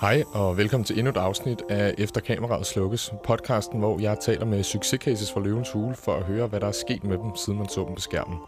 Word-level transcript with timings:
Hej 0.00 0.22
og 0.32 0.56
velkommen 0.56 0.84
til 0.84 0.98
endnu 0.98 1.10
et 1.10 1.16
afsnit 1.16 1.62
af 1.68 1.94
Efter 1.98 2.20
kameraet 2.20 2.66
slukkes, 2.66 3.12
podcasten, 3.24 3.78
hvor 3.78 4.00
jeg 4.00 4.16
taler 4.20 4.44
med 4.44 4.62
succescases 4.62 5.32
fra 5.32 5.40
Løvens 5.40 5.70
Hule 5.72 5.94
for 5.94 6.14
at 6.14 6.22
høre, 6.22 6.46
hvad 6.46 6.60
der 6.60 6.66
er 6.66 6.72
sket 6.72 7.04
med 7.04 7.18
dem, 7.18 7.36
siden 7.36 7.58
man 7.58 7.68
så 7.68 7.84
dem 7.84 7.94
på 7.94 8.00
skærmen. 8.00 8.38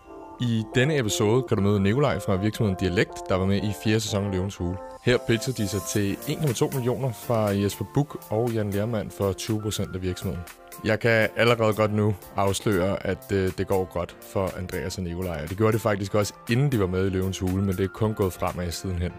I 0.40 0.64
denne 0.74 0.98
episode 0.98 1.42
kan 1.42 1.56
du 1.56 1.62
møde 1.62 1.80
Nikolaj 1.80 2.18
fra 2.18 2.36
virksomheden 2.36 2.76
Dialekt, 2.80 3.18
der 3.28 3.34
var 3.34 3.46
med 3.46 3.56
i 3.56 3.72
fjerde 3.84 4.00
sæson 4.00 4.24
af 4.24 4.32
Løvens 4.32 4.56
Hule. 4.56 4.76
Her 5.02 5.18
pitcher 5.28 5.52
de 5.52 5.68
sig 5.68 5.80
til 5.93 6.12
1,2 6.14 6.75
millioner 6.75 7.12
fra 7.12 7.39
Jesper 7.48 7.85
Buk 7.95 8.25
og 8.29 8.51
Jan 8.51 8.71
Lermand 8.71 9.11
for 9.11 9.32
20% 9.32 9.95
af 9.95 10.03
virksomheden. 10.03 10.43
Jeg 10.85 11.01
kan 11.01 11.29
allerede 11.37 11.75
godt 11.75 11.95
nu 11.95 12.14
afsløre, 12.37 13.07
at 13.07 13.32
øh, 13.32 13.53
det 13.59 13.67
går 13.67 13.85
godt 13.93 14.17
for 14.32 14.59
Andreas 14.59 14.98
og 14.98 15.05
Nikolaj. 15.05 15.45
Det 15.45 15.57
gjorde 15.57 15.73
det 15.73 15.80
faktisk 15.80 16.14
også, 16.14 16.35
inden 16.51 16.73
de 16.73 16.80
var 16.80 16.87
med 16.87 17.07
i 17.07 17.09
Løvens 17.09 17.39
Hule, 17.39 17.62
men 17.62 17.77
det 17.77 17.85
er 17.85 17.89
kun 17.89 18.14
gået 18.14 18.32
fremad 18.32 18.71
sidenhen. 18.71 19.12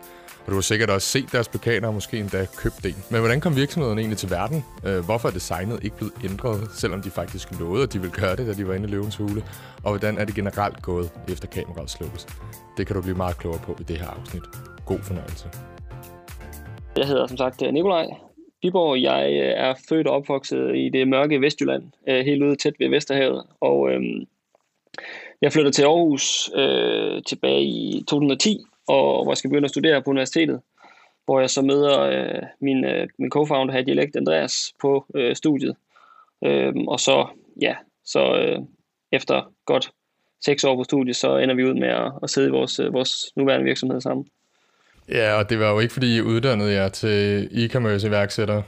Og 0.45 0.47
du 0.47 0.53
har 0.53 0.61
sikkert 0.61 0.89
også 0.89 1.07
set 1.07 1.31
deres 1.31 1.47
plakater 1.47 1.87
og 1.87 1.93
måske 1.93 2.19
endda 2.19 2.45
købt 2.57 2.85
en. 2.85 2.95
Men 3.11 3.19
hvordan 3.19 3.41
kom 3.41 3.55
virksomheden 3.55 3.99
egentlig 3.99 4.17
til 4.17 4.29
verden? 4.29 4.65
Øh, 4.85 5.05
hvorfor 5.05 5.27
er 5.29 5.33
designet 5.33 5.83
ikke 5.83 5.97
blevet 5.97 6.13
ændret, 6.23 6.69
selvom 6.73 7.01
de 7.01 7.09
faktisk 7.09 7.59
lovede, 7.59 7.83
at 7.83 7.93
de 7.93 7.99
ville 7.99 8.15
gøre 8.21 8.35
det, 8.35 8.47
da 8.47 8.53
de 8.53 8.67
var 8.67 8.73
inde 8.73 8.87
i 8.87 8.91
Løvens 8.91 9.15
Hule? 9.15 9.43
Og 9.83 9.89
hvordan 9.91 10.17
er 10.17 10.25
det 10.25 10.35
generelt 10.35 10.81
gået, 10.81 11.09
efter 11.29 11.47
kameraet 11.47 11.89
slukkes? 11.89 12.27
Det 12.77 12.87
kan 12.87 12.95
du 12.95 13.01
blive 13.01 13.17
meget 13.17 13.37
klogere 13.37 13.61
på 13.63 13.77
i 13.79 13.83
det 13.83 13.97
her 13.97 14.07
afsnit. 14.07 14.43
God 14.85 14.99
fornøjelse. 14.99 15.47
Jeg 16.97 17.07
hedder 17.07 17.27
som 17.27 17.37
sagt 17.37 17.61
Nikolaj 17.61 18.05
Biborg. 18.61 19.01
Jeg 19.01 19.31
øh, 19.31 19.53
er 19.55 19.73
født 19.89 20.07
og 20.07 20.15
opvokset 20.15 20.75
i 20.75 20.89
det 20.89 21.07
mørke 21.07 21.41
Vestjylland, 21.41 21.83
øh, 22.09 22.25
helt 22.25 22.43
ude 22.43 22.55
tæt 22.55 22.73
ved 22.79 22.89
Vesterhavet. 22.89 23.43
Og 23.61 23.91
øhm, 23.91 24.25
jeg 25.41 25.51
flyttede 25.51 25.75
til 25.75 25.83
Aarhus 25.83 26.51
øh, 26.55 27.23
tilbage 27.23 27.63
i 27.63 28.03
2010, 28.07 28.57
og 28.87 29.23
hvor 29.23 29.31
jeg 29.31 29.37
skal 29.37 29.49
begynde 29.49 29.65
at 29.65 29.71
studere 29.71 30.01
på 30.01 30.09
universitetet, 30.09 30.61
hvor 31.25 31.39
jeg 31.39 31.49
så 31.49 31.61
møder 31.61 31.99
øh, 31.99 32.41
min, 32.61 32.85
øh, 32.85 33.07
min 33.19 33.31
co-founder 33.35 33.71
her, 33.71 33.81
Dialekt 33.81 34.15
Andreas, 34.15 34.73
på 34.81 35.05
øh, 35.15 35.35
studiet. 35.35 35.75
Øh, 36.45 36.73
og 36.87 36.99
så, 36.99 37.27
ja, 37.61 37.75
så 38.05 38.35
øh, 38.35 38.59
efter 39.11 39.53
godt 39.65 39.91
seks 40.45 40.63
år 40.63 40.75
på 40.75 40.83
studiet, 40.83 41.15
så 41.15 41.37
ender 41.37 41.55
vi 41.55 41.65
ud 41.65 41.73
med 41.73 41.87
at, 41.87 42.11
at 42.23 42.29
sidde 42.29 42.47
i 42.47 42.51
vores, 42.51 42.79
øh, 42.79 42.93
vores 42.93 43.31
nuværende 43.35 43.65
virksomhed 43.65 44.01
sammen. 44.01 44.27
Ja, 45.09 45.33
og 45.33 45.49
det 45.49 45.59
var 45.59 45.71
jo 45.71 45.79
ikke, 45.79 45.93
fordi 45.93 46.17
I 46.17 46.21
uddannede 46.21 46.73
jer 46.73 46.89
til 46.89 47.47
e-commerce 47.51 48.07
iværksætter. 48.07 48.61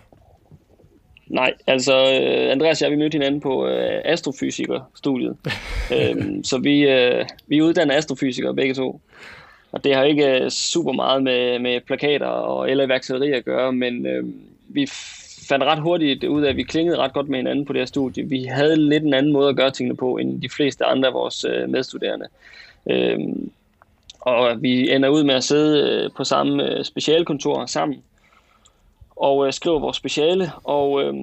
Nej, 1.28 1.54
altså 1.68 1.94
øh, 1.94 2.52
Andreas 2.52 2.82
og 2.82 2.86
jeg, 2.86 2.92
vi 2.92 2.98
mødte 2.98 3.16
hinanden 3.16 3.42
på 3.42 3.68
øh, 3.68 4.02
astrofysikerstudiet. 4.06 5.38
øhm, 5.96 6.44
så 6.44 6.58
vi, 6.58 6.82
øh, 6.82 7.26
vi 7.48 7.62
uddanner 7.62 7.96
astrofysikere 7.96 8.56
begge 8.56 8.74
to. 8.74 9.02
Og 9.74 9.84
det 9.84 9.96
har 9.96 10.04
ikke 10.04 10.40
øh, 10.40 10.50
super 10.50 10.92
meget 10.92 11.24
med, 11.24 11.60
med 11.60 11.82
plakater 11.82 12.26
og 12.26 12.72
eller 12.72 12.86
iværksætteri 12.86 13.32
at 13.32 13.46
gøre, 13.46 13.74
men 13.74 14.06
øh, 14.06 14.24
vi 14.68 14.88
fandt 15.50 15.64
ret 15.64 15.82
hurtigt 15.82 16.24
ud 16.24 16.44
af, 16.44 16.50
at 16.50 16.58
vi 16.58 16.64
klingede 16.64 16.98
ret 16.98 17.14
godt 17.14 17.30
med 17.30 17.40
hinanden 17.40 17.66
på 17.66 17.74
det 17.74 17.82
her 17.82 17.86
studie. 17.86 18.24
Vi 18.24 18.44
havde 18.44 18.76
lidt 18.76 19.04
en 19.04 19.14
anden 19.14 19.34
måde 19.34 19.50
at 19.50 19.56
gøre 19.56 19.72
tingene 19.72 19.98
på, 19.98 20.18
end 20.18 20.42
de 20.42 20.50
fleste 20.50 20.86
andre 20.86 21.08
af 21.08 21.14
vores 21.14 21.46
øh, 21.46 21.70
medstuderende. 21.70 22.26
Øh, 22.90 23.20
og 24.20 24.62
vi 24.62 24.92
ender 24.92 25.10
ud 25.10 25.24
med 25.24 25.36
at 25.36 25.44
sidde 25.44 25.90
øh, 25.90 26.10
på 26.18 26.24
samme 26.24 26.70
øh, 26.70 26.84
specialkontor 26.84 27.66
sammen 27.66 28.04
og 29.16 29.48
øh, 29.48 29.54
skriver 29.54 29.80
vores 29.80 29.98
speciale, 29.98 30.52
og 30.64 31.04
øh, 31.04 31.14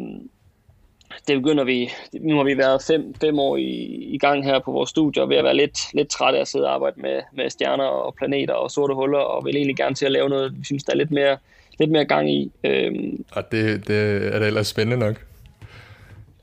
det 1.28 1.36
begynder 1.42 1.64
vi, 1.64 1.90
nu 2.12 2.36
har 2.36 2.44
vi 2.44 2.58
været 2.58 2.82
fem, 2.82 3.14
fem 3.20 3.38
år 3.38 3.56
i, 3.56 3.70
i 4.14 4.18
gang 4.18 4.44
her 4.44 4.58
på 4.58 4.72
vores 4.72 4.90
studie, 4.90 5.22
og 5.22 5.28
ved 5.28 5.36
at 5.36 5.44
være 5.44 5.56
lidt, 5.56 5.78
lidt 5.94 6.08
trætte 6.08 6.36
af 6.38 6.40
at 6.40 6.48
sidde 6.48 6.66
og 6.66 6.74
arbejde 6.74 7.00
med, 7.00 7.20
med 7.32 7.50
stjerner 7.50 7.84
og 7.84 8.14
planeter 8.14 8.54
og 8.54 8.70
sorte 8.70 8.94
huller, 8.94 9.18
og 9.18 9.44
vil 9.44 9.56
egentlig 9.56 9.76
gerne 9.76 9.94
til 9.94 10.06
at 10.06 10.12
lave 10.12 10.28
noget, 10.28 10.58
vi 10.58 10.64
synes, 10.64 10.84
der 10.84 10.92
er 10.92 10.96
lidt 10.96 11.10
mere, 11.10 11.36
lidt 11.78 11.90
mere 11.90 12.04
gang 12.04 12.30
i. 12.32 12.52
Øhm, 12.64 13.24
og 13.32 13.52
det, 13.52 13.88
det 13.88 14.26
er 14.34 14.38
da 14.38 14.46
ellers 14.46 14.66
spændende 14.66 15.06
nok. 15.06 15.29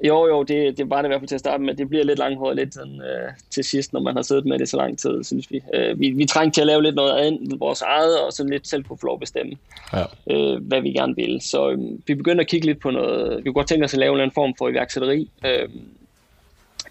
Jo, 0.03 0.27
jo, 0.27 0.43
det, 0.43 0.77
det 0.77 0.89
var 0.89 1.01
det 1.01 1.07
i 1.07 1.09
hvert 1.09 1.21
fald 1.21 1.27
til 1.27 1.35
at 1.35 1.39
starte 1.39 1.63
med. 1.63 1.75
Det 1.75 1.89
bliver 1.89 2.03
lidt 2.03 2.19
langhåret 2.19 2.55
lidt 2.55 2.73
sådan, 2.73 3.01
øh, 3.01 3.31
til 3.49 3.63
sidst, 3.63 3.93
når 3.93 3.99
man 3.99 4.15
har 4.15 4.21
siddet 4.21 4.45
med 4.45 4.59
det 4.59 4.69
så 4.69 4.77
lang 4.77 4.99
tid, 4.99 5.23
synes 5.23 5.51
vi. 5.51 5.61
Øh, 5.73 5.99
vi. 5.99 6.09
Vi 6.09 6.25
trængte 6.25 6.57
til 6.57 6.61
at 6.61 6.67
lave 6.67 6.83
lidt 6.83 6.95
noget 6.95 7.17
andet, 7.17 7.59
vores 7.59 7.81
eget, 7.81 8.21
og 8.21 8.33
sådan 8.33 8.49
lidt 8.49 8.67
selv 8.67 8.83
kunne 8.83 8.97
få 8.97 9.05
lov 9.05 9.15
at 9.15 9.19
bestemme, 9.19 9.53
ja. 9.93 10.03
øh, 10.31 10.63
hvad 10.63 10.81
vi 10.81 10.91
gerne 10.91 11.15
vil. 11.15 11.41
Så 11.41 11.69
øh, 11.69 11.77
vi 12.07 12.15
begyndte 12.15 12.41
at 12.41 12.47
kigge 12.47 12.67
lidt 12.67 12.79
på 12.79 12.91
noget. 12.91 13.37
Vi 13.37 13.43
kunne 13.43 13.53
godt 13.53 13.67
tænke 13.67 13.85
os 13.85 13.93
at 13.93 13.99
lave 13.99 14.23
en 14.23 14.31
form 14.31 14.55
for 14.57 14.69
iværksætteri. 14.69 15.29
Øh, 15.45 15.69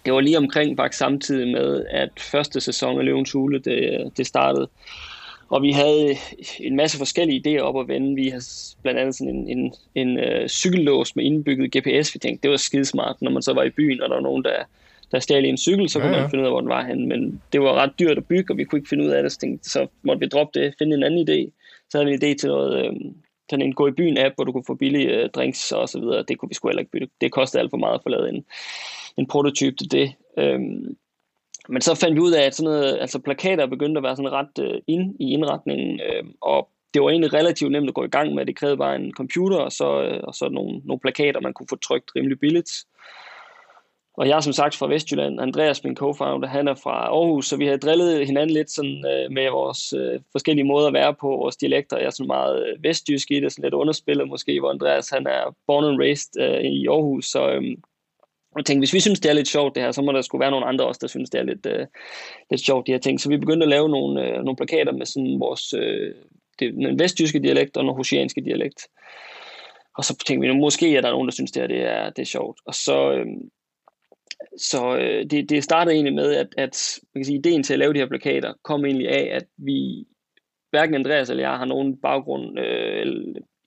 det 0.05 0.13
var 0.13 0.19
lige 0.19 0.37
omkring 0.37 0.77
faktisk 0.77 0.99
samtidig 0.99 1.47
med, 1.47 1.85
at 1.89 2.09
første 2.19 2.61
sæson 2.61 2.99
af 2.99 3.05
Løvens 3.05 3.31
Hule, 3.31 3.59
det, 3.59 4.11
det 4.17 4.27
startede. 4.27 4.67
Og 5.49 5.61
vi 5.61 5.71
havde 5.71 6.15
en 6.59 6.75
masse 6.75 6.97
forskellige 6.97 7.41
idéer 7.47 7.61
op 7.61 7.79
at 7.79 7.87
vende. 7.87 8.15
Vi 8.15 8.29
har 8.29 8.43
blandt 8.81 8.99
andet 8.99 9.15
sådan 9.15 9.35
en, 9.35 9.57
en, 9.57 9.73
en 9.95 10.19
uh, 10.19 10.47
cykellås 10.47 11.15
med 11.15 11.23
indbygget 11.23 11.75
GPS. 11.77 12.13
Vi 12.13 12.19
tænkte, 12.19 12.43
det 12.43 12.51
var 12.51 12.57
skidesmart, 12.57 13.21
når 13.21 13.31
man 13.31 13.41
så 13.41 13.53
var 13.53 13.63
i 13.63 13.69
byen, 13.69 14.01
og 14.01 14.09
der 14.09 14.15
var 14.15 14.21
nogen, 14.21 14.43
der, 14.43 14.55
der 15.11 15.19
stjal 15.19 15.45
en 15.45 15.57
cykel, 15.57 15.89
så 15.89 15.99
kunne 15.99 16.09
ja, 16.09 16.15
ja. 16.15 16.21
man 16.21 16.29
finde 16.29 16.41
ud 16.41 16.47
af, 16.47 16.51
hvor 16.51 16.61
den 16.61 16.69
var 16.69 16.83
henne. 16.85 17.07
Men 17.07 17.41
det 17.53 17.61
var 17.61 17.73
ret 17.73 17.91
dyrt 17.99 18.17
at 18.17 18.27
bygge, 18.27 18.53
og 18.53 18.57
vi 18.57 18.63
kunne 18.63 18.79
ikke 18.79 18.89
finde 18.89 19.05
ud 19.05 19.09
af 19.09 19.23
det, 19.23 19.31
så, 19.31 19.39
tænkte, 19.39 19.69
så 19.69 19.87
måtte 20.03 20.19
vi 20.19 20.25
droppe 20.27 20.59
det, 20.59 20.73
finde 20.79 20.95
en 20.95 21.03
anden 21.03 21.29
idé. 21.29 21.51
Så 21.89 21.97
havde 21.97 22.05
vi 22.05 22.13
en 22.13 22.23
idé 22.23 22.35
til 22.35 22.49
noget, 22.49 22.85
øh, 22.85 22.93
sådan 23.49 23.65
en 23.65 23.73
gå 23.73 23.87
i 23.87 23.91
byen 23.91 24.17
app, 24.17 24.35
hvor 24.35 24.43
du 24.43 24.51
kunne 24.51 24.67
få 24.67 24.75
billige 24.75 25.09
øh, 25.09 25.29
drinks 25.29 25.71
og 25.71 25.89
så 25.89 25.99
videre. 25.99 26.23
Det 26.27 26.37
kunne 26.37 26.49
vi 26.49 26.55
sgu 26.55 26.67
heller 26.67 26.81
ikke 26.81 26.91
bygge. 26.91 27.07
Det 27.21 27.31
kostede 27.31 27.61
alt 27.61 27.69
for 27.69 27.77
meget 27.77 27.95
at 27.95 28.03
få 28.03 28.09
lavet 28.09 28.29
en, 28.29 28.45
en 29.17 29.27
prototype 29.27 29.75
til 29.75 29.91
det. 29.91 30.13
Øhm, 30.37 30.97
men 31.69 31.81
så 31.81 31.95
fandt 31.95 32.15
vi 32.15 32.21
ud 32.21 32.31
af, 32.31 32.43
at 32.45 32.55
sådan 32.55 32.71
noget, 32.71 32.97
altså 33.01 33.19
plakater 33.19 33.65
begyndte 33.65 33.99
at 33.99 34.03
være 34.03 34.15
sådan 34.15 34.31
ret 34.31 34.59
øh, 34.59 34.81
ind 34.87 35.15
i 35.19 35.31
indretningen, 35.33 35.99
øh, 35.99 36.23
og 36.41 36.69
det 36.93 37.01
var 37.01 37.09
egentlig 37.09 37.33
relativt 37.33 37.71
nemt 37.71 37.87
at 37.89 37.93
gå 37.93 38.03
i 38.03 38.07
gang 38.17 38.33
med. 38.33 38.45
Det 38.45 38.55
krævede 38.55 38.77
bare 38.77 38.95
en 38.95 39.13
computer, 39.13 39.57
og 39.57 39.71
så, 39.71 40.01
øh, 40.01 40.19
og 40.23 40.33
så 40.35 40.49
nogle, 40.49 40.81
nogle 40.83 40.99
plakater, 40.99 41.39
man 41.41 41.53
kunne 41.53 41.67
få 41.69 41.75
trykt 41.75 42.11
rimelig 42.15 42.39
billigt. 42.39 42.71
Og 44.17 44.27
jeg 44.27 44.35
er 44.35 44.39
som 44.39 44.53
sagt 44.53 44.75
fra 44.75 44.87
Vestjylland. 44.87 45.41
Andreas, 45.41 45.83
min 45.83 45.97
co-founder, 45.99 46.47
han 46.47 46.67
er 46.67 46.75
fra 46.75 46.95
Aarhus, 47.07 47.45
så 47.45 47.57
vi 47.57 47.65
har 47.65 47.77
drillet 47.77 48.25
hinanden 48.25 48.53
lidt 48.53 48.71
sådan, 48.71 49.05
øh, 49.11 49.31
med 49.31 49.49
vores 49.51 49.93
øh, 49.93 50.19
forskellige 50.31 50.65
måder 50.65 50.87
at 50.87 50.93
være 50.93 51.13
på, 51.13 51.27
vores 51.27 51.57
dialekter. 51.57 51.97
Jeg 51.97 52.05
er 52.05 52.09
sådan 52.09 52.27
meget 52.27 52.67
øh, 52.67 52.83
vestjysk 52.83 53.31
i 53.31 53.39
det, 53.39 53.51
sådan 53.51 53.63
lidt 53.63 53.73
underspillet 53.73 54.27
måske, 54.27 54.59
hvor 54.59 54.69
Andreas 54.69 55.09
han 55.09 55.27
er 55.27 55.55
born 55.67 55.85
and 55.85 55.99
raised 55.99 56.41
øh, 56.41 56.61
i 56.61 56.87
Aarhus, 56.87 57.25
så 57.25 57.49
øh, 57.49 57.63
og 58.59 58.65
tænkte, 58.65 58.81
hvis 58.81 58.93
vi 58.93 58.99
synes, 58.99 59.19
det 59.19 59.29
er 59.29 59.33
lidt 59.33 59.47
sjovt 59.47 59.75
det 59.75 59.83
her, 59.83 59.91
så 59.91 60.01
må 60.01 60.11
der 60.11 60.21
skulle 60.21 60.39
være 60.39 60.51
nogle 60.51 60.65
andre 60.65 60.85
også, 60.85 60.99
der 61.01 61.07
synes, 61.07 61.29
det 61.29 61.39
er 61.39 61.43
lidt, 61.43 61.65
øh, 61.65 61.85
lidt 62.51 62.61
sjovt 62.61 62.87
de 62.87 62.91
her 62.91 62.99
ting. 62.99 63.19
Så 63.19 63.29
vi 63.29 63.37
begyndte 63.37 63.63
at 63.63 63.69
lave 63.69 63.89
nogle, 63.89 64.27
øh, 64.27 64.33
nogle 64.33 64.55
plakater 64.55 64.91
med 64.91 65.05
sådan 65.05 65.39
vores 65.39 65.73
øh, 65.73 66.13
det, 66.59 66.73
den 66.73 66.99
vestjyske 66.99 67.39
dialekt 67.39 67.77
og 67.77 67.83
den 67.83 67.93
hosianske 67.93 68.41
dialekt. 68.41 68.87
Og 69.97 70.03
så 70.03 70.17
tænkte 70.17 70.47
vi, 70.47 70.53
nu, 70.53 70.59
måske 70.59 70.95
er 70.95 71.01
der 71.01 71.11
nogen, 71.11 71.27
der 71.27 71.33
synes, 71.33 71.51
det 71.51 71.61
her 71.61 71.67
det 71.67 71.81
er, 71.81 72.09
det 72.09 72.21
er 72.21 72.25
sjovt. 72.25 72.59
Og 72.65 72.73
så, 72.75 73.11
øh, 73.11 73.25
så 74.57 74.97
øh, 74.97 75.25
det, 75.25 75.49
det 75.49 75.63
startede 75.63 75.95
egentlig 75.95 76.13
med, 76.13 76.35
at, 76.35 76.47
at 76.57 76.99
man 77.13 77.19
kan 77.21 77.25
sige, 77.25 77.37
ideen 77.37 77.63
til 77.63 77.73
at 77.73 77.79
lave 77.79 77.93
de 77.93 77.99
her 77.99 78.07
plakater 78.07 78.53
kom 78.63 78.85
egentlig 78.85 79.09
af, 79.09 79.35
at 79.35 79.45
vi, 79.57 80.05
hverken 80.69 80.95
Andreas 80.95 81.29
eller 81.29 81.43
jeg 81.43 81.57
har 81.57 81.65
nogen 81.65 81.97
baggrund 81.97 82.59
øh, 82.59 83.05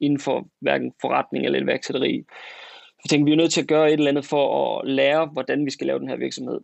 inden 0.01 0.21
for 0.21 0.49
hverken 0.61 0.93
forretning 1.01 1.45
eller 1.45 1.63
iværksætteri 1.63 2.25
vi 3.03 3.09
tænkte, 3.09 3.25
vi 3.25 3.33
er 3.33 3.37
nødt 3.37 3.53
til 3.53 3.61
at 3.61 3.69
gøre 3.69 3.89
et 3.89 3.93
eller 3.93 4.11
andet 4.11 4.25
for 4.25 4.79
at 4.79 4.89
lære, 4.89 5.27
hvordan 5.27 5.65
vi 5.65 5.71
skal 5.71 5.87
lave 5.87 5.99
den 5.99 6.09
her 6.09 6.17
virksomhed. 6.17 6.61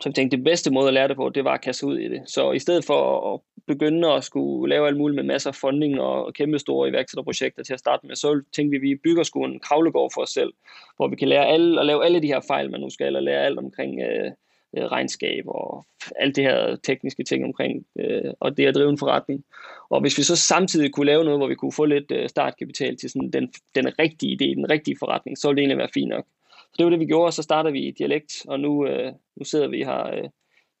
Så 0.00 0.08
vi 0.08 0.12
tænkte, 0.12 0.36
det 0.36 0.44
bedste 0.44 0.70
måde 0.70 0.88
at 0.88 0.94
lære 0.94 1.08
det 1.08 1.16
på, 1.16 1.28
det 1.28 1.44
var 1.44 1.54
at 1.54 1.60
kaste 1.60 1.86
ud 1.86 1.98
i 1.98 2.08
det. 2.08 2.22
Så 2.26 2.52
i 2.52 2.58
stedet 2.58 2.84
for 2.84 3.34
at 3.34 3.40
begynde 3.66 4.12
at 4.12 4.24
skulle 4.24 4.70
lave 4.70 4.86
alt 4.86 4.96
muligt 4.96 5.16
med 5.16 5.24
masser 5.24 5.50
af 5.50 5.54
funding 5.54 6.00
og 6.00 6.34
kæmpe 6.34 6.58
store 6.58 6.88
iværksætterprojekter 6.88 7.62
til 7.62 7.72
at 7.72 7.78
starte 7.78 8.06
med, 8.06 8.16
så 8.16 8.42
tænkte 8.56 8.70
vi, 8.70 8.76
at 8.76 8.82
vi 8.82 9.00
bygger 9.04 9.22
sgu 9.22 9.44
en 9.44 9.60
kravlegård 9.60 10.10
for 10.14 10.22
os 10.22 10.30
selv, 10.30 10.52
hvor 10.96 11.08
vi 11.08 11.16
kan 11.16 11.28
lære 11.28 11.46
alle, 11.46 11.80
at 11.80 11.86
lave 11.86 12.04
alle 12.04 12.22
de 12.22 12.26
her 12.26 12.40
fejl, 12.40 12.70
man 12.70 12.80
nu 12.80 12.90
skal, 12.90 13.06
eller 13.06 13.20
lære 13.20 13.44
alt 13.44 13.58
omkring 13.58 14.00
øh, 14.00 14.30
øh, 14.76 14.84
regnskab 14.84 15.44
og 15.46 15.86
alt 16.20 16.36
det 16.36 16.44
her 16.44 16.76
tekniske 16.76 17.24
ting 17.24 17.44
omkring, 17.44 17.86
øh, 17.98 18.32
og 18.40 18.56
det 18.56 18.66
at 18.66 18.74
drive 18.74 18.90
en 18.90 18.98
forretning. 18.98 19.44
Og 19.90 20.00
hvis 20.00 20.18
vi 20.18 20.22
så 20.22 20.36
samtidig 20.36 20.92
kunne 20.92 21.06
lave 21.06 21.24
noget, 21.24 21.38
hvor 21.38 21.46
vi 21.46 21.54
kunne 21.54 21.72
få 21.72 21.84
lidt 21.84 22.10
øh, 22.10 22.28
startkapital 22.28 22.96
til 22.96 23.10
sådan 23.10 23.30
den, 23.30 23.52
den 23.74 23.98
rigtige 23.98 24.32
idé, 24.32 24.56
den 24.56 24.70
rigtige 24.70 24.96
forretning, 24.98 25.38
så 25.38 25.48
ville 25.48 25.56
det 25.56 25.62
egentlig 25.62 25.78
være 25.78 25.94
fint 25.94 26.08
nok. 26.08 26.24
Så 26.50 26.74
det 26.78 26.84
var 26.84 26.90
det, 26.90 27.00
vi 27.00 27.06
gjorde, 27.06 27.26
og 27.26 27.32
så 27.32 27.42
startede 27.42 27.72
vi 27.72 27.80
i 27.80 27.90
dialekt, 27.90 28.32
og 28.48 28.60
nu, 28.60 28.86
øh, 28.86 29.12
nu 29.36 29.44
sidder 29.44 29.68
vi 29.68 29.78
her, 29.78 30.06
øh, 30.06 30.28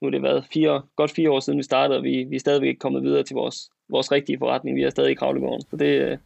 nu 0.00 0.06
er 0.06 0.10
det 0.10 0.22
været 0.22 0.44
fire, 0.52 0.82
godt 0.96 1.10
fire 1.10 1.30
år 1.30 1.40
siden 1.40 1.58
vi 1.58 1.62
startede, 1.62 1.98
og 1.98 2.04
vi, 2.04 2.24
vi 2.24 2.36
er 2.36 2.40
stadigvæk 2.40 2.68
ikke 2.68 2.78
kommet 2.78 3.02
videre 3.02 3.22
til 3.22 3.34
vores, 3.34 3.70
vores 3.88 4.12
rigtige 4.12 4.38
forretning. 4.38 4.76
Vi 4.76 4.82
er 4.82 4.90
stadig 4.90 5.10
i 5.10 5.14
Kravlegården, 5.14 5.62
så 5.70 5.76
det, 5.76 5.86
øh, 5.86 6.18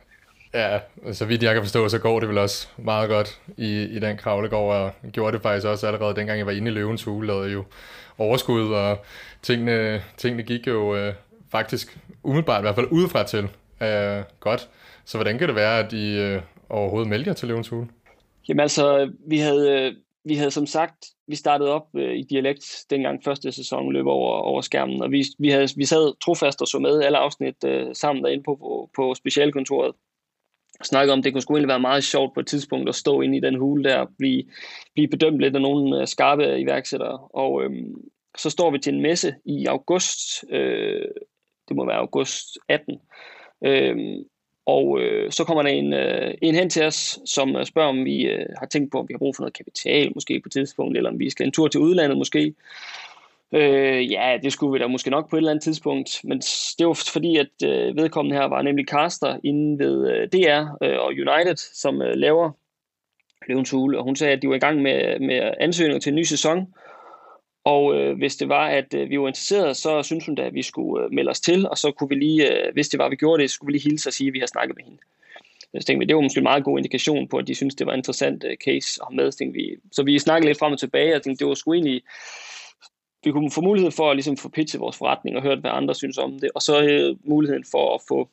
Ja, 0.55 0.79
så 1.12 1.25
vidt 1.25 1.43
jeg 1.43 1.55
kan 1.55 1.62
forstå, 1.62 1.89
så 1.89 1.99
går 1.99 2.21
det 2.21 2.29
vel 2.29 2.39
også 2.39 2.69
meget 2.77 3.09
godt 3.09 3.41
i, 3.56 3.83
i 3.83 3.99
den 3.99 4.17
kravlegård, 4.17 4.77
og 4.77 4.93
gjorde 5.12 5.33
det 5.33 5.43
faktisk 5.43 5.67
også 5.67 5.87
allerede 5.87 6.17
dengang 6.17 6.39
jeg 6.39 6.47
var 6.47 6.53
inde 6.53 6.71
i 6.71 6.75
løvens 6.75 7.05
hule, 7.05 7.27
lavede 7.27 7.53
jo 7.53 7.65
overskud, 8.19 8.73
og 8.73 8.99
tingene, 9.43 10.03
tingene 10.17 10.43
gik 10.43 10.67
jo 10.67 10.97
øh, 10.97 11.15
faktisk 11.50 11.99
umiddelbart, 12.23 12.61
i 12.61 12.62
hvert 12.65 12.75
fald 12.75 12.87
udefra 12.91 13.25
til, 13.25 13.49
øh, 13.83 14.23
godt. 14.41 14.69
Så 15.05 15.19
hvordan 15.19 15.39
kan 15.39 15.49
det 15.49 15.56
være, 15.56 15.79
at 15.79 15.93
I 15.93 16.19
øh, 16.19 16.43
overhovedet 16.69 17.09
meldte 17.09 17.29
jer 17.29 17.35
til 17.35 17.49
løvens 17.49 17.69
hule? 17.69 17.89
Jamen 18.49 18.61
altså, 18.61 19.12
vi 19.27 19.39
havde, 19.39 19.71
øh, 19.71 19.93
vi 20.25 20.35
havde 20.35 20.51
som 20.51 20.67
sagt, 20.67 21.06
vi 21.29 21.37
startede 21.37 21.71
op 21.71 21.87
øh, 21.97 22.17
i 22.17 22.23
dialekt 22.23 22.85
dengang 22.91 23.25
første 23.25 23.53
sæson 23.53 23.93
løb 23.93 24.06
over, 24.06 24.33
over 24.33 24.61
skærmen, 24.61 25.03
og 25.03 25.11
vi, 25.11 25.25
vi, 25.39 25.51
havde, 25.51 25.69
vi 25.77 25.85
sad 25.85 26.21
trofast 26.21 26.61
og 26.61 26.69
så 26.69 26.79
med 26.79 27.03
alle 27.03 27.19
afsnit 27.19 27.65
øh, 27.65 27.87
sammen 27.94 28.25
derinde 28.25 28.44
på, 28.44 28.56
på, 28.56 28.91
på 28.97 29.15
specialkontoret 29.15 29.94
snakkede 30.85 31.13
om, 31.13 31.23
det 31.23 31.33
kunne 31.33 31.43
sgu 31.43 31.55
egentlig 31.55 31.69
være 31.69 31.81
meget 31.81 32.05
sjovt 32.05 32.35
på 32.35 32.41
et 32.41 32.47
tidspunkt 32.47 32.89
at 32.89 32.95
stå 32.95 33.21
inde 33.21 33.37
i 33.37 33.41
den 33.41 33.55
hule 33.55 33.85
der 33.85 33.97
og 33.97 34.09
blive, 34.19 34.45
blive 34.95 35.09
bedømt 35.09 35.39
lidt 35.39 35.55
af 35.55 35.63
nogle 35.63 36.01
øh, 36.01 36.07
skarpe 36.07 36.61
iværksættere. 36.61 37.19
Og 37.19 37.65
øhm, 37.65 37.95
så 38.39 38.51
står 38.51 38.71
vi 38.71 38.79
til 38.79 38.95
en 38.95 39.03
messe 39.03 39.35
i 39.45 39.67
august, 39.67 40.45
øh, 40.51 41.09
det 41.69 41.77
må 41.77 41.87
være 41.87 41.97
august 41.97 42.59
18, 42.69 42.99
øhm, 43.65 44.25
og 44.67 45.01
øh, 45.01 45.33
så 45.33 45.45
kommer 45.45 45.63
der 45.63 45.71
en, 45.71 45.93
øh, 45.93 46.35
en 46.43 46.55
hen 46.55 46.71
til 46.71 46.85
os, 46.85 47.19
som 47.25 47.57
øh, 47.57 47.67
spørger, 47.67 47.89
om 47.89 48.05
vi 48.05 48.23
øh, 48.23 48.47
har 48.59 48.67
tænkt 48.67 48.93
på, 48.93 48.99
om 48.99 49.09
vi 49.09 49.15
har 49.15 49.19
brug 49.19 49.37
for 49.37 49.43
noget 49.43 49.57
kapital 49.57 50.13
måske 50.15 50.41
på 50.41 50.47
et 50.47 50.53
tidspunkt, 50.53 50.97
eller 50.97 51.11
om 51.11 51.19
vi 51.19 51.31
skal 51.31 51.47
en 51.47 51.53
tur 51.53 51.69
til 51.69 51.81
udlandet 51.81 52.19
måske. 52.19 52.55
Øh, 53.53 54.12
ja, 54.12 54.39
det 54.43 54.53
skulle 54.53 54.73
vi 54.73 54.79
da 54.79 54.87
måske 54.87 55.11
nok 55.11 55.31
på 55.31 55.37
et 55.37 55.41
eller 55.41 55.50
andet 55.50 55.62
tidspunkt, 55.62 56.21
men 56.25 56.41
det 56.79 56.87
var 56.87 57.11
fordi, 57.12 57.37
at 57.37 57.50
øh, 57.65 57.97
vedkommende 57.97 58.37
her 58.37 58.45
var 58.45 58.62
nemlig 58.62 58.89
caster 58.89 59.39
inde 59.45 59.85
ved 59.85 60.11
øh, 60.11 60.29
DR 60.29 60.62
øh, 60.83 60.99
og 60.99 61.09
United, 61.09 61.56
som 61.56 62.03
øh, 62.03 62.15
laver 62.15 62.50
Løvens 63.49 63.71
Hule, 63.71 63.99
og 63.99 64.05
hun 64.05 64.17
sagde, 64.17 64.33
at 64.33 64.43
de 64.43 64.49
var 64.49 64.55
i 64.55 64.59
gang 64.59 64.83
med, 64.83 65.21
med 65.21 65.53
ansøgninger 65.61 66.00
til 66.00 66.11
en 66.11 66.17
ny 66.17 66.23
sæson, 66.23 66.67
og 67.65 67.95
øh, 67.95 68.17
hvis 68.19 68.37
det 68.37 68.49
var, 68.49 68.69
at 68.69 68.95
øh, 68.95 69.11
vi 69.11 69.21
var 69.21 69.27
interesserede, 69.27 69.75
så 69.75 70.03
synes 70.03 70.27
hun 70.27 70.35
da, 70.35 70.43
at 70.43 70.55
vi 70.55 70.62
skulle 70.62 71.05
øh, 71.05 71.12
melde 71.12 71.31
os 71.31 71.41
til, 71.41 71.69
og 71.69 71.79
så 71.79 71.91
kunne 71.91 72.09
vi 72.09 72.15
lige, 72.15 72.67
øh, 72.67 72.73
hvis 72.73 72.89
det 72.89 72.99
var, 72.99 73.05
at 73.05 73.11
vi 73.11 73.17
gjorde 73.17 73.43
det, 73.43 73.51
så 73.51 73.55
skulle 73.55 73.67
vi 73.67 73.73
lige 73.73 73.91
hilse 73.91 74.09
og 74.09 74.12
sige, 74.12 74.29
at 74.29 74.35
vi 74.35 74.39
har 74.39 74.47
snakket 74.47 74.77
med 74.77 74.85
hende. 74.85 74.99
Så 75.81 75.87
tænkte 75.87 75.99
vi, 75.99 76.09
det 76.09 76.17
var 76.17 76.23
måske 76.23 76.39
en 76.39 76.51
meget 76.53 76.65
god 76.65 76.79
indikation 76.79 77.29
på, 77.29 77.37
at 77.37 77.47
de 77.47 77.55
synes 77.55 77.75
det 77.75 77.87
var 77.87 77.93
en 77.93 77.99
interessant 77.99 78.44
øh, 78.44 78.56
case 78.56 79.01
at 79.03 79.06
have 79.11 79.17
med. 79.17 79.33
Så, 79.33 79.51
vi, 79.53 79.77
så 79.93 80.03
vi 80.03 80.19
snakkede 80.19 80.49
lidt 80.49 80.59
frem 80.59 80.73
og 80.73 80.79
tilbage, 80.79 81.17
og 81.17 81.23
tænkte, 81.23 81.44
det 81.44 81.49
var 81.49 81.55
sgu 81.55 81.73
egentlig, 81.73 82.03
vi 83.29 83.33
kunne 83.33 83.51
få 83.51 83.61
mulighed 83.61 83.91
for 83.91 84.11
at 84.11 84.17
ligesom 84.17 84.37
få 84.37 84.49
pitchet 84.49 84.81
vores 84.81 84.97
forretning 84.97 85.37
og 85.37 85.43
høre, 85.43 85.57
hvad 85.57 85.71
andre 85.71 85.95
synes 85.95 86.19
om 86.19 86.39
det, 86.41 86.51
og 86.55 86.63
så 86.63 86.83
øh, 86.83 87.17
muligheden 87.25 87.65
for 87.71 87.95
at 87.95 88.01
få, 88.09 88.29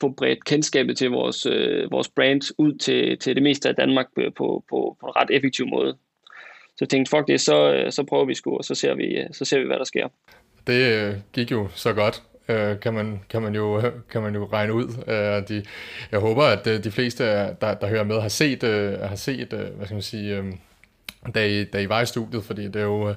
få 0.00 0.08
bredt 0.08 0.44
kendskabet 0.44 0.98
til 0.98 1.10
vores, 1.10 1.46
øh, 1.46 1.90
vores 1.90 2.08
brand 2.08 2.42
ud 2.58 2.78
til, 2.78 3.18
til 3.18 3.34
det 3.34 3.42
meste 3.42 3.68
af 3.68 3.74
Danmark 3.74 4.06
på, 4.14 4.22
på, 4.36 4.64
på, 4.70 4.96
på 5.00 5.06
en 5.06 5.16
ret 5.16 5.30
effektiv 5.30 5.66
måde. 5.66 5.92
Så 6.66 6.76
jeg 6.80 6.88
tænkte, 6.88 7.10
fuck 7.10 7.26
det, 7.26 7.40
så, 7.40 7.72
øh, 7.72 7.92
så 7.92 8.04
prøver 8.04 8.24
vi 8.24 8.34
sgu, 8.34 8.56
og 8.56 8.64
så 8.64 8.74
ser 8.74 8.94
vi, 8.94 9.04
øh, 9.04 9.26
så 9.32 9.44
ser 9.44 9.58
vi, 9.58 9.66
hvad 9.66 9.78
der 9.78 9.84
sker. 9.84 10.08
Det 10.66 10.92
øh, 10.92 11.14
gik 11.32 11.50
jo 11.50 11.68
så 11.74 11.92
godt, 11.92 12.22
øh, 12.48 12.80
kan, 12.80 12.94
man, 12.94 13.20
kan, 13.28 13.42
man 13.42 13.54
jo, 13.54 13.82
kan 14.12 14.22
man 14.22 14.34
jo 14.34 14.48
regne 14.52 14.74
ud. 14.74 14.88
Øh, 15.06 15.48
de, 15.48 15.64
jeg 16.12 16.20
håber, 16.20 16.42
at 16.42 16.84
de 16.84 16.90
fleste, 16.90 17.24
der, 17.60 17.74
der 17.74 17.86
hører 17.86 18.04
med, 18.04 18.20
har 18.20 18.28
set, 18.28 18.62
øh, 18.62 18.98
har 18.98 19.16
set 19.16 19.52
øh, 19.52 19.76
hvad 19.76 19.86
skal 19.86 19.94
man 19.94 20.02
sige, 20.02 20.36
øh, 20.36 20.44
da, 21.34 21.46
I, 21.46 21.64
da 21.64 21.80
I 21.80 21.88
var 21.88 22.00
i 22.00 22.06
studiet, 22.06 22.44
fordi 22.44 22.64
det 22.64 22.76
er 22.76 22.84
jo... 22.84 23.08
Øh, 23.08 23.14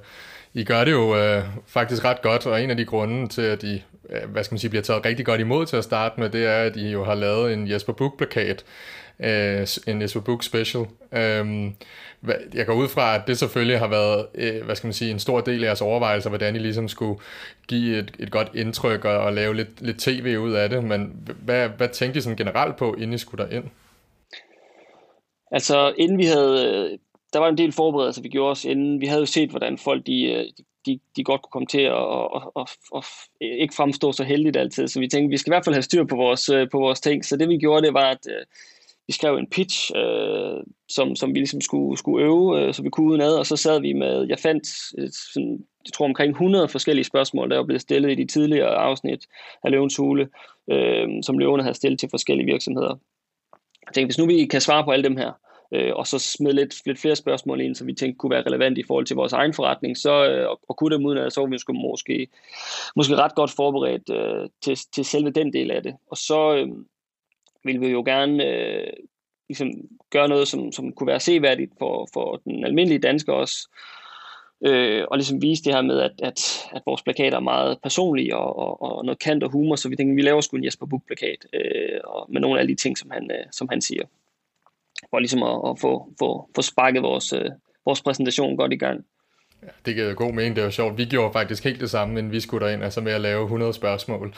i 0.54 0.64
gør 0.64 0.84
det 0.84 0.92
jo 0.92 1.18
øh, 1.18 1.44
faktisk 1.68 2.06
ret 2.06 2.22
godt, 2.22 2.46
og 2.46 2.64
en 2.64 2.70
af 2.70 2.78
de 2.78 2.86
grunde 2.86 3.28
til, 3.28 3.42
at 3.42 3.64
I 3.64 3.84
øh, 4.10 4.30
hvad 4.30 4.44
skal 4.44 4.54
man 4.54 4.60
sige, 4.60 4.70
bliver 4.70 4.84
taget 4.84 5.06
rigtig 5.06 5.26
godt 5.26 5.42
imod 5.42 5.66
til 5.66 5.78
at 5.78 5.84
starte 5.84 6.20
med, 6.20 6.30
det 6.30 6.46
er, 6.46 6.58
at 6.58 6.76
I 6.76 6.92
jo 6.92 7.04
har 7.04 7.16
lavet 7.16 7.54
en 7.54 7.70
Jesper 7.70 7.94
Buch-plakat, 7.94 8.64
øh, 9.20 9.68
en 9.88 10.02
Jesper 10.02 10.22
Buch 10.22 10.48
special. 10.48 10.86
Øh, 11.12 11.72
jeg 12.54 12.66
går 12.66 12.74
ud 12.74 12.88
fra, 12.88 13.16
at 13.16 13.22
det 13.28 13.38
selvfølgelig 13.38 13.80
har 13.80 13.88
været 13.88 14.26
øh, 14.36 14.66
hvad 14.66 14.76
skal 14.76 14.88
man 14.88 14.94
sige, 14.94 15.12
en 15.12 15.20
stor 15.20 15.42
del 15.42 15.64
af 15.64 15.68
jeres 15.68 15.82
overvejelser, 15.82 16.30
hvordan 16.30 16.56
I 16.56 16.60
ligesom 16.60 16.88
skulle 16.88 17.20
give 17.68 17.98
et, 18.00 18.12
et 18.20 18.32
godt 18.32 18.52
indtryk 18.54 19.06
og, 19.06 19.18
og 19.18 19.34
lave 19.34 19.56
lidt, 19.56 19.82
lidt 19.82 19.98
tv 19.98 20.38
ud 20.40 20.54
af 20.54 20.70
det, 20.70 20.84
men 20.84 21.30
hvad, 21.46 21.70
hvad 21.70 21.88
tænkte 21.90 22.18
I 22.18 22.22
sådan 22.22 22.38
generelt 22.38 22.76
på, 22.76 22.94
inden 22.94 23.14
I 23.14 23.18
skulle 23.18 23.46
derind? 23.46 23.66
Altså, 25.52 25.94
inden 25.98 26.18
vi 26.18 26.26
havde 26.26 26.90
øh, 26.92 27.00
der 27.34 27.40
var 27.40 27.50
en 27.50 27.58
del 27.58 27.72
forberedelser, 27.72 28.22
vi 28.22 28.30
gjorde 28.30 28.52
os 28.52 28.66
inden. 28.66 29.02
Vi 29.02 29.06
havde 29.06 29.20
jo 29.20 29.26
set, 29.26 29.50
hvordan 29.50 29.78
folk 29.78 30.06
de, 30.06 30.24
øh, 30.24 30.46
de, 30.86 31.00
de 31.16 31.24
godt 31.24 31.42
kunne 31.42 31.52
komme 31.52 31.66
til 31.66 31.82
at 31.82 31.94
og, 31.94 32.52
og, 32.56 32.68
og 32.92 33.04
ikke 33.42 33.76
fremstå 33.76 34.12
så 34.12 34.24
heldigt 34.24 34.58
altid. 34.58 34.88
Så 34.88 35.00
vi 35.00 35.08
tænkte, 35.08 35.30
vi 35.30 35.38
skal 35.38 35.52
i 35.52 35.54
hvert 35.54 35.66
fald 35.66 35.76
have 35.76 35.84
styr 35.84 36.04
på 36.04 36.16
vores, 36.16 36.50
øh, 36.50 36.70
på 36.70 36.78
vores 36.78 37.00
ting. 37.02 37.26
Så 37.26 37.38
det 37.38 37.50
vi 37.50 37.58
gjorde, 37.58 37.86
det 37.86 37.94
var, 37.94 38.10
at 38.10 38.28
øh, 38.30 38.46
vi 39.08 39.14
skrev 39.14 39.36
en 39.36 39.50
pitch, 39.50 39.92
øh, 39.96 40.64
som, 40.90 41.16
som 41.16 41.34
vi 41.34 41.40
ligesom 41.40 41.62
skulle, 41.62 41.98
skulle 41.98 42.26
øve, 42.26 42.62
øh, 42.62 42.74
så 42.74 42.84
vi 42.84 42.90
kunne 42.90 43.10
udenad. 43.10 43.36
Og 43.36 43.46
så 43.46 43.56
sad 43.56 43.82
vi 43.82 43.94
med, 43.94 44.26
jeg 44.30 44.40
fandt 44.40 44.68
et, 44.98 45.16
sådan, 45.34 45.66
jeg 45.86 45.94
tror 45.94 46.06
omkring 46.06 46.32
100 46.32 46.68
forskellige 46.68 47.06
spørgsmål, 47.06 47.50
der 47.50 47.58
var 47.58 47.66
blevet 47.66 47.82
stillet 47.82 48.12
i 48.12 48.16
de 48.16 48.26
tidligere 48.26 48.76
afsnit 48.76 49.28
af 49.64 49.72
Løvens 49.72 49.96
Hule, 49.96 50.30
øh, 50.72 51.08
som 51.22 51.38
løverne 51.38 51.64
havde 51.64 51.76
stillet 51.76 52.00
til 52.00 52.10
forskellige 52.10 52.46
virksomheder. 52.46 53.00
Jeg 53.86 53.94
tænkte, 53.94 54.08
hvis 54.08 54.18
nu 54.18 54.26
vi 54.26 54.46
kan 54.46 54.62
svare 54.62 54.84
på 54.84 54.92
alle 54.92 55.04
dem 55.04 55.18
her, 55.18 55.32
øh, 55.74 55.92
og 55.96 56.08
så 56.08 56.20
smed 56.20 56.54
lidt, 56.54 56.86
lidt 56.86 57.00
flere 57.00 57.16
spørgsmål 57.16 57.62
ind, 57.62 57.76
som 57.76 57.88
vi 57.88 57.94
tænkte 57.94 58.18
kunne 58.18 58.30
være 58.30 58.44
relevant 58.46 58.78
i 58.78 58.84
forhold 58.84 59.06
til 59.06 59.16
vores 59.16 59.34
egen 59.34 59.54
forretning, 59.54 59.98
så, 59.98 60.30
øh, 60.30 60.50
og, 60.70 60.78
kunne 60.78 60.96
dem 60.96 61.06
uden 61.06 61.32
så 61.32 61.42
var 61.42 61.48
vi 61.48 61.58
skulle 61.58 61.82
måske, 61.82 62.28
måske 62.96 63.16
ret 63.16 63.36
godt 63.36 63.52
forberedt 63.52 64.10
øh, 64.10 64.50
til, 64.62 64.78
til 64.94 65.06
selve 65.06 65.30
den 65.30 65.54
del 65.54 65.72
af 65.72 65.84
det. 65.84 65.96
Og 66.12 66.18
så 66.18 66.56
øh, 66.56 66.68
ville 67.64 67.82
vi 67.82 67.88
jo 67.88 68.04
gerne 68.06 68.46
øh, 68.46 68.94
ligesom 69.50 69.72
gøre 70.10 70.28
noget, 70.28 70.48
som, 70.48 70.72
som 70.72 70.94
kunne 70.94 71.08
være 71.08 71.20
seværdigt 71.20 71.72
for, 71.80 72.08
for 72.14 72.42
den 72.46 72.66
almindelige 72.66 73.00
dansker 73.00 73.34
også, 73.34 73.70
øh, 74.66 75.06
og 75.12 75.18
ligesom 75.18 75.42
vise 75.42 75.64
det 75.64 75.74
her 75.74 75.82
med, 75.82 76.00
at, 76.00 76.12
at, 76.24 76.40
at 76.72 76.82
vores 76.86 77.02
plakater 77.02 77.38
er 77.38 77.42
meget 77.42 77.78
personlige 77.84 78.38
og, 78.38 78.58
og, 78.58 78.82
og 78.82 79.06
noget 79.06 79.20
kant 79.20 79.44
og 79.44 79.52
humor, 79.52 79.76
så 79.76 79.90
vi 79.90 79.96
tænker, 79.96 80.16
vi 80.16 80.22
laver 80.22 80.42
sgu 80.42 80.58
en 80.58 80.66
Jesper 80.66 80.86
Buch-plakat 80.86 81.46
øh, 81.54 82.00
og 82.04 82.26
med 82.30 82.42
nogle 82.42 82.60
af 82.60 82.68
de 82.68 82.76
ting, 82.76 82.98
som 82.98 83.12
han, 83.12 83.32
øh, 83.32 83.46
som 83.52 83.68
han 83.70 83.82
siger 83.82 84.04
for 85.10 85.20
ligesom 85.20 85.44
at, 85.44 85.62
at 85.70 85.80
få, 85.82 86.14
få, 86.20 86.50
få 86.56 86.62
sparket 86.62 87.04
vores, 87.04 87.34
øh, 87.34 87.50
vores 87.86 88.02
præsentation 88.02 88.58
godt 88.58 88.74
i 88.74 88.78
gang. 88.78 89.06
Ja, 89.64 89.68
det 89.86 89.96
giver 89.96 90.10
jo 90.10 90.16
god 90.18 90.34
mening, 90.34 90.56
det 90.56 90.62
er 90.62 90.66
jo 90.66 90.72
sjovt. 90.72 90.98
Vi 90.98 91.06
gjorde 91.06 91.34
faktisk 91.34 91.64
helt 91.64 91.82
det 91.82 91.90
samme, 91.90 92.20
inden 92.20 92.32
vi 92.32 92.40
skulle 92.40 92.66
derind, 92.66 92.84
altså 92.84 93.02
med 93.02 93.12
at 93.12 93.22
lave 93.22 93.44
100 93.44 93.74
spørgsmål 93.74 94.34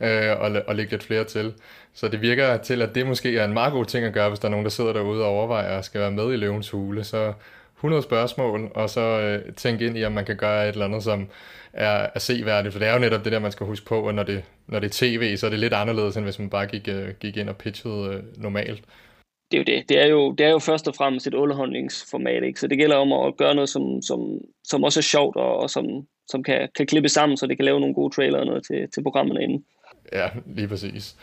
øh, 0.00 0.40
og, 0.40 0.62
og 0.66 0.74
lægge 0.74 0.90
lidt 0.90 1.02
flere 1.02 1.24
til. 1.24 1.54
Så 1.94 2.08
det 2.08 2.20
virker 2.20 2.56
til, 2.56 2.82
at 2.82 2.94
det 2.94 3.06
måske 3.06 3.38
er 3.38 3.44
en 3.44 3.52
meget 3.52 3.72
god 3.72 3.84
ting 3.84 4.04
at 4.04 4.12
gøre, 4.12 4.28
hvis 4.28 4.38
der 4.38 4.48
er 4.48 4.50
nogen, 4.50 4.64
der 4.64 4.70
sidder 4.70 4.92
derude 4.92 5.24
og 5.24 5.30
overvejer 5.30 5.78
at 5.78 5.84
skal 5.84 6.00
være 6.00 6.10
med 6.10 6.32
i 6.32 6.36
løvens 6.36 6.70
hule. 6.70 7.04
Så 7.04 7.32
100 7.76 8.02
spørgsmål, 8.02 8.70
og 8.74 8.90
så 8.90 9.00
øh, 9.00 9.52
tænke 9.54 9.86
ind 9.86 9.98
i, 9.98 10.04
om 10.04 10.12
man 10.12 10.24
kan 10.24 10.36
gøre 10.36 10.68
et 10.68 10.72
eller 10.72 10.84
andet, 10.84 11.02
som 11.02 11.28
er, 11.72 12.06
er 12.14 12.18
seværdigt. 12.18 12.72
For 12.72 12.78
det 12.78 12.88
er 12.88 12.92
jo 12.92 12.98
netop 12.98 13.24
det 13.24 13.32
der, 13.32 13.38
man 13.38 13.52
skal 13.52 13.66
huske 13.66 13.86
på, 13.86 14.08
at 14.08 14.14
når 14.14 14.22
det, 14.22 14.44
når 14.66 14.78
det 14.78 14.86
er 14.86 14.92
tv, 14.92 15.36
så 15.36 15.46
er 15.46 15.50
det 15.50 15.58
lidt 15.58 15.72
anderledes, 15.72 16.16
end 16.16 16.24
hvis 16.24 16.38
man 16.38 16.50
bare 16.50 16.66
gik, 16.66 16.88
øh, 16.88 17.08
gik 17.20 17.36
ind 17.36 17.48
og 17.48 17.56
pitchede 17.56 18.14
øh, 18.14 18.42
normalt 18.42 18.82
det 19.50 19.56
er 19.56 19.58
jo 19.58 19.78
det. 19.78 19.88
Det 19.88 20.02
er 20.02 20.06
jo, 20.06 20.32
det 20.32 20.46
er 20.46 20.50
jo 20.50 20.58
først 20.58 20.88
og 20.88 20.94
fremmest 20.94 21.26
et 21.26 21.34
underholdningsformat, 21.34 22.42
ikke? 22.42 22.60
så 22.60 22.66
det 22.66 22.78
gælder 22.78 22.96
om 22.96 23.12
at 23.12 23.36
gøre 23.36 23.54
noget, 23.54 23.68
som, 23.68 24.02
som, 24.02 24.20
som 24.64 24.84
også 24.84 25.00
er 25.00 25.02
sjovt, 25.02 25.36
og, 25.36 25.56
og 25.56 25.70
som, 25.70 25.86
som 26.28 26.42
kan, 26.42 26.68
kan 26.76 26.86
klippe 26.86 27.08
sammen, 27.08 27.36
så 27.36 27.46
det 27.46 27.56
kan 27.56 27.64
lave 27.64 27.80
nogle 27.80 27.94
gode 27.94 28.14
trailer 28.14 28.38
og 28.38 28.46
noget 28.46 28.66
til, 28.66 28.88
til 28.94 29.02
programmerne 29.02 29.42
inden. 29.42 29.64
Ja, 30.12 30.28
lige 30.46 30.68
præcis. 30.68 31.16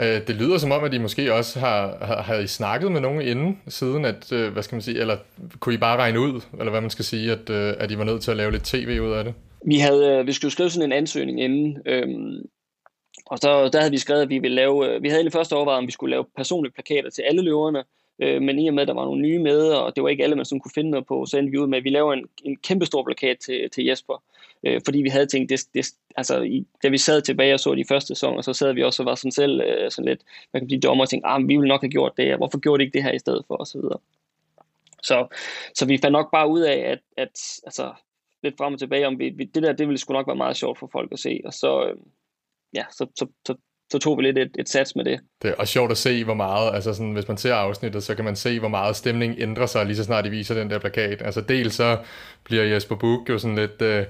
Øh, 0.00 0.26
det 0.26 0.36
lyder 0.36 0.58
som 0.58 0.72
om, 0.72 0.84
at 0.84 0.94
I 0.94 0.98
måske 0.98 1.34
også 1.34 1.60
har, 1.60 2.04
har, 2.04 2.22
har 2.22 2.34
I 2.34 2.46
snakket 2.46 2.92
med 2.92 3.00
nogen 3.00 3.22
inden, 3.22 3.60
siden 3.68 4.04
at, 4.04 4.32
øh, 4.32 4.52
hvad 4.52 4.62
skal 4.62 4.76
man 4.76 4.82
sige, 4.82 5.00
eller 5.00 5.16
kunne 5.60 5.74
I 5.74 5.78
bare 5.78 5.96
regne 5.96 6.20
ud, 6.20 6.40
eller 6.58 6.70
hvad 6.70 6.80
man 6.80 6.90
skal 6.90 7.04
sige, 7.04 7.32
at, 7.32 7.50
øh, 7.50 7.74
at 7.78 7.90
I 7.90 7.98
var 7.98 8.04
nødt 8.04 8.22
til 8.22 8.30
at 8.30 8.36
lave 8.36 8.52
lidt 8.52 8.64
tv 8.64 8.98
ud 9.02 9.12
af 9.12 9.24
det? 9.24 9.34
Vi, 9.66 9.78
havde, 9.78 10.24
vi 10.26 10.32
skulle 10.32 10.52
skrive 10.52 10.70
sådan 10.70 10.88
en 10.88 10.98
ansøgning 10.98 11.40
inden, 11.40 11.78
øhm, 11.86 12.42
og 13.30 13.38
så 13.38 13.68
der 13.68 13.78
havde 13.78 13.90
vi 13.90 13.98
skrevet, 13.98 14.22
at 14.22 14.28
vi 14.28 14.38
ville 14.38 14.54
lave, 14.54 14.88
øh, 14.88 15.02
vi 15.02 15.08
havde 15.08 15.18
egentlig 15.18 15.32
første 15.32 15.56
overvejet, 15.56 15.78
om 15.78 15.86
vi 15.86 15.92
skulle 15.92 16.10
lave 16.10 16.24
personlige 16.36 16.72
plakater 16.72 17.10
til 17.10 17.22
alle 17.22 17.42
løverne, 17.42 17.84
øh, 18.18 18.42
men 18.42 18.58
i 18.58 18.68
og 18.68 18.74
med, 18.74 18.82
at 18.82 18.88
der 18.88 18.94
var 18.94 19.04
nogle 19.04 19.22
nye 19.22 19.38
med, 19.38 19.70
og 19.70 19.96
det 19.96 20.02
var 20.02 20.08
ikke 20.08 20.24
alle, 20.24 20.36
man 20.36 20.44
sådan 20.44 20.60
kunne 20.60 20.72
finde 20.74 20.90
noget 20.90 21.06
på, 21.06 21.26
så 21.26 21.38
endte 21.38 21.50
vi 21.50 21.58
ud 21.58 21.66
med, 21.66 21.78
at 21.78 21.84
vi 21.84 21.90
laver 21.90 22.12
en, 22.12 22.26
en 22.44 22.56
kæmpe 22.56 22.86
stor 22.86 23.04
plakat 23.04 23.38
til, 23.38 23.70
til 23.70 23.84
Jesper, 23.84 24.22
øh, 24.64 24.80
fordi 24.84 25.02
vi 25.02 25.08
havde 25.08 25.26
tænkt, 25.26 25.50
det, 25.50 25.60
det, 25.74 25.86
altså, 26.16 26.40
i, 26.40 26.66
da 26.82 26.88
vi 26.88 26.98
sad 26.98 27.22
tilbage 27.22 27.54
og 27.54 27.60
så 27.60 27.74
de 27.74 27.84
første 27.88 28.08
sæsoner, 28.08 28.42
så 28.42 28.52
sad 28.52 28.72
vi 28.72 28.82
også 28.82 29.02
og 29.02 29.06
var 29.06 29.14
sådan 29.14 29.32
selv 29.32 29.60
øh, 29.60 29.90
sådan 29.90 30.08
lidt, 30.08 30.20
man 30.52 30.60
kan 30.60 30.66
blive 30.66 30.80
dommer 30.80 31.04
og 31.04 31.08
tænke, 31.08 31.26
ah, 31.26 31.48
vi 31.48 31.56
ville 31.56 31.68
nok 31.68 31.80
have 31.80 31.90
gjort 31.90 32.12
det, 32.16 32.36
hvorfor 32.36 32.58
gjorde 32.58 32.78
de 32.80 32.84
ikke 32.84 32.94
det 32.94 33.02
her 33.02 33.12
i 33.12 33.18
stedet 33.18 33.44
for, 33.48 33.54
og 33.54 33.66
så 33.66 33.78
videre. 33.78 33.98
Så, 35.02 35.26
så 35.74 35.86
vi 35.86 35.98
fandt 35.98 36.12
nok 36.12 36.30
bare 36.32 36.48
ud 36.48 36.60
af, 36.60 36.76
at, 36.76 36.98
at 37.16 37.60
altså, 37.64 37.92
lidt 38.42 38.54
frem 38.58 38.72
og 38.72 38.78
tilbage, 38.78 39.06
om 39.06 39.18
vi, 39.18 39.30
det 39.30 39.62
der, 39.62 39.72
det 39.72 39.86
ville 39.86 39.98
sgu 39.98 40.12
nok 40.12 40.26
være 40.26 40.36
meget 40.36 40.56
sjovt 40.56 40.78
for 40.78 40.88
folk 40.92 41.12
at 41.12 41.18
se, 41.18 41.40
og 41.44 41.54
så, 41.54 41.86
øh, 41.86 41.96
ja, 42.74 42.84
så, 42.90 43.06
så, 43.18 43.26
så, 43.46 43.54
så 43.92 43.98
tog 43.98 44.18
vi 44.18 44.22
lidt 44.22 44.38
et, 44.38 44.50
et 44.58 44.68
sats 44.68 44.96
med 44.96 45.04
det. 45.04 45.20
Det 45.42 45.50
er 45.50 45.54
også 45.54 45.72
sjovt 45.72 45.90
at 45.90 45.98
se, 45.98 46.24
hvor 46.24 46.34
meget, 46.34 46.74
altså 46.74 46.94
sådan, 46.94 47.12
hvis 47.12 47.28
man 47.28 47.36
ser 47.36 47.54
afsnittet, 47.54 48.02
så 48.02 48.14
kan 48.14 48.24
man 48.24 48.36
se, 48.36 48.58
hvor 48.58 48.68
meget 48.68 48.96
stemning 48.96 49.34
ændrer 49.38 49.66
sig, 49.66 49.86
lige 49.86 49.96
så 49.96 50.04
snart 50.04 50.24
de 50.24 50.30
viser 50.30 50.54
den 50.54 50.70
der 50.70 50.78
plakat. 50.78 51.22
Altså 51.22 51.40
dels 51.40 51.74
så 51.74 51.98
bliver 52.44 52.64
Jesper 52.64 52.96
Buch 52.96 53.30
jo 53.30 53.38
sådan 53.38 53.56
lidt 53.56 53.82
øh, 53.82 54.04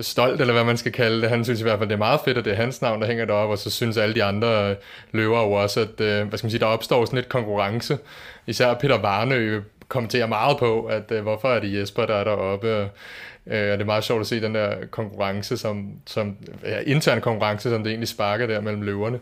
stolt, 0.00 0.40
eller 0.40 0.52
hvad 0.54 0.64
man 0.64 0.76
skal 0.76 0.92
kalde 0.92 1.22
det. 1.22 1.30
Han 1.30 1.44
synes 1.44 1.60
i 1.60 1.62
hvert 1.62 1.78
fald, 1.78 1.88
det 1.88 1.94
er 1.94 1.98
meget 1.98 2.20
fedt, 2.24 2.38
at 2.38 2.44
det 2.44 2.52
er 2.52 2.56
hans 2.56 2.82
navn, 2.82 3.00
der 3.00 3.06
hænger 3.06 3.24
deroppe, 3.24 3.54
og 3.54 3.58
så 3.58 3.70
synes 3.70 3.96
alle 3.96 4.14
de 4.14 4.24
andre 4.24 4.70
øh, 4.70 4.76
løver 5.12 5.42
jo 5.42 5.52
også, 5.52 5.80
at 5.80 6.00
øh, 6.00 6.28
hvad 6.28 6.38
skal 6.38 6.46
man 6.46 6.50
sige, 6.50 6.60
der 6.60 6.66
opstår 6.66 7.04
sådan 7.04 7.16
lidt 7.16 7.28
konkurrence. 7.28 7.98
Især 8.46 8.74
Peter 8.74 8.98
Varnø 8.98 9.60
kommenterer 9.92 10.26
meget 10.26 10.58
på, 10.58 10.84
at 10.84 11.12
øh, 11.12 11.22
hvorfor 11.22 11.48
er 11.48 11.60
det 11.60 11.78
Jesper, 11.78 12.06
der 12.06 12.14
er 12.14 12.24
deroppe. 12.24 12.68
Øh, 13.46 13.72
og 13.72 13.78
det 13.78 13.80
er 13.80 13.84
meget 13.84 14.04
sjovt 14.04 14.20
at 14.20 14.26
se 14.26 14.40
den 14.40 14.54
der 14.54 14.74
konkurrence, 14.90 15.56
som, 15.56 15.92
som 16.06 16.36
ja, 16.64 16.80
intern 16.80 17.20
konkurrence, 17.20 17.70
som 17.70 17.82
det 17.82 17.90
egentlig 17.90 18.08
sparker 18.08 18.46
der 18.46 18.60
mellem 18.60 18.82
løverne. 18.82 19.20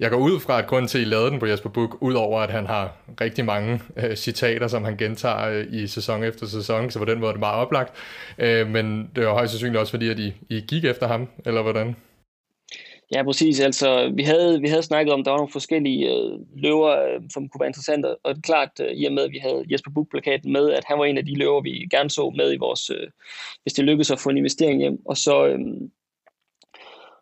Jeg 0.00 0.10
går 0.10 0.16
ud 0.16 0.40
fra, 0.40 0.58
at 0.58 0.66
grunden 0.66 0.88
til, 0.88 0.98
at 0.98 1.02
I 1.02 1.08
lavede 1.08 1.30
den 1.30 1.38
på 1.38 1.46
Jesper 1.46 1.70
Book, 1.70 1.96
udover 2.00 2.40
at 2.40 2.50
han 2.50 2.66
har 2.66 2.92
rigtig 3.20 3.44
mange 3.44 3.80
øh, 3.96 4.16
citater, 4.16 4.68
som 4.68 4.84
han 4.84 4.96
gentager 4.96 5.48
øh, 5.48 5.66
i 5.70 5.86
sæson 5.86 6.24
efter 6.24 6.46
sæson, 6.46 6.90
så 6.90 6.98
på 6.98 7.04
den 7.04 7.20
måde 7.20 7.28
er 7.28 7.32
det 7.32 7.40
meget 7.40 7.56
oplagt. 7.56 7.92
Øh, 8.38 8.68
men 8.68 9.10
det 9.16 9.24
er 9.24 9.30
højst 9.30 9.52
sandsynligt 9.52 9.80
også 9.80 9.90
fordi, 9.90 10.08
at 10.08 10.18
I, 10.18 10.34
I 10.48 10.60
gik 10.60 10.84
efter 10.84 11.08
ham, 11.08 11.28
eller 11.44 11.62
hvordan? 11.62 11.96
Ja, 13.14 13.22
præcis. 13.22 13.60
Altså, 13.60 14.12
vi 14.14 14.22
havde, 14.22 14.60
vi 14.60 14.68
havde 14.68 14.82
snakket 14.82 15.12
om, 15.12 15.20
at 15.20 15.24
der 15.24 15.30
var 15.30 15.38
nogle 15.38 15.52
forskellige 15.52 16.10
øh, 16.14 16.38
løver, 16.54 16.88
øh, 16.88 17.20
som 17.30 17.48
kunne 17.48 17.60
være 17.60 17.68
interessante, 17.68 18.16
og 18.16 18.34
det 18.34 18.38
er 18.38 18.46
klart, 18.52 18.70
øh, 18.80 18.92
i 18.92 19.04
og 19.04 19.12
med, 19.12 19.22
at 19.22 19.30
vi 19.32 19.38
havde 19.38 19.64
Jesper 19.72 19.90
Buch-plakaten 19.90 20.52
med, 20.52 20.70
at 20.70 20.84
han 20.86 20.98
var 20.98 21.04
en 21.04 21.18
af 21.18 21.26
de 21.26 21.34
løver, 21.34 21.60
vi 21.60 21.86
gerne 21.90 22.10
så 22.10 22.30
med 22.36 22.52
i 22.52 22.56
vores, 22.56 22.90
øh, 22.90 23.08
hvis 23.62 23.72
det 23.72 23.84
lykkedes 23.84 24.10
at 24.10 24.20
få 24.20 24.30
en 24.30 24.36
investering 24.36 24.80
hjem. 24.80 25.06
Og 25.06 25.16
så, 25.16 25.46
øh, 25.46 25.58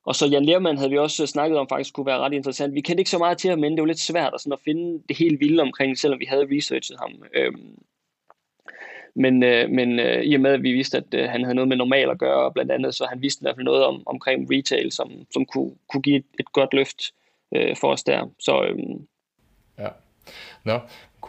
og 0.05 0.15
så 0.15 0.27
Jan 0.27 0.45
Lermann 0.45 0.79
havde 0.79 0.91
vi 0.91 0.99
også 0.99 1.23
øh, 1.23 1.29
snakket 1.29 1.59
om, 1.59 1.69
faktisk 1.69 1.95
kunne 1.95 2.07
være 2.07 2.19
ret 2.19 2.33
interessant. 2.33 2.75
Vi 2.75 2.81
kendte 2.81 3.01
ikke 3.01 3.11
så 3.11 3.19
meget 3.19 3.39
til 3.39 3.51
ham, 3.51 3.59
men 3.59 3.73
det 3.73 3.81
var 3.81 3.87
lidt 3.87 4.01
svært 4.01 4.35
at, 4.35 4.41
sådan 4.41 4.53
at 4.53 4.65
finde 4.65 5.03
det 5.09 5.17
helt 5.17 5.41
vilde 5.41 5.63
omkring, 5.63 5.99
selvom 5.99 6.21
vi 6.21 6.27
havde 6.29 6.49
researchet 6.51 6.97
ham. 7.01 7.23
Øh, 7.35 7.53
men, 9.15 9.43
øh, 9.43 9.71
men 9.71 9.99
øh, 9.99 10.23
i 10.23 10.35
og 10.35 10.41
med, 10.41 10.51
at 10.51 10.63
vi 10.63 10.73
vidste, 10.73 10.97
at 10.97 11.15
øh, 11.15 11.29
han 11.29 11.43
havde 11.43 11.55
noget 11.55 11.69
med 11.69 11.77
normal 11.77 12.11
at 12.11 12.19
gøre, 12.19 12.53
blandt 12.53 12.73
andet, 12.73 12.95
så 12.95 13.07
han 13.11 13.23
vidste 13.23 13.43
i 13.43 13.45
hvert 13.45 13.57
fald 13.57 13.65
noget 13.65 13.85
om, 13.85 14.03
omkring 14.07 14.49
retail, 14.53 14.93
som, 14.93 15.11
som 15.33 15.47
kunne, 15.47 15.73
kunne 15.89 16.03
give 16.03 16.17
et, 16.17 16.25
et 16.41 16.53
godt 16.53 16.75
løft 16.75 17.03
øh, 17.57 17.77
for 17.77 17.93
os 17.93 18.03
der. 18.03 18.31
Så, 18.39 18.63
øh, 18.63 18.79
ja. 19.79 19.89
Nå, 20.65 20.79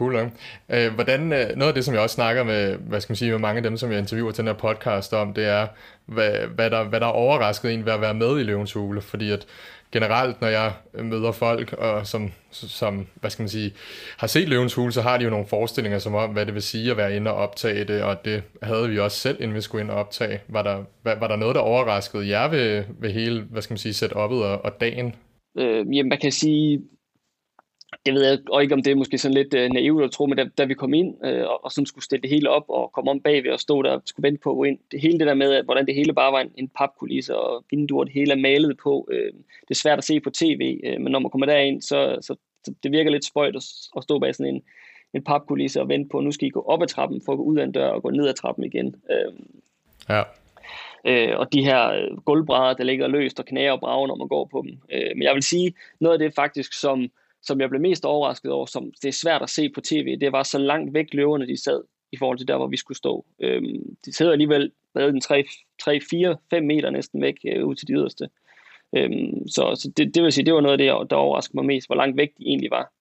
cool. 0.02 0.30
Øh, 0.70 0.94
hvordan, 0.94 1.32
øh, 1.32 1.56
noget 1.56 1.68
af 1.68 1.74
det, 1.74 1.84
som 1.84 1.94
jeg 1.94 2.02
også 2.02 2.14
snakker 2.14 2.44
med, 2.44 2.76
hvad 2.76 3.00
skal 3.00 3.10
man 3.12 3.16
sige, 3.16 3.30
med 3.30 3.38
mange 3.38 3.56
af 3.56 3.62
dem, 3.62 3.76
som 3.76 3.90
jeg 3.90 3.98
interviewer 3.98 4.32
til 4.32 4.44
den 4.44 4.48
her 4.48 4.58
podcast 4.58 5.12
om, 5.12 5.34
det 5.34 5.46
er, 5.46 5.66
hvad, 6.06 6.32
hvad, 6.54 6.70
der, 6.70 6.84
hvad 6.84 7.00
der 7.00 7.06
er 7.06 7.10
overrasket 7.10 7.72
en 7.72 7.86
ved 7.86 7.92
at 7.92 8.00
være 8.00 8.14
med 8.14 8.40
i 8.40 8.42
Løvens 8.42 8.72
Hule, 8.72 9.00
fordi 9.00 9.30
at 9.30 9.46
generelt, 9.92 10.40
når 10.40 10.48
jeg 10.48 10.72
møder 11.02 11.32
folk, 11.32 11.72
og 11.72 12.06
som, 12.06 12.30
som 12.50 13.06
hvad 13.14 13.30
skal 13.30 13.42
man 13.42 13.48
sige, 13.48 13.72
har 14.18 14.26
set 14.26 14.48
Løvens 14.48 14.74
Hule, 14.74 14.92
så 14.92 15.02
har 15.02 15.18
de 15.18 15.24
jo 15.24 15.30
nogle 15.30 15.46
forestillinger 15.46 15.98
som 15.98 16.14
om, 16.14 16.30
hvad 16.30 16.46
det 16.46 16.54
vil 16.54 16.62
sige 16.62 16.90
at 16.90 16.96
være 16.96 17.16
inde 17.16 17.30
og 17.30 17.36
optage 17.36 17.84
det, 17.84 18.02
og 18.02 18.24
det 18.24 18.42
havde 18.62 18.88
vi 18.88 18.98
også 18.98 19.18
selv, 19.18 19.36
inden 19.40 19.56
vi 19.56 19.60
skulle 19.60 19.82
ind 19.82 19.90
og 19.90 19.96
optage. 19.96 20.40
Var 20.48 20.62
der, 20.62 20.84
var, 21.04 21.14
var 21.18 21.28
der 21.28 21.36
noget, 21.36 21.54
der 21.54 21.60
overraskede 21.60 22.28
jer 22.28 22.48
ved, 22.48 22.84
ved 23.00 23.10
hele, 23.10 23.42
hvad 23.50 23.62
skal 23.62 23.72
man 23.72 23.78
sige, 23.78 24.06
setup'et 24.06 24.18
og, 24.18 24.64
og 24.64 24.80
dagen? 24.80 25.14
Øh, 25.58 25.96
jamen, 25.96 26.08
man 26.08 26.18
kan 26.18 26.32
sige, 26.32 26.80
det 28.06 28.14
ved 28.14 28.24
jeg 28.24 28.38
og 28.50 28.62
ikke, 28.62 28.74
om 28.74 28.82
det 28.82 28.90
er 28.90 28.94
måske 28.94 29.18
sådan 29.18 29.34
lidt 29.34 29.54
øh, 29.54 29.70
naivt 29.70 30.04
at 30.04 30.10
tro, 30.10 30.26
men 30.26 30.38
da, 30.38 30.44
da 30.58 30.64
vi 30.64 30.74
kom 30.74 30.94
ind 30.94 31.24
øh, 31.24 31.42
og, 31.42 31.64
og 31.64 31.72
sådan 31.72 31.86
skulle 31.86 32.04
stille 32.04 32.22
det 32.22 32.30
hele 32.30 32.50
op 32.50 32.64
og 32.68 32.92
komme 32.92 33.10
om 33.10 33.20
bagved 33.20 33.52
og 33.52 33.60
stå 33.60 33.82
der 33.82 33.90
og 33.90 34.02
skulle 34.04 34.28
vente 34.28 34.40
på 34.42 34.64
ind, 34.64 34.78
det 34.92 35.00
hele 35.00 35.18
det 35.18 35.26
der 35.26 35.34
med, 35.34 35.52
at, 35.52 35.64
hvordan 35.64 35.86
det 35.86 35.94
hele 35.94 36.12
bare 36.12 36.32
var 36.32 36.40
en, 36.40 36.52
en 36.54 36.68
papkulisse 36.68 37.36
og 37.36 37.64
vinduer, 37.70 38.04
det 38.04 38.12
hele 38.12 38.32
er 38.32 38.36
malet 38.36 38.76
på, 38.82 39.08
øh, 39.10 39.32
det 39.68 39.70
er 39.70 39.74
svært 39.74 39.98
at 39.98 40.04
se 40.04 40.20
på 40.20 40.30
tv, 40.30 40.80
øh, 40.84 41.00
men 41.00 41.12
når 41.12 41.18
man 41.18 41.30
kommer 41.30 41.46
derind, 41.46 41.82
så, 41.82 42.18
så, 42.20 42.34
så 42.64 42.74
det 42.82 42.92
virker 42.92 43.10
lidt 43.10 43.24
spøjt 43.24 43.56
at, 43.56 43.64
at 43.96 44.02
stå 44.02 44.18
bag 44.18 44.34
sådan 44.34 44.54
en, 44.54 44.62
en 45.14 45.24
papkulisse 45.24 45.80
og 45.80 45.88
vente 45.88 46.08
på, 46.08 46.18
at 46.18 46.24
nu 46.24 46.32
skal 46.32 46.48
I 46.48 46.50
gå 46.50 46.64
op 46.68 46.82
ad 46.82 46.86
trappen 46.86 47.22
for 47.24 47.32
at 47.32 47.38
gå 47.38 47.44
ud 47.44 47.58
af 47.58 47.64
en 47.64 47.72
dør 47.72 47.88
og 47.88 48.02
gå 48.02 48.10
ned 48.10 48.28
ad 48.28 48.34
trappen 48.34 48.64
igen. 48.64 48.94
Øh, 49.10 49.32
ja. 50.08 50.22
Øh, 51.04 51.38
og 51.38 51.52
de 51.52 51.64
her 51.64 51.88
øh, 51.88 52.16
gulvbrædder, 52.24 52.74
der 52.74 52.84
ligger 52.84 53.06
løst 53.08 53.40
og 53.40 53.46
knæer 53.46 53.72
og 53.72 53.80
brager, 53.80 54.06
når 54.06 54.16
man 54.16 54.28
går 54.28 54.44
på 54.44 54.62
dem. 54.66 54.78
Øh, 54.92 55.10
men 55.16 55.22
jeg 55.22 55.34
vil 55.34 55.42
sige, 55.42 55.74
noget 56.00 56.12
af 56.12 56.18
det 56.18 56.34
faktisk, 56.34 56.80
som 56.80 57.10
som 57.42 57.60
jeg 57.60 57.68
blev 57.68 57.80
mest 57.80 58.04
overrasket 58.04 58.52
over, 58.52 58.66
som 58.66 58.92
det 59.02 59.08
er 59.08 59.12
svært 59.12 59.42
at 59.42 59.50
se 59.50 59.68
på 59.68 59.80
tv, 59.80 60.18
det 60.20 60.32
var 60.32 60.42
så 60.42 60.58
langt 60.58 60.94
væk 60.94 61.06
løverne, 61.12 61.46
de 61.46 61.62
sad 61.62 61.82
i 62.12 62.16
forhold 62.16 62.38
til 62.38 62.48
der, 62.48 62.56
hvor 62.56 62.66
vi 62.66 62.76
skulle 62.76 62.98
stå. 62.98 63.24
Øhm, 63.40 63.96
de 64.04 64.12
sidder 64.12 64.32
alligevel 64.32 64.72
med 64.94 65.08
en 65.08 65.20
3, 65.20 65.44
3, 65.82 66.00
4, 66.10 66.36
5 66.50 66.64
meter 66.64 66.90
næsten 66.90 67.22
væk 67.22 67.34
øh, 67.46 67.66
ud 67.66 67.74
til 67.74 67.88
de 67.88 67.92
yderste. 67.92 68.28
Øhm, 68.96 69.48
så 69.48 69.74
så 69.74 69.92
det, 69.96 70.14
det 70.14 70.22
vil 70.22 70.32
sige, 70.32 70.44
det 70.46 70.54
var 70.54 70.60
noget 70.60 70.72
af 70.72 70.78
det, 70.78 71.10
der 71.10 71.16
overraskede 71.16 71.56
mig 71.56 71.66
mest, 71.66 71.88
hvor 71.88 71.96
langt 71.96 72.16
væk 72.16 72.28
de 72.38 72.44
egentlig 72.46 72.70
var. 72.70 72.92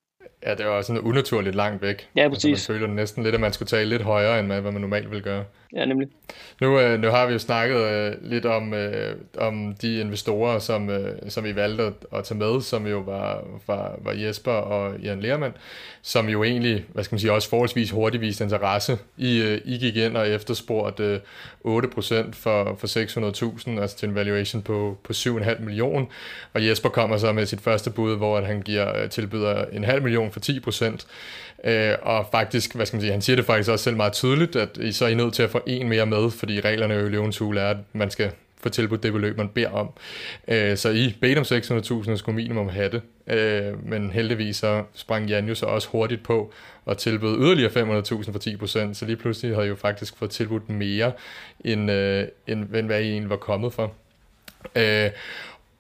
Ja, 0.46 0.56
det 0.56 0.66
var 0.66 0.82
sådan 0.82 1.02
unaturligt 1.02 1.56
langt 1.56 1.82
væk. 1.82 2.10
Ja, 2.16 2.30
præcis. 2.30 2.46
Altså, 2.46 2.72
man 2.72 2.80
føler 2.80 2.94
næsten 2.94 3.24
lidt, 3.24 3.36
at 3.36 3.42
man 3.42 3.54
skulle 3.54 3.68
tale 3.68 3.90
lidt 3.90 4.02
højere, 4.02 4.40
end 4.40 4.48
hvad 4.48 4.62
man 4.62 4.82
normalt 4.82 5.12
vil 5.12 5.22
gøre. 5.22 5.46
Ja, 5.74 5.86
nemlig. 5.86 6.08
Nu, 6.62 6.80
øh, 6.80 7.00
nu 7.00 7.08
har 7.08 7.28
vi 7.28 7.34
jo 7.34 7.40
snakket 7.40 7.78
øh, 7.78 8.14
lidt 8.22 8.46
om, 8.46 8.74
øh, 8.74 9.16
om 9.38 9.76
de 9.82 10.00
investorer, 10.00 10.60
som, 10.60 10.90
øh, 10.90 11.16
som 11.30 11.44
vi 11.44 11.56
valgte 11.56 11.84
at, 11.84 11.94
at 12.14 12.24
tage 12.24 12.38
med, 12.38 12.62
som 12.62 12.88
jo 12.88 13.00
var, 13.00 13.44
var, 13.68 13.96
var 14.02 14.14
Jesper 14.14 14.52
og 14.52 15.00
Jan 15.00 15.22
Lermand, 15.22 15.54
som 16.02 16.30
jo 16.30 16.44
egentlig, 16.44 16.86
hvad 16.94 17.04
skal 17.04 17.14
man 17.16 17.20
sige, 17.20 17.32
også 17.32 17.50
forholdsvis 17.50 17.92
hurtigt 17.92 18.22
viste 18.22 18.44
interesse. 18.44 18.98
I, 19.18 19.42
øh, 19.42 19.62
I 19.66 19.78
gik 19.78 19.96
ind 19.96 20.18
og 20.18 20.30
efterspurgte 20.30 21.04
øh, 21.04 21.78
8% 21.78 22.32
for, 22.34 22.76
for 22.80 22.88
600.000, 23.78 23.82
altså 23.82 23.98
til 23.98 24.10
en 24.10 24.16
valuation 24.16 24.62
på, 24.62 24.98
på 25.04 25.14
7,5 25.14 25.62
millioner. 25.62 26.06
Og 26.54 26.68
Jesper 26.68 26.90
kommer 26.90 27.18
så 27.18 27.34
med 27.34 27.46
sit 27.46 27.62
første 27.62 27.90
bud, 27.90 28.18
hvor 28.18 28.38
at 28.38 28.46
han 28.46 28.62
giver, 28.62 29.02
øh, 29.04 29.10
tilbyder 29.10 29.66
en 29.66 29.84
halv 29.84 30.04
million 30.04 30.32
for 30.32 30.40
10%. 30.40 31.06
Øh, 31.64 31.96
og 32.02 32.28
faktisk, 32.32 32.76
hvad 32.76 32.86
skal 32.86 32.98
man 32.98 33.02
sige, 33.02 33.12
han 33.12 33.22
siger 33.22 33.36
det 33.36 33.46
faktisk 33.46 33.70
også 33.70 33.84
selv 33.84 33.96
meget 33.96 34.14
tydeligt, 34.14 34.56
at 34.56 34.78
I 34.78 34.92
så 34.92 35.06
er 35.06 35.10
I 35.10 35.16
nødt 35.16 35.34
til 35.34 35.44
at 35.44 35.50
få 35.50 35.61
en 35.68 35.90
mere 35.90 36.06
med, 36.06 36.32
fordi 36.32 36.60
reglerne 36.60 36.96
i 36.96 37.10
løvens 37.10 37.38
hule 37.38 37.62
er, 37.62 37.70
at 37.70 37.78
man 37.94 38.12
skal 38.12 38.32
få 38.64 38.70
tilbudt 38.70 39.04
det 39.04 39.14
beløb, 39.14 39.38
man 39.38 39.50
beder 39.50 39.70
om. 39.70 39.90
Øh, 40.48 40.78
så 40.78 40.90
I 40.90 41.18
bedte 41.22 41.40
om 41.40 41.46
600.000 42.06 42.16
skulle 42.16 42.36
minimum 42.36 42.70
have 42.70 42.90
det, 42.90 43.02
øh, 43.28 43.90
men 43.90 44.12
heldigvis 44.12 44.56
så 44.56 44.84
sprang 44.94 45.30
Jan 45.30 45.48
jo 45.48 45.56
så 45.56 45.66
også 45.66 45.88
hurtigt 45.88 46.24
på 46.24 46.54
og 46.86 46.98
tilbød 46.98 47.38
yderligere 47.38 47.72
500.000 47.72 48.32
for 48.32 48.88
10%, 48.90 48.94
så 48.94 49.06
lige 49.06 49.16
pludselig 49.16 49.56
havde 49.56 49.66
I 49.66 49.70
jo 49.70 49.76
faktisk 49.76 50.18
fået 50.18 50.32
tilbudt 50.32 50.70
mere, 50.70 51.12
end, 51.66 51.92
øh, 51.92 52.28
end 52.48 52.66
hvad 52.66 53.02
I 53.02 53.10
egentlig 53.10 53.30
var 53.30 53.36
kommet 53.36 53.74
for. 53.74 53.94
Øh, 54.76 55.10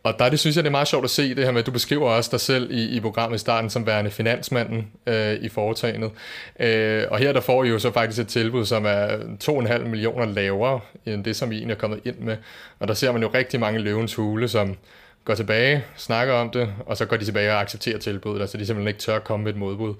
og 0.03 0.19
der 0.19 0.29
det 0.29 0.39
synes 0.39 0.55
jeg, 0.55 0.63
det 0.63 0.69
er 0.69 0.71
meget 0.71 0.87
sjovt 0.87 1.03
at 1.03 1.09
se 1.09 1.35
det 1.35 1.45
her 1.45 1.51
med, 1.51 1.59
at 1.59 1.65
du 1.65 1.71
beskriver 1.71 2.09
også 2.09 2.29
dig 2.31 2.39
selv 2.39 2.71
i, 2.71 2.85
i 2.85 2.99
programmet 2.99 3.35
i 3.35 3.39
starten 3.39 3.69
som 3.69 3.85
værende 3.87 4.11
finansmanden 4.11 4.91
øh, 5.07 5.33
i 5.33 5.49
foretagendet. 5.49 6.11
Øh, 6.59 7.03
og 7.11 7.17
her 7.17 7.33
der 7.33 7.41
får 7.41 7.63
I 7.63 7.69
jo 7.69 7.79
så 7.79 7.91
faktisk 7.91 8.21
et 8.21 8.27
tilbud, 8.27 8.65
som 8.65 8.85
er 8.85 9.07
2,5 9.43 9.77
millioner 9.77 10.25
lavere 10.25 10.79
end 11.05 11.23
det, 11.23 11.35
som 11.35 11.51
I 11.51 11.55
egentlig 11.55 11.75
er 11.75 11.79
kommet 11.79 11.99
ind 12.05 12.17
med. 12.19 12.37
Og 12.79 12.87
der 12.87 12.93
ser 12.93 13.11
man 13.11 13.21
jo 13.21 13.29
rigtig 13.33 13.59
mange 13.59 13.79
løvens 13.79 14.15
hule, 14.15 14.47
som 14.47 14.77
går 15.25 15.35
tilbage, 15.35 15.83
snakker 15.95 16.33
om 16.33 16.49
det, 16.49 16.73
og 16.85 16.97
så 16.97 17.05
går 17.05 17.17
de 17.17 17.25
tilbage 17.25 17.51
og 17.51 17.61
accepterer 17.61 17.97
tilbuddet, 17.97 18.41
altså 18.41 18.57
de 18.57 18.65
simpelthen 18.65 18.87
ikke 18.87 18.99
tør 18.99 19.15
at 19.15 19.23
komme 19.23 19.43
med 19.43 19.51
et 19.51 19.57
modbud. 19.57 19.93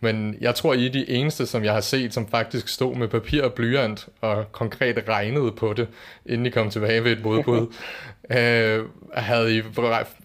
Men 0.00 0.36
jeg 0.40 0.54
tror, 0.54 0.74
I 0.74 0.86
er 0.86 0.90
de 0.90 1.10
eneste, 1.10 1.46
som 1.46 1.64
jeg 1.64 1.72
har 1.72 1.80
set, 1.80 2.14
som 2.14 2.28
faktisk 2.28 2.68
stod 2.68 2.94
med 2.94 3.08
papir 3.08 3.42
og 3.42 3.52
blyant 3.52 4.08
og 4.20 4.52
konkret 4.52 5.08
regnede 5.08 5.52
på 5.52 5.72
det, 5.72 5.88
inden 6.26 6.46
I 6.46 6.50
kom 6.50 6.70
tilbage 6.70 7.04
ved 7.04 7.12
et 7.12 7.24
modbud. 7.24 7.66
øh, 8.38 8.84
havde, 9.14 9.56
I, 9.56 9.62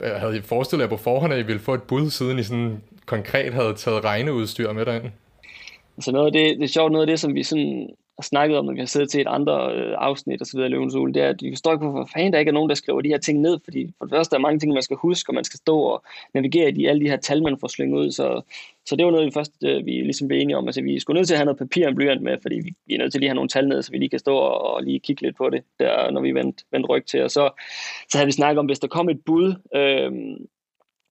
havde 0.02 0.38
I 0.38 0.42
forestillet 0.42 0.84
jer 0.84 0.90
på 0.90 0.98
forhånd, 0.98 1.34
at 1.34 1.40
I 1.40 1.44
ville 1.44 1.62
få 1.62 1.74
et 1.74 1.84
bud, 1.84 2.10
siden 2.10 2.40
I 2.40 2.44
sådan 2.44 2.82
konkret 3.06 3.54
havde 3.54 3.74
taget 3.74 4.04
regneudstyr 4.04 4.74
med 4.74 4.86
derind? 4.86 5.12
Altså 5.98 6.12
noget 6.12 6.26
af 6.26 6.32
det, 6.32 6.58
det 6.58 6.64
er 6.64 6.68
sjovt, 6.68 6.92
noget 6.92 7.04
af 7.04 7.08
det, 7.08 7.20
som 7.20 7.36
vi 7.36 7.44
sådan 7.44 7.90
har 8.20 8.24
snakket 8.24 8.58
om, 8.58 8.66
når 8.66 8.74
vi 8.74 8.80
har 8.80 8.86
siddet 8.86 9.10
til 9.10 9.22
et 9.22 9.28
andre 9.28 9.74
øh, 9.76 9.96
afsnit 9.98 10.42
og 10.42 10.48
så 10.48 10.58
videre 10.58 10.70
Løvens 10.70 10.96
Ule, 10.96 11.14
det 11.14 11.22
er, 11.22 11.30
at 11.30 11.42
vi 11.42 11.52
forstår 11.52 11.72
ikke, 11.72 11.86
hvorfor 11.86 12.10
fanden 12.14 12.34
der 12.34 12.40
ikke 12.40 12.50
er 12.50 12.54
nogen, 12.54 12.70
der 12.70 12.76
skriver 12.76 13.02
de 13.02 13.10
her 13.10 13.18
ting 13.18 13.40
ned, 13.40 13.60
fordi 13.64 13.94
for 13.98 14.06
det 14.06 14.14
første 14.16 14.36
er 14.36 14.40
mange 14.40 14.60
ting, 14.60 14.74
man 14.74 14.82
skal 14.82 14.98
huske, 14.98 15.30
og 15.30 15.36
man 15.36 15.44
skal 15.44 15.58
stå 15.58 15.80
og 15.80 16.04
navigere 16.34 16.72
i 16.72 16.86
alle 16.86 17.02
de 17.02 17.10
her 17.10 17.18
tal, 17.18 17.44
man 17.44 17.60
får 17.60 17.68
slynget 17.68 18.00
ud, 18.00 18.12
så, 18.12 18.42
så 18.86 18.96
det 18.96 19.06
var 19.06 19.12
noget, 19.12 19.26
vi 19.26 19.32
først 19.32 19.54
øh, 19.64 19.86
vi 19.86 19.92
ligesom 19.92 20.28
blev 20.28 20.40
enige 20.40 20.58
om, 20.58 20.68
altså 20.68 20.82
vi 20.82 21.00
skulle 21.00 21.18
nødt 21.18 21.28
til 21.28 21.34
at 21.34 21.40
have 21.40 21.46
noget 21.46 21.60
papir 21.60 21.88
og 21.88 21.96
blyant 21.96 22.22
med, 22.22 22.38
fordi 22.42 22.56
vi, 22.56 22.74
vi 22.88 22.94
er 22.94 22.98
nødt 22.98 23.12
til 23.12 23.18
at 23.18 23.22
lige 23.22 23.30
have 23.30 23.36
nogle 23.36 23.50
tal 23.50 23.68
ned, 23.68 23.82
så 23.82 23.92
vi 23.92 23.98
lige 23.98 24.10
kan 24.10 24.20
stå 24.20 24.36
og, 24.36 24.74
og 24.74 24.84
lige 24.84 25.00
kigge 25.00 25.22
lidt 25.22 25.38
på 25.38 25.50
det, 25.50 25.64
der, 25.80 26.12
når 26.12 26.22
vi 26.22 26.32
vendte 26.32 26.64
vendt 26.72 26.90
ryg 26.90 27.06
til, 27.06 27.24
og 27.24 27.32
så, 27.32 27.50
så 28.10 28.18
havde 28.18 28.26
vi 28.26 28.32
snakket 28.32 28.60
om, 28.60 28.66
hvis 28.66 28.80
der 28.80 28.88
kom 28.88 29.10
et 29.10 29.22
bud, 29.26 29.54
øh, 29.76 30.12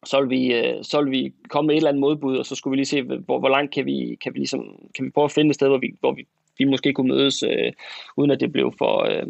så 0.04 0.20
vil, 0.20 0.30
vi, 0.30 0.54
øh, 0.54 0.84
så 0.84 1.02
vil 1.02 1.10
vi 1.10 1.32
komme 1.48 1.66
med 1.66 1.74
et 1.74 1.76
eller 1.76 1.88
andet 1.88 2.00
modbud, 2.00 2.36
og 2.36 2.46
så 2.46 2.54
skulle 2.54 2.72
vi 2.72 2.76
lige 2.76 2.86
se, 2.86 3.02
hvor, 3.02 3.38
hvor 3.38 3.48
langt 3.48 3.74
kan 3.74 3.86
vi, 3.86 4.18
kan 4.22 4.34
vi, 4.34 4.38
ligesom, 4.38 4.88
kan 4.94 5.04
vi 5.04 5.10
prøve 5.10 5.24
at 5.24 5.32
finde 5.32 5.48
et 5.48 5.54
sted, 5.54 5.68
hvor 5.68 5.78
vi, 5.78 5.94
hvor 6.00 6.12
vi 6.12 6.26
vi 6.58 6.64
måske 6.64 6.92
kunne 6.92 7.08
mødes, 7.08 7.42
øh, 7.42 7.72
uden 8.16 8.30
at 8.30 8.40
det 8.40 8.52
blev 8.52 8.72
for... 8.78 9.04
Øh, 9.04 9.26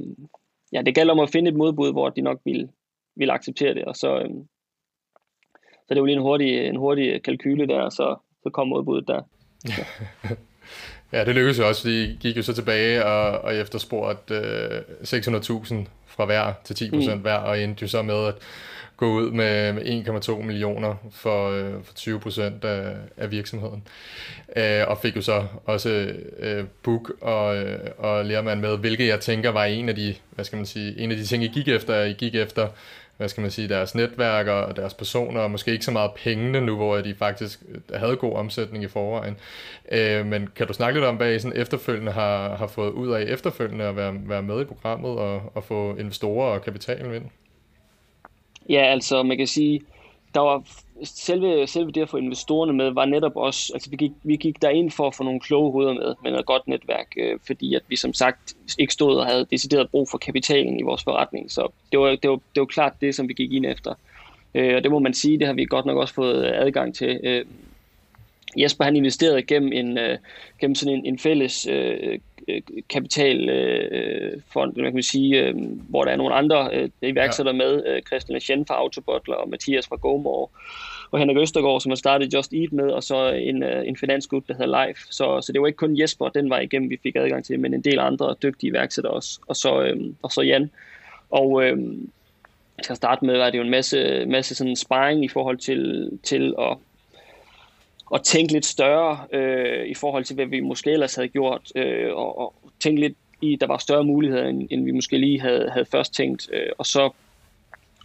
ja, 0.72 0.82
det 0.82 0.94
gælder 0.94 1.12
om 1.12 1.20
at 1.20 1.30
finde 1.30 1.50
et 1.50 1.56
modbud, 1.56 1.92
hvor 1.92 2.08
de 2.08 2.20
nok 2.20 2.40
ville, 2.44 2.68
ville 3.16 3.32
acceptere 3.32 3.74
det, 3.74 3.84
og 3.84 3.96
så, 3.96 4.18
øh, 4.18 4.30
så 5.88 5.94
det 5.94 6.00
var 6.00 6.06
lige 6.06 6.16
en 6.16 6.22
hurtig, 6.22 6.66
en 6.66 6.76
hurtig 6.76 7.22
kalkyle 7.22 7.66
der, 7.66 7.80
og 7.80 7.92
så, 7.92 8.16
så 8.42 8.50
kom 8.50 8.68
modbuddet 8.68 9.08
der. 9.08 9.22
Ja. 9.68 9.84
ja, 11.12 11.24
det 11.24 11.34
lykkedes 11.34 11.58
jo 11.58 11.68
også, 11.68 11.80
fordi 11.80 12.04
I 12.04 12.18
gik 12.20 12.36
jo 12.36 12.42
så 12.42 12.52
tilbage 12.52 13.04
og, 13.04 13.40
og 13.40 13.56
efterspurgte 13.56 14.34
øh, 14.34 14.80
600.000 15.02 15.74
fra 16.06 16.24
hver 16.24 16.52
til 16.64 16.74
10% 16.74 17.14
mm. 17.14 17.20
hver, 17.20 17.34
og 17.34 17.60
endte 17.62 17.82
jo 17.82 17.88
så 17.88 18.02
med 18.02 18.26
at 18.26 18.34
gå 18.98 19.12
ud 19.12 19.30
med, 19.30 19.72
med 19.72 19.82
1,2 20.28 20.42
millioner 20.42 20.94
for, 21.12 21.50
øh, 21.50 21.84
for 21.84 21.94
20 21.94 22.20
procent 22.20 22.64
af, 22.64 22.96
af 23.16 23.30
virksomheden. 23.30 23.82
Øh, 24.56 24.88
og 24.88 24.98
fik 25.02 25.16
jo 25.16 25.22
så 25.22 25.46
også 25.64 26.12
øh, 26.38 26.64
Book 26.82 27.12
og, 27.20 27.56
øh, 27.56 27.78
og 27.98 28.24
Lerman 28.24 28.60
med, 28.60 28.78
hvilket 28.78 29.06
jeg 29.06 29.20
tænker 29.20 29.50
var 29.50 29.64
en 29.64 29.88
af 29.88 29.94
de, 29.94 30.14
hvad 30.30 30.44
skal 30.44 30.56
man 30.56 30.66
sige, 30.66 30.98
en 30.98 31.10
af 31.10 31.16
de 31.16 31.24
ting, 31.24 31.44
I 31.44 31.48
gik 31.48 31.68
efter. 31.68 32.04
I 32.04 32.12
gik 32.12 32.34
efter 32.34 32.68
hvad 33.18 33.28
skal 33.28 33.40
man 33.40 33.50
sige, 33.50 33.68
deres 33.68 33.94
netværk 33.94 34.46
og 34.46 34.76
deres 34.76 34.94
personer, 34.94 35.40
og 35.40 35.50
måske 35.50 35.72
ikke 35.72 35.84
så 35.84 35.90
meget 35.90 36.10
pengene 36.14 36.60
nu, 36.60 36.76
hvor 36.76 36.96
de 36.96 37.14
faktisk 37.14 37.62
øh, 37.68 38.00
havde 38.00 38.16
god 38.16 38.34
omsætning 38.34 38.84
i 38.84 38.88
forvejen. 38.88 39.36
Øh, 39.92 40.26
men 40.26 40.48
kan 40.56 40.66
du 40.66 40.72
snakke 40.72 40.98
lidt 40.98 41.06
om, 41.06 41.16
hvad 41.16 41.34
I 41.34 41.38
sådan 41.38 41.60
efterfølgende 41.60 42.12
har, 42.12 42.56
har 42.56 42.66
fået 42.66 42.90
ud 42.90 43.10
af 43.10 43.22
efterfølgende 43.22 43.84
at 43.84 43.96
være, 43.96 44.14
være 44.28 44.42
med 44.42 44.60
i 44.60 44.64
programmet 44.64 45.10
og, 45.10 45.52
og 45.54 45.64
få 45.64 45.96
investorer 45.96 46.54
og 46.54 46.62
kapital 46.62 47.14
ind? 47.14 47.24
Ja, 48.68 48.82
altså 48.82 49.22
man 49.22 49.36
kan 49.36 49.46
sige, 49.46 49.80
der 50.34 50.40
var 50.40 50.62
selve, 51.04 51.66
selve 51.66 51.90
det 51.90 52.02
at 52.02 52.08
få 52.08 52.16
investorerne 52.16 52.72
med, 52.72 52.90
var 52.90 53.04
netop 53.04 53.36
også, 53.36 53.70
altså 53.74 53.90
vi 53.90 53.96
gik, 53.96 54.12
vi 54.22 54.36
gik 54.36 54.62
der 54.62 54.68
ind 54.68 54.90
for 54.90 55.06
at 55.06 55.14
få 55.14 55.24
nogle 55.24 55.40
kloge 55.40 55.72
hoveder 55.72 55.92
med, 55.92 56.14
men 56.22 56.34
et 56.34 56.46
godt 56.46 56.68
netværk, 56.68 57.06
øh, 57.16 57.38
fordi 57.46 57.74
at 57.74 57.82
vi 57.88 57.96
som 57.96 58.14
sagt 58.14 58.54
ikke 58.78 58.92
stod 58.92 59.16
og 59.16 59.26
havde 59.26 59.46
decideret 59.50 59.90
brug 59.90 60.08
for 60.10 60.18
kapitalen 60.18 60.80
i 60.80 60.82
vores 60.82 61.04
forretning, 61.04 61.50
så 61.50 61.68
det 61.92 62.00
var, 62.00 62.16
det 62.16 62.30
var, 62.30 62.40
det 62.54 62.60
var 62.60 62.66
klart 62.66 62.92
det, 63.00 63.14
som 63.14 63.28
vi 63.28 63.32
gik 63.32 63.52
ind 63.52 63.66
efter. 63.66 63.94
Øh, 64.54 64.76
og 64.76 64.82
det 64.82 64.90
må 64.90 64.98
man 64.98 65.14
sige, 65.14 65.38
det 65.38 65.46
har 65.46 65.54
vi 65.54 65.64
godt 65.64 65.86
nok 65.86 65.96
også 65.96 66.14
fået 66.14 66.44
adgang 66.44 66.94
til. 66.94 67.20
Øh, 67.24 67.44
Jesper 68.62 68.84
han 68.84 68.96
investerede 68.96 69.42
gennem, 69.42 69.72
en, 69.72 69.98
øh, 69.98 70.18
gennem 70.60 70.74
sådan 70.74 70.94
en, 70.94 71.06
en 71.06 71.18
fælles 71.18 71.66
øh, 71.66 72.18
kapitalfond, 72.90 74.78
øh, 74.78 74.84
man 74.84 74.92
kan 74.92 75.02
sige, 75.02 75.44
øh, 75.44 75.54
hvor 75.88 76.04
der 76.04 76.12
er 76.12 76.16
nogle 76.16 76.34
andre 76.34 76.70
øh, 76.72 76.88
iværksættere 77.02 77.54
ja. 77.54 77.58
med, 77.58 77.86
øh, 77.86 78.02
Christian 78.02 78.40
Schen 78.40 78.66
fra 78.66 78.74
Autobotler 78.74 79.34
og 79.34 79.48
Mathias 79.48 79.88
fra 79.88 79.96
GoMore 79.96 80.48
og 81.10 81.18
Henrik 81.18 81.36
Østergaard, 81.36 81.80
som 81.80 81.90
har 81.90 81.96
startet 81.96 82.34
Just 82.34 82.52
Eat 82.52 82.72
med, 82.72 82.90
og 82.90 83.02
så 83.02 83.32
en, 83.32 83.62
øh, 83.62 83.88
en 83.88 83.96
finansgud, 83.96 84.40
der 84.48 84.54
hedder 84.54 84.86
Life. 84.86 85.00
Så, 85.10 85.40
så 85.40 85.52
det 85.52 85.60
var 85.60 85.66
ikke 85.66 85.76
kun 85.76 86.00
Jesper, 86.00 86.28
den 86.28 86.50
var 86.50 86.60
igennem, 86.60 86.90
vi 86.90 86.98
fik 87.02 87.16
adgang 87.16 87.44
til, 87.44 87.60
men 87.60 87.74
en 87.74 87.80
del 87.80 87.98
andre 87.98 88.34
dygtige 88.42 88.70
iværksættere 88.70 89.12
også, 89.12 89.40
og 89.46 89.56
så, 89.56 89.82
øh, 89.82 89.96
og 90.22 90.30
så 90.30 90.40
Jan. 90.42 90.70
Og 91.30 91.64
øh, 91.64 91.78
jeg 92.76 92.84
skal 92.84 92.96
starte 92.96 93.24
med, 93.24 93.40
at 93.40 93.52
det 93.52 93.58
jo 93.58 93.64
en 93.64 93.70
masse, 93.70 94.26
masse 94.26 94.54
sådan 94.54 94.76
sparring 94.76 95.24
i 95.24 95.28
forhold 95.28 95.58
til, 95.58 96.10
til 96.22 96.54
at 96.58 96.76
at 98.14 98.22
tænke 98.22 98.52
lidt 98.52 98.66
større 98.66 99.18
øh, 99.32 99.86
i 99.86 99.94
forhold 99.94 100.24
til, 100.24 100.34
hvad 100.34 100.46
vi 100.46 100.60
måske 100.60 100.90
ellers 100.90 101.14
havde 101.14 101.28
gjort, 101.28 101.72
øh, 101.74 102.14
og, 102.14 102.38
og 102.38 102.54
tænke 102.80 103.00
lidt 103.00 103.16
i, 103.42 103.56
der 103.56 103.66
var 103.66 103.78
større 103.78 104.04
muligheder, 104.04 104.48
end, 104.48 104.68
end 104.70 104.84
vi 104.84 104.90
måske 104.90 105.18
lige 105.18 105.40
havde, 105.40 105.70
havde 105.70 105.86
først 105.86 106.14
tænkt. 106.14 106.50
Øh, 106.52 106.68
og 106.78 106.86
så, 106.86 107.10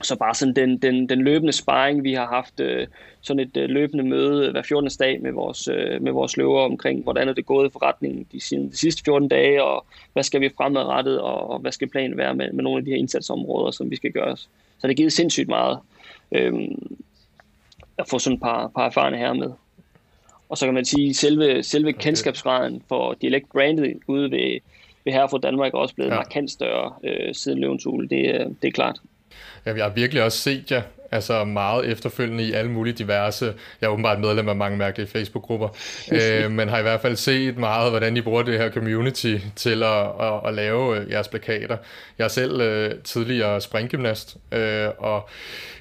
så 0.01 0.15
bare 0.15 0.33
sådan 0.33 0.55
den, 0.55 0.77
den, 0.77 1.09
den 1.09 1.21
løbende 1.21 1.53
sparring, 1.53 2.03
vi 2.03 2.13
har 2.13 2.25
haft, 2.25 2.59
øh, 2.59 2.87
sådan 3.21 3.39
et 3.39 3.57
øh, 3.57 3.69
løbende 3.69 4.03
møde 4.03 4.51
hver 4.51 4.61
14. 4.61 4.89
dag 4.99 5.21
med 5.21 5.31
vores, 5.31 5.67
øh, 5.67 6.01
med 6.01 6.11
vores 6.11 6.37
løver 6.37 6.61
omkring, 6.61 7.03
hvordan 7.03 7.29
er 7.29 7.33
det 7.33 7.45
gået 7.45 7.69
i 7.69 7.71
forretningen 7.71 8.27
de, 8.31 8.39
de 8.39 8.77
sidste 8.77 9.03
14 9.05 9.29
dage, 9.29 9.63
og 9.63 9.85
hvad 10.13 10.23
skal 10.23 10.41
vi 10.41 10.49
fremadrettet, 10.57 11.21
og, 11.21 11.49
og 11.49 11.59
hvad 11.59 11.71
skal 11.71 11.89
planen 11.89 12.17
være 12.17 12.35
med, 12.35 12.51
med 12.51 12.63
nogle 12.63 12.77
af 12.77 12.85
de 12.85 12.91
her 12.91 12.97
indsatsområder, 12.97 13.71
som 13.71 13.91
vi 13.91 13.95
skal 13.95 14.11
gøre. 14.11 14.37
Så 14.37 14.47
det 14.81 14.89
har 14.89 14.93
givet 14.93 15.13
sindssygt 15.13 15.49
meget 15.49 15.79
øh, 16.31 16.53
at 17.97 18.09
få 18.09 18.19
sådan 18.19 18.35
et 18.35 18.41
par, 18.41 18.67
par 18.67 18.85
erfarne 18.85 19.17
her 19.17 19.33
med. 19.33 19.51
Og 20.53 20.57
så 20.57 20.65
kan 20.65 20.73
man 20.73 20.85
sige, 20.85 21.09
at 21.09 21.15
selve, 21.15 21.63
selve 21.63 21.89
okay. 21.89 21.99
kendskabsgraden 21.99 22.81
for 22.89 23.17
dialekt 23.21 23.49
brandet 23.51 23.99
ude 24.07 24.31
ved, 24.31 24.59
ved 25.05 25.13
Herre 25.13 25.29
for 25.29 25.37
Danmark 25.37 25.73
er 25.73 25.77
også 25.77 25.95
blevet 25.95 26.11
ja. 26.11 26.15
markant 26.15 26.51
større 26.51 26.93
øh, 27.03 27.35
siden 27.35 27.59
Løvens 27.59 27.83
Hule. 27.83 28.09
Det, 28.09 28.55
det 28.61 28.67
er 28.67 28.71
klart. 28.71 28.99
Ja, 29.65 29.73
jeg 29.73 29.83
har 29.83 29.91
virkelig 29.91 30.23
også 30.23 30.37
set 30.37 30.71
jer 30.71 30.81
altså 31.13 31.43
meget 31.43 31.85
efterfølgende 31.91 32.43
i 32.43 32.51
alle 32.51 32.71
mulige 32.71 32.93
diverse, 32.93 33.45
jeg 33.81 33.87
er 33.87 33.91
åbenbart 33.91 34.19
medlem 34.19 34.49
af 34.49 34.55
mange 34.55 34.77
mærkelige 34.77 35.07
Facebook-grupper, 35.07 35.69
øh, 36.11 36.51
men 36.51 36.69
har 36.69 36.79
i 36.79 36.81
hvert 36.81 37.01
fald 37.01 37.15
set 37.15 37.57
meget, 37.57 37.89
hvordan 37.89 38.17
I 38.17 38.21
bruger 38.21 38.43
det 38.43 38.59
her 38.59 38.71
community 38.71 39.35
til 39.55 39.83
at, 39.83 40.05
at, 40.21 40.39
at 40.45 40.53
lave 40.53 40.97
øh, 40.97 41.11
jeres 41.11 41.27
plakater. 41.27 41.77
Jeg 42.17 42.23
er 42.23 42.29
selv 42.29 42.61
øh, 42.61 42.91
tidligere 43.03 43.61
springgymnast, 43.61 44.37
øh, 44.51 44.87
og 44.97 45.29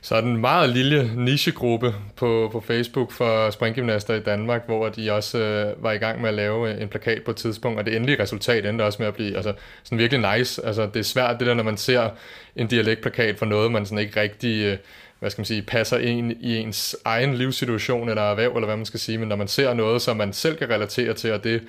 så 0.05 0.15
er 0.15 0.21
den 0.21 0.37
meget 0.37 0.71
lille 0.71 1.11
nichegruppe 1.17 1.95
på, 2.17 2.49
på 2.53 2.61
Facebook 2.61 3.13
for 3.13 3.51
springgymnaster 3.51 4.15
i 4.15 4.21
Danmark, 4.21 4.67
hvor 4.67 4.89
de 4.89 5.13
også 5.13 5.39
øh, 5.39 5.85
var 5.85 5.93
i 5.93 5.97
gang 5.97 6.21
med 6.21 6.29
at 6.29 6.35
lave 6.35 6.81
en 6.81 6.89
plakat 6.89 7.23
på 7.25 7.31
et 7.31 7.37
tidspunkt, 7.37 7.79
og 7.79 7.87
det 7.87 7.97
endelige 7.97 8.23
resultat 8.23 8.67
endte 8.67 8.83
også 8.83 8.97
med 9.03 9.09
at 9.09 9.15
blive 9.15 9.37
altså, 9.37 9.53
sådan 9.83 9.99
virkelig 9.99 10.39
nice. 10.39 10.67
Altså, 10.67 10.87
det 10.87 10.97
er 11.01 11.05
svært 11.05 11.39
det 11.39 11.47
der, 11.47 11.55
når 11.55 11.63
man 11.63 11.77
ser 11.77 12.11
en 12.57 12.67
dialektplakat 12.67 13.39
for 13.39 13.47
noget, 13.47 13.73
man 13.73 13.87
sådan 13.87 13.99
ikke 13.99 14.21
rigtig... 14.21 14.65
Øh, 14.65 14.77
hvad 15.23 15.31
skal 15.31 15.41
man 15.41 15.47
sige, 15.47 15.63
passer 15.63 15.99
ind 15.99 16.33
i 16.41 16.57
ens 16.57 16.97
egen 17.05 17.35
livssituation 17.35 18.09
eller 18.09 18.23
erhverv, 18.23 18.55
eller 18.55 18.67
hvad 18.67 18.77
man 18.77 18.87
skal 18.87 19.01
sige, 19.01 19.19
men 19.19 19.29
når 19.29 19.37
man 19.37 19.49
ser 19.49 19.75
noget, 19.75 20.03
som 20.03 20.17
man 20.17 20.33
selv 20.33 20.57
kan 20.57 20.71
relatere 20.71 21.15
til, 21.15 21.33
og 21.33 21.45
det, 21.45 21.63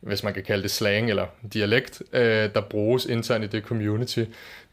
hvis 0.00 0.24
man 0.24 0.34
kan 0.34 0.42
kalde 0.42 0.62
det 0.62 0.70
slang 0.70 1.10
eller 1.10 1.26
dialekt, 1.54 2.02
øh, 2.12 2.54
der 2.54 2.60
bruges 2.60 3.06
internt 3.06 3.44
i 3.44 3.46
det 3.46 3.64
community, 3.64 4.18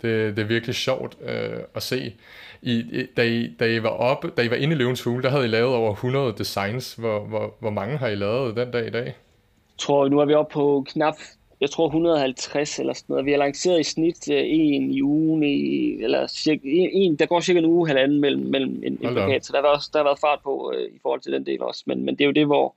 det, 0.02 0.36
det 0.36 0.40
er 0.40 0.48
virkelig 0.48 0.76
sjovt 0.76 1.18
øh, 1.26 1.60
at 1.76 1.84
se. 1.84 2.16
I, 2.62 3.06
da, 3.18 3.24
I, 3.24 3.56
da 3.60 3.66
I 3.66 3.84
var 3.84 3.90
oppe, 3.90 4.32
da 4.38 4.42
I 4.42 4.50
var 4.50 4.56
inde 4.56 4.76
i 4.76 4.78
Løvens 4.78 5.04
Hule, 5.04 5.24
der 5.24 5.30
havde 5.30 5.46
I 5.46 5.48
lavet 5.48 5.76
over 5.76 5.92
100 5.92 6.34
designs. 6.38 6.94
Hvor, 6.94 7.20
hvor, 7.20 7.56
hvor 7.60 7.70
mange 7.70 7.98
har 7.98 8.08
I 8.08 8.16
lavet 8.16 8.56
den 8.56 8.72
dag 8.72 8.88
i 8.88 8.92
dag? 8.92 9.06
Jeg 9.06 9.78
tror, 9.78 10.08
nu 10.08 10.20
er 10.20 10.26
vi 10.26 10.34
oppe 10.34 10.54
på 10.54 10.86
knap 10.90 11.16
jeg 11.64 11.72
tror 11.72 11.86
150 11.86 12.80
eller 12.80 12.94
sådan 12.94 13.14
noget. 13.14 13.26
Vi 13.26 13.32
har 13.32 13.38
lanceret 13.38 13.80
i 13.80 13.84
snit 13.84 14.28
uh, 14.30 14.36
en 14.38 14.92
i 14.92 15.02
ugen, 15.02 15.44
i, 15.44 15.92
eller 16.04 16.28
cirka, 16.28 16.62
en, 16.64 16.90
en, 16.94 17.16
der 17.16 17.26
går 17.26 17.40
cirka 17.40 17.60
en 17.60 17.66
uge 17.66 17.88
halvanden 17.88 18.20
mellem, 18.22 18.42
mellem 18.42 18.84
en, 18.84 18.98
en 19.02 19.14
plakat, 19.14 19.46
så 19.46 19.54
der 19.54 19.62
har, 19.62 19.68
også, 19.68 19.90
der 19.94 20.00
har 20.00 20.04
været 20.04 20.20
fart 20.20 20.40
på 20.44 20.74
uh, 20.74 20.96
i 20.96 21.00
forhold 21.02 21.22
til 21.22 21.32
den 21.32 21.46
del 21.46 21.62
også. 21.62 21.84
Men, 21.86 22.06
men 22.06 22.16
det 22.16 22.22
er 22.22 22.26
jo 22.26 22.32
det, 22.32 22.46
hvor, 22.46 22.76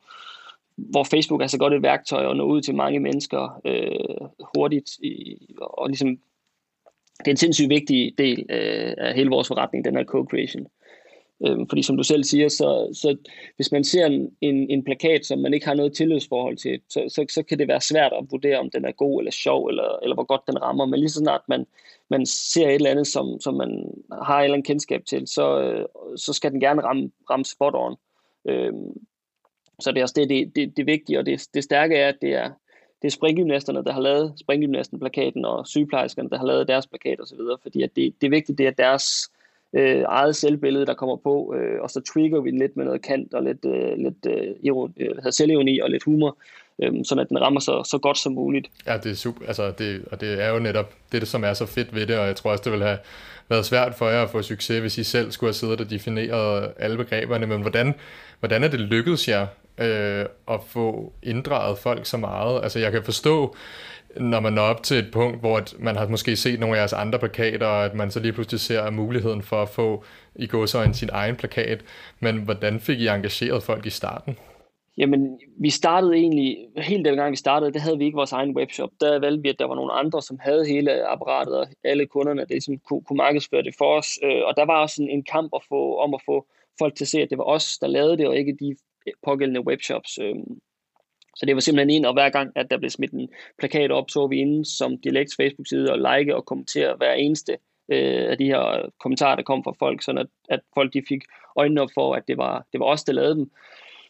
hvor 0.77 1.05
Facebook 1.05 1.43
er 1.43 1.47
så 1.47 1.59
godt 1.59 1.75
et 1.75 1.83
værktøj 1.83 2.31
at 2.31 2.37
nå 2.37 2.45
ud 2.45 2.61
til 2.61 2.75
mange 2.75 3.01
mennesker 3.01 3.61
uh, 3.65 4.29
hurtigt, 4.57 4.91
i, 5.03 5.37
og 5.61 5.89
ligesom, 5.89 6.09
det 7.19 7.27
er 7.27 7.31
en 7.31 7.37
sindssygt 7.37 7.71
vigtig 7.71 8.15
del 8.19 8.39
uh, 8.39 9.07
af 9.07 9.15
hele 9.15 9.31
vores 9.31 9.49
forretning, 9.49 9.85
den 9.85 9.97
her 9.97 10.05
co-creation. 10.05 10.67
Øhm, 11.45 11.69
fordi 11.69 11.83
som 11.83 11.97
du 11.97 12.03
selv 12.03 12.25
siger, 12.25 12.49
så, 12.49 12.89
så 12.93 13.17
hvis 13.57 13.73
man 13.73 13.85
ser 13.85 14.07
en, 14.07 14.37
en, 14.41 14.71
en 14.71 14.85
plakat, 14.85 15.27
som 15.27 15.39
man 15.39 15.55
ikke 15.55 15.67
har 15.67 15.75
noget 15.75 15.93
tillidsforhold 15.93 16.57
til, 16.57 16.81
så, 16.89 17.05
så, 17.09 17.27
så 17.29 17.43
kan 17.43 17.59
det 17.59 17.69
være 17.69 17.81
svært 17.81 18.13
at 18.13 18.27
vurdere, 18.31 18.59
om 18.59 18.71
den 18.71 18.85
er 18.85 18.93
god 18.93 19.21
eller 19.21 19.33
sjov, 19.33 19.67
eller, 19.67 19.99
eller 20.03 20.15
hvor 20.15 20.25
godt 20.25 20.41
den 20.47 20.63
rammer. 20.63 20.87
Men 20.87 21.01
lige 21.01 21.09
så 21.09 21.19
snart 21.19 21.41
man, 21.49 21.67
man 22.11 22.27
ser 22.27 22.69
et 22.69 22.75
eller 22.75 22.91
andet, 22.91 23.07
som, 23.07 23.41
som 23.41 23.55
man 23.55 23.93
har 24.23 24.41
et 24.41 24.45
eller 24.45 24.55
andet 24.55 24.67
kendskab 24.67 25.05
til, 25.05 25.29
så, 25.29 25.61
øh, 25.61 25.87
så 26.17 26.33
skal 26.33 26.53
den 26.53 26.61
gerne 26.61 26.83
ramme, 26.83 27.11
ramme 27.31 27.45
spot 27.45 27.75
on. 27.75 27.97
Øhm, 28.49 28.93
så 29.81 29.93
det 29.93 29.99
er 29.99 30.03
også 30.03 30.15
det, 30.17 30.29
det, 30.29 30.57
det, 30.57 30.77
det 30.77 30.87
vigtige, 30.87 31.19
og 31.19 31.27
det, 31.27 31.49
det 31.55 31.65
stærke 31.65 31.97
er, 31.97 32.09
at 32.09 32.17
det 32.23 32.35
er, 32.35 32.51
det 33.03 33.09
er 33.09 33.13
springgymnasterne, 33.13 33.85
der 33.85 33.93
har 33.93 34.01
lavet 34.01 34.35
springgymnasten-plakaten, 34.41 35.45
og 35.45 35.67
sygeplejerskerne, 35.67 36.31
der 36.31 36.39
har 36.39 36.47
lavet 36.47 36.69
deres 36.69 36.87
plakat 36.87 37.21
osv., 37.21 37.39
fordi 37.63 37.83
at 37.83 37.97
det, 37.97 38.15
det 38.21 38.27
er 38.27 38.31
vigtigt, 38.31 38.59
det 38.59 38.67
er 38.67 38.71
deres 38.71 39.31
øh, 39.77 40.05
eget 40.09 40.37
selvbillede, 40.37 40.87
der 40.87 40.95
kommer 40.95 41.17
på, 41.17 41.55
øh, 41.57 41.83
og 41.83 41.91
så 41.91 42.01
trigger 42.01 42.41
vi 42.41 42.51
den 42.51 42.59
lidt 42.59 42.77
med 42.77 42.85
noget 42.85 43.03
kant 43.03 43.35
og 43.35 43.43
lidt, 43.43 43.65
øh, 43.65 43.99
lidt 43.99 44.27
øh, 44.29 44.55
iron, 44.63 44.95
øh, 45.01 45.33
selvironi 45.33 45.79
og 45.79 45.91
lidt 45.91 46.03
humor, 46.03 46.37
øh, 46.83 46.93
sådan 47.05 47.23
at 47.23 47.29
den 47.29 47.41
rammer 47.41 47.61
så, 47.61 47.83
så 47.91 47.99
godt 47.99 48.19
som 48.19 48.33
muligt. 48.33 48.69
Ja, 48.87 48.97
det 48.97 49.11
er 49.11 49.15
super, 49.15 49.47
altså 49.47 49.71
det, 49.79 50.05
og 50.13 50.21
det 50.21 50.45
er 50.45 50.49
jo 50.49 50.59
netop 50.59 50.93
det, 51.13 51.21
det, 51.21 51.29
som 51.29 51.45
er 51.45 51.53
så 51.53 51.67
fedt 51.67 51.95
ved 51.95 52.07
det, 52.07 52.19
og 52.19 52.27
jeg 52.27 52.37
tror 52.37 52.51
også, 52.51 52.63
det 52.65 52.73
vil 52.73 52.83
have 52.83 52.99
været 53.49 53.65
svært 53.65 53.95
for 53.95 54.09
jer 54.09 54.23
at 54.23 54.31
få 54.31 54.43
succes, 54.43 54.81
hvis 54.81 54.99
I 54.99 55.05
selv 55.05 55.31
skulle 55.31 55.49
have 55.49 55.55
siddet 55.55 55.81
og 55.81 55.91
defineret 55.91 56.73
alle 56.79 56.97
begreberne, 56.97 57.47
men 57.47 57.61
hvordan, 57.61 57.95
hvordan 58.41 58.65
er 58.65 58.69
det 58.69 58.81
lykkedes 58.81 59.29
jer 59.29 59.47
øh, 59.79 60.25
at 60.49 60.61
få 60.67 61.13
inddraget 61.23 61.79
folk 61.79 62.07
så 62.07 62.17
meget? 62.17 62.63
Altså 62.63 62.79
jeg 62.79 62.93
kan 62.93 63.03
forstå, 63.03 63.57
når 64.21 64.41
man 64.41 64.53
når 64.53 64.63
op 64.63 64.83
til 64.83 64.97
et 64.97 65.09
punkt, 65.13 65.41
hvor 65.41 65.61
man 65.79 65.97
har 65.97 66.09
måske 66.09 66.37
set 66.37 66.61
nogle 66.61 66.77
af 66.77 66.81
jeres 66.81 66.93
andre 66.93 67.19
plakater, 67.19 67.67
og 67.67 67.85
at 67.85 67.95
man 67.95 68.11
så 68.11 68.21
lige 68.21 68.33
pludselig 68.33 68.61
ser 68.61 68.91
muligheden 68.91 69.43
for 69.43 69.63
at 69.63 69.69
få 69.69 70.05
i 70.35 70.47
gåsøjne 70.47 70.95
sin 70.95 71.09
egen 71.13 71.37
plakat. 71.37 71.85
Men 72.21 72.37
hvordan 72.39 72.81
fik 72.81 73.01
I 73.01 73.07
engageret 73.07 73.63
folk 73.63 73.87
i 73.87 73.91
starten? 73.91 74.37
Jamen, 74.99 75.41
vi 75.61 75.71
startede 75.71 76.15
egentlig, 76.15 76.57
helt 76.77 77.05
den 77.05 77.17
gang 77.17 77.31
vi 77.31 77.37
startede, 77.37 77.73
der 77.73 77.81
havde 77.81 77.99
vi 77.99 78.05
ikke 78.05 78.17
vores 78.17 78.33
egen 78.33 78.57
webshop. 78.57 78.91
Der 79.01 79.19
valgte 79.19 79.43
vi, 79.43 79.49
at 79.49 79.59
der 79.59 79.65
var 79.65 79.75
nogle 79.75 79.93
andre, 79.93 80.23
som 80.23 80.39
havde 80.41 80.67
hele 80.67 81.09
apparatet 81.09 81.57
og 81.57 81.67
alle 81.85 82.07
kunderne, 82.07 82.41
der 82.41 82.47
ligesom 82.49 82.79
kunne, 82.79 83.03
kunne 83.03 83.17
markedsføre 83.17 83.63
det 83.63 83.75
for 83.79 83.99
os. 83.99 84.19
Øh, 84.23 84.43
og 84.45 84.57
der 84.57 84.65
var 84.65 84.83
også 84.83 85.03
en, 85.03 85.11
en 85.11 85.25
kamp 85.25 85.51
at 85.55 85.63
få, 85.69 85.99
om 85.99 86.15
at 86.15 86.21
få 86.27 86.47
folk 86.79 86.95
til 86.95 87.05
at 87.05 87.09
se, 87.09 87.21
at 87.21 87.31
det 87.31 87.39
var 87.39 87.45
os, 87.45 87.79
der 87.79 87.87
lavede 87.87 88.17
det, 88.19 88.27
og 88.27 88.37
ikke 88.37 88.57
de 88.61 88.77
pågældende 89.25 89.67
webshops. 89.67 90.19
Øh, 90.23 90.35
så 91.37 91.47
det 91.47 91.55
var 91.55 91.61
simpelthen 91.61 91.91
ind, 91.91 92.07
og 92.07 92.13
hver 92.13 92.31
gang, 92.31 92.53
at 92.55 92.71
der 92.71 92.79
blev 92.79 92.91
smidt 92.91 93.13
en 93.13 93.29
plakat 93.59 93.91
op, 93.91 94.11
så 94.11 94.27
vi 94.27 94.37
inde 94.37 94.65
som 94.65 94.99
Dialekt 94.99 95.31
Facebook-side 95.37 95.93
og 95.93 95.99
like 95.99 96.37
og 96.37 96.45
kommentere 96.45 96.97
hver 96.97 97.13
eneste 97.13 97.53
øh, 97.89 98.31
af 98.31 98.39
de 98.39 98.45
her 98.45 98.91
kommentarer, 99.01 99.37
der 99.37 99.43
kom 99.43 99.65
fra 99.65 99.73
folk, 99.79 100.03
sådan 100.03 100.21
at, 100.21 100.27
at 100.49 100.61
folk 100.75 100.93
de 100.93 101.03
fik 101.09 101.23
øjnene 101.57 101.81
op 101.81 101.89
for, 101.95 102.15
at 102.15 102.23
det 102.29 102.37
var, 102.37 102.67
det 102.73 102.81
var 102.81 102.87
os, 102.87 103.05
der 103.05 103.13
lavede 103.13 103.35
dem. 103.35 103.51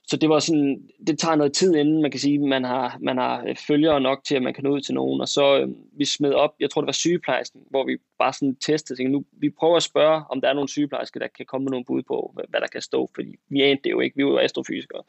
Så 0.09 0.17
det 0.17 0.29
var 0.29 0.39
sådan, 0.39 0.89
det 1.07 1.19
tager 1.19 1.37
noget 1.37 1.53
tid 1.53 1.77
inden, 1.77 2.03
man 2.03 2.11
kan 2.11 2.21
sige, 2.21 2.39
man 2.39 2.65
har, 2.65 2.99
man 3.01 3.19
har 3.19 3.45
øh, 3.49 3.57
følgere 3.57 4.01
nok 4.01 4.25
til, 4.25 4.37
at 4.37 4.43
man 4.43 4.55
kan 4.55 4.65
nå 4.65 4.71
ud 4.71 4.81
til 4.81 4.95
nogen. 4.95 5.21
Og 5.21 5.29
så 5.29 5.61
øh, 5.61 5.69
vi 5.99 6.05
smed 6.05 6.33
op, 6.33 6.51
jeg 6.61 6.71
tror 6.71 6.81
det 6.81 6.87
var 6.87 6.93
sygeplejersken, 6.93 7.61
hvor 7.71 7.85
vi 7.85 7.97
bare 8.19 8.33
sådan 8.33 8.57
testede, 8.57 8.99
tænkte, 8.99 9.13
nu 9.13 9.25
vi 9.33 9.51
prøver 9.51 9.77
at 9.77 9.83
spørge, 9.83 10.23
om 10.31 10.41
der 10.41 10.49
er 10.49 10.53
nogle 10.53 10.69
sygeplejersker, 10.69 11.21
der 11.21 11.27
kan 11.37 11.47
komme 11.47 11.65
med 11.65 11.71
nogle 11.71 11.85
bud 11.85 12.03
på, 12.03 12.31
hvad, 12.35 12.45
hvad 12.49 12.61
der 12.61 12.67
kan 12.67 12.81
stå, 12.81 13.11
fordi 13.15 13.35
vi 13.49 13.63
anede 13.63 13.81
det 13.85 13.91
jo 13.91 14.01
ikke, 14.01 14.17
vi 14.17 14.25
var 14.25 14.31
jo 14.31 14.39
astrofysikere. 14.39 15.03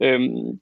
Øhm, 0.00 0.60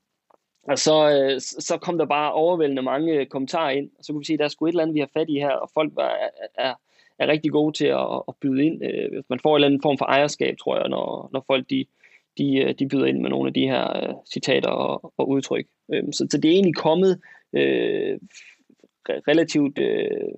og 0.68 0.78
så, 0.78 1.10
øh, 1.10 1.40
så 1.40 1.78
kom 1.82 1.98
der 1.98 2.06
bare 2.06 2.32
overvældende 2.32 2.82
mange 2.82 3.12
øh, 3.12 3.26
kommentarer 3.26 3.70
ind, 3.70 3.90
og 3.98 4.04
så 4.04 4.12
kunne 4.12 4.20
vi 4.20 4.24
se, 4.24 4.32
at 4.32 4.38
der 4.38 4.44
er 4.44 4.48
sgu 4.48 4.66
et 4.66 4.68
eller 4.68 4.82
andet, 4.82 4.94
vi 4.94 5.00
har 5.00 5.10
fat 5.12 5.28
i 5.28 5.38
her, 5.38 5.50
og 5.50 5.70
folk 5.74 5.92
var, 5.96 6.16
er, 6.58 6.74
er 7.18 7.26
rigtig 7.26 7.50
gode 7.52 7.72
til 7.72 7.86
at, 7.86 8.22
at 8.28 8.34
byde 8.40 8.64
ind. 8.64 8.84
Øh, 8.84 9.22
man 9.28 9.40
får 9.40 9.50
en 9.50 9.54
eller 9.56 9.68
anden 9.68 9.82
form 9.82 9.98
for 9.98 10.04
ejerskab, 10.04 10.56
tror 10.58 10.76
jeg, 10.78 10.88
når, 10.88 11.30
når 11.32 11.44
folk 11.46 11.70
de, 11.70 11.84
de, 12.38 12.56
øh, 12.56 12.74
de 12.78 12.88
byder 12.88 13.06
ind 13.06 13.20
med 13.20 13.30
nogle 13.30 13.48
af 13.48 13.54
de 13.54 13.66
her 13.66 14.08
øh, 14.08 14.14
citater 14.32 14.70
og, 14.70 15.12
og 15.16 15.28
udtryk. 15.28 15.66
Øhm, 15.92 16.12
så, 16.12 16.26
så 16.30 16.38
det 16.38 16.48
er 16.48 16.54
egentlig 16.54 16.76
kommet 16.76 17.20
øh, 17.52 18.18
relativt 19.08 19.78
øh, 19.78 20.28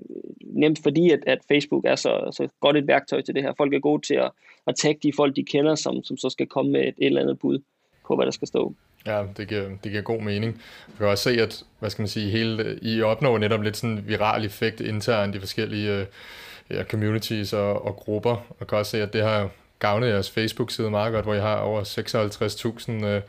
nemt, 0.40 0.78
fordi 0.82 1.10
at, 1.10 1.20
at 1.26 1.38
Facebook 1.48 1.84
er 1.84 1.94
så, 1.94 2.30
så 2.32 2.48
godt 2.60 2.76
et 2.76 2.86
værktøj 2.86 3.22
til 3.22 3.34
det 3.34 3.42
her. 3.42 3.52
Folk 3.56 3.74
er 3.74 3.78
gode 3.78 4.06
til 4.06 4.14
at, 4.14 4.30
at 4.66 4.76
tagge 4.76 5.00
de 5.02 5.12
folk, 5.16 5.36
de 5.36 5.44
kender, 5.44 5.74
som, 5.74 6.04
som 6.04 6.16
så 6.16 6.30
skal 6.30 6.46
komme 6.46 6.72
med 6.72 6.80
et, 6.80 6.94
et 6.98 7.06
eller 7.06 7.20
andet 7.20 7.38
bud 7.38 7.58
på, 8.06 8.16
hvad 8.16 8.26
der 8.26 8.32
skal 8.32 8.48
stå. 8.48 8.74
Ja, 9.06 9.24
det 9.36 9.48
giver, 9.48 9.68
det 9.84 9.90
giver 9.92 10.02
god 10.02 10.20
mening. 10.20 10.62
Vi 10.86 10.92
kan 10.98 11.06
også 11.06 11.24
se, 11.24 11.42
at 11.42 11.62
hvad 11.78 11.90
skal 11.90 12.02
man 12.02 12.08
sige, 12.08 12.30
hele, 12.30 12.78
I 12.82 13.02
opnår 13.02 13.38
netop 13.38 13.62
lidt 13.62 13.76
sådan 13.76 14.04
viral 14.06 14.44
effekt 14.44 14.80
internt 14.80 15.34
i 15.34 15.38
forskellige 15.38 16.06
ja, 16.70 16.84
communities 16.84 17.52
og, 17.52 17.86
og 17.86 17.96
grupper. 17.96 18.36
Og 18.60 18.66
kan 18.66 18.78
også 18.78 18.90
se, 18.90 19.02
at 19.02 19.12
det 19.12 19.22
har 19.22 19.48
gavnet 19.78 20.08
jeres 20.08 20.30
Facebook-side 20.30 20.90
meget 20.90 21.12
godt, 21.12 21.24
hvor 21.24 21.34
I 21.34 21.40
har 21.40 21.56
over 21.56 21.82
56.000 23.00 23.06
øh, 23.06 23.22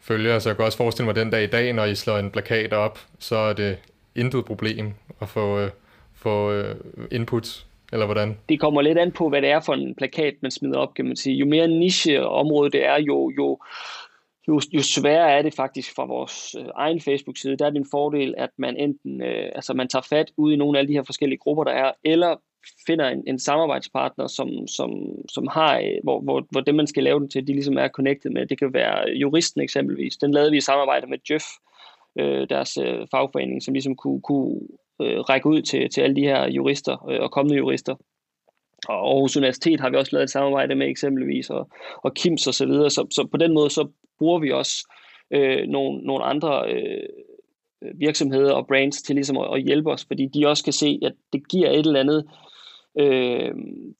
følgere, 0.00 0.40
så 0.40 0.48
jeg 0.48 0.56
kan 0.56 0.64
også 0.64 0.78
forestille 0.78 1.06
mig 1.06 1.14
den 1.14 1.30
dag 1.30 1.44
i 1.44 1.46
dag, 1.46 1.72
når 1.72 1.84
I 1.84 1.94
slår 1.94 2.18
en 2.18 2.30
plakat 2.30 2.72
op, 2.72 2.98
så 3.18 3.36
er 3.36 3.52
det 3.52 3.78
intet 4.16 4.44
problem 4.44 4.92
at 5.20 5.28
få, 5.28 5.58
øh, 5.58 5.70
få 6.14 6.52
øh, 6.52 6.74
input, 7.10 7.64
eller 7.92 8.06
hvordan? 8.06 8.38
Det 8.48 8.60
kommer 8.60 8.82
lidt 8.82 8.98
an 8.98 9.12
på, 9.12 9.28
hvad 9.28 9.42
det 9.42 9.50
er 9.50 9.60
for 9.60 9.74
en 9.74 9.94
plakat, 9.94 10.34
man 10.40 10.50
smider 10.50 10.78
op, 10.78 10.94
kan 10.94 11.04
man 11.04 11.16
sige. 11.16 11.36
Jo 11.36 11.46
mere 11.46 11.68
niche-område 11.68 12.70
det 12.70 12.86
er, 12.86 13.00
jo, 13.00 13.32
jo, 13.36 13.58
jo, 14.48 14.60
jo 14.72 14.82
sværere 14.82 15.38
er 15.38 15.42
det 15.42 15.54
faktisk 15.54 15.94
fra 15.96 16.04
vores 16.04 16.54
øh, 16.58 16.66
egen 16.74 17.00
Facebook-side. 17.00 17.56
Der 17.56 17.66
er 17.66 17.70
det 17.70 17.78
en 17.78 17.90
fordel, 17.90 18.34
at 18.38 18.50
man 18.58 18.76
enten 18.76 19.22
øh, 19.22 19.50
altså 19.54 19.74
man 19.74 19.88
tager 19.88 20.06
fat 20.10 20.30
ud 20.36 20.52
i 20.52 20.56
nogle 20.56 20.78
af 20.78 20.86
de 20.86 20.92
her 20.92 21.02
forskellige 21.02 21.38
grupper, 21.38 21.64
der 21.64 21.72
er, 21.72 21.92
eller 22.04 22.36
finder 22.86 23.08
en, 23.08 23.22
en 23.26 23.38
samarbejdspartner, 23.38 24.26
som, 24.26 24.66
som, 24.66 24.90
som 25.28 25.46
har, 25.46 25.78
øh, 25.78 25.98
hvor, 26.02 26.20
hvor, 26.20 26.46
hvor 26.50 26.60
det, 26.60 26.74
man 26.74 26.86
skal 26.86 27.02
lave 27.02 27.20
den 27.20 27.30
til, 27.30 27.46
de 27.46 27.52
ligesom 27.52 27.78
er 27.78 27.88
connected 27.88 28.30
med. 28.30 28.46
Det 28.46 28.58
kan 28.58 28.74
være 28.74 29.08
juristen 29.08 29.60
eksempelvis. 29.60 30.16
Den 30.16 30.34
lavede 30.34 30.50
vi 30.50 30.56
i 30.56 30.60
samarbejde 30.60 31.06
med 31.06 31.18
Jeff, 31.30 31.44
øh, 32.18 32.48
deres 32.48 32.76
øh, 32.76 33.06
fagforening, 33.10 33.62
som 33.62 33.74
ligesom 33.74 33.96
kunne, 33.96 34.20
kunne 34.20 34.60
øh, 35.02 35.20
række 35.20 35.46
ud 35.46 35.62
til, 35.62 35.90
til 35.90 36.00
alle 36.00 36.16
de 36.16 36.22
her 36.22 36.50
jurister 36.50 37.08
øh, 37.10 37.20
og 37.20 37.30
kommende 37.30 37.56
jurister. 37.56 37.94
Og 38.88 38.94
Aarhus 38.94 39.36
Universitet 39.36 39.80
har 39.80 39.90
vi 39.90 39.96
også 39.96 40.16
lavet 40.16 40.24
et 40.24 40.30
samarbejde 40.30 40.74
med 40.74 40.88
eksempelvis, 40.88 41.50
og, 41.50 41.68
og 41.96 42.14
KIMS 42.14 42.46
og 42.46 42.54
så 42.54 42.66
videre. 42.66 42.90
Så, 42.90 43.06
så 43.10 43.28
på 43.30 43.36
den 43.36 43.54
måde 43.54 43.70
så 43.70 43.88
bruger 44.18 44.38
vi 44.38 44.50
også 44.52 44.88
øh, 45.30 45.66
nogle, 45.68 45.98
nogle 45.98 46.24
andre 46.24 46.72
øh, 46.72 47.08
virksomheder 47.94 48.52
og 48.52 48.66
brands 48.66 49.02
til 49.02 49.14
ligesom 49.14 49.36
at, 49.36 49.54
at 49.54 49.62
hjælpe 49.62 49.90
os, 49.90 50.04
fordi 50.04 50.26
de 50.26 50.46
også 50.46 50.64
kan 50.64 50.72
se, 50.72 50.98
at 51.02 51.12
det 51.32 51.48
giver 51.48 51.70
et 51.70 51.86
eller 51.86 52.00
andet 52.00 52.26
øh, 52.98 53.54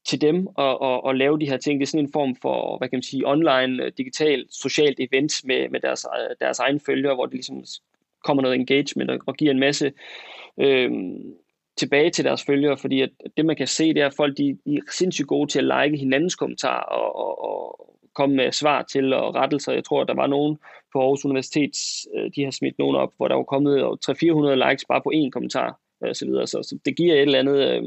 til 0.07 0.21
dem 0.21 0.49
at, 0.59 0.79
at, 0.83 1.01
at 1.09 1.17
lave 1.17 1.39
de 1.39 1.49
her 1.49 1.57
ting. 1.57 1.81
Det 1.81 1.87
er 1.87 1.91
sådan 1.91 2.07
en 2.07 2.13
form 2.13 2.37
for, 2.43 2.79
hvad 2.79 2.89
kan 2.89 2.97
man 2.97 3.03
sige, 3.03 3.29
online, 3.29 3.85
øh, 3.85 3.93
digital, 3.99 4.47
socialt 4.51 5.01
event 5.01 5.33
med, 5.45 5.69
med 5.69 5.81
deres, 5.81 6.07
øh, 6.17 6.37
deres 6.41 6.59
egen 6.59 6.81
følgere, 6.81 7.15
hvor 7.15 7.27
det 7.27 7.35
ligesom 7.35 7.65
kommer 8.25 8.43
noget 8.43 8.57
engagement 8.57 9.11
og, 9.11 9.19
og 9.27 9.35
giver 9.35 9.51
en 9.51 9.61
masse 9.61 9.93
øh, 10.61 10.91
tilbage 11.77 12.11
til 12.11 12.25
deres 12.25 12.45
følgere, 12.45 12.77
fordi 12.77 13.01
at 13.01 13.11
det 13.37 13.47
man 13.47 13.57
kan 13.57 13.67
se, 13.67 13.95
det 13.95 14.03
er, 14.03 14.07
at 14.07 14.15
folk 14.17 14.37
de, 14.39 14.59
de 14.67 14.75
er 14.75 14.81
sindssygt 14.93 15.29
gode 15.29 15.51
til 15.51 15.59
at 15.59 15.65
like 15.65 15.99
hinandens 15.99 16.35
kommentarer 16.35 16.83
og, 16.83 17.17
og, 17.17 17.45
og 17.45 17.91
komme 18.15 18.37
med 18.37 18.53
svar 18.53 18.83
til 18.83 19.13
og 19.13 19.35
rettelser. 19.35 19.73
Jeg 19.73 19.85
tror, 19.85 20.01
at 20.01 20.09
der 20.09 20.15
var 20.15 20.27
nogen 20.27 20.59
på 20.93 21.01
Aarhus 21.01 21.25
Universitet, 21.25 21.77
øh, 22.17 22.31
de 22.37 22.45
har 22.45 22.51
smidt 22.51 22.79
nogen 22.79 22.97
op, 22.97 23.13
hvor 23.17 23.29
der 23.29 23.35
var 23.35 23.43
kommet 23.43 23.83
300-400 23.83 24.69
likes 24.69 24.85
bare 24.85 25.03
på 25.03 25.13
én 25.15 25.31
kommentar 25.31 25.79
øh, 26.05 26.09
og 26.09 26.17
så 26.17 26.27
videre. 26.27 26.47
Så, 26.47 26.63
så 26.63 26.79
det 26.85 26.97
giver 26.97 27.15
et 27.15 27.21
eller 27.21 27.39
andet, 27.39 27.59
øh, 27.71 27.83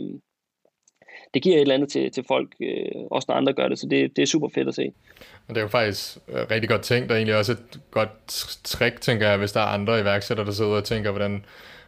det 1.33 1.41
giver 1.41 1.55
et 1.55 1.61
eller 1.61 1.75
andet 1.75 1.89
til, 1.89 2.11
til 2.11 2.23
folk, 2.27 2.55
øh, 2.61 3.01
også 3.11 3.25
når 3.29 3.35
andre 3.35 3.53
gør 3.53 3.67
det, 3.67 3.79
så 3.79 3.87
det, 3.89 4.15
det 4.15 4.21
er 4.21 4.25
super 4.25 4.49
fedt 4.55 4.67
at 4.67 4.75
se. 4.75 4.91
Og 5.47 5.55
det 5.55 5.57
er 5.57 5.61
jo 5.61 5.67
faktisk 5.67 6.17
øh, 6.27 6.45
rigtig 6.51 6.69
godt 6.69 6.81
tænkt, 6.81 7.11
og 7.11 7.17
egentlig 7.17 7.35
også 7.35 7.51
et 7.51 7.79
godt 7.91 8.09
trick, 8.63 9.01
tænker 9.01 9.29
jeg, 9.29 9.37
hvis 9.37 9.51
der 9.51 9.59
er 9.59 9.65
andre 9.65 10.01
iværksættere, 10.01 10.45
der 10.45 10.51
sidder 10.51 10.71
og 10.71 10.83
tænker, 10.83 11.11
hvordan 11.11 11.45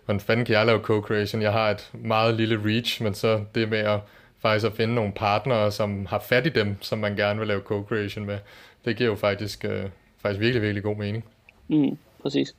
hvordan 0.10 0.19
fanden 0.19 0.45
kan 0.45 0.56
jeg 0.56 0.65
lave 0.65 0.80
co-creation? 0.80 1.41
Jeg 1.41 1.52
har 1.52 1.69
et 1.69 1.89
meget 1.93 2.36
lille 2.36 2.62
reach, 2.65 3.04
men 3.04 3.13
så 3.13 3.43
det 3.56 3.69
med 3.69 3.78
at 3.78 4.00
faktisk 4.39 4.65
at 4.65 4.74
finde 4.74 4.95
nogle 4.95 5.12
partnere, 5.12 5.72
som 5.72 6.06
har 6.06 6.19
fat 6.19 6.45
i 6.45 6.50
dem, 6.50 6.76
som 6.82 7.00
man 7.00 7.15
gerne 7.15 7.39
vil 7.39 7.48
lave 7.48 7.62
co-creation 7.62 8.26
med, 8.26 8.38
det 8.86 8.98
giver 8.98 9.10
jo 9.10 9.15
faktisk, 9.15 9.65
øh, 9.65 9.84
faktisk 10.22 10.39
virkelig, 10.39 10.62
virkelig 10.62 10.84
god 10.84 10.95
mening. 10.95 11.26
Mm, 11.67 11.98
præcis. 12.22 12.56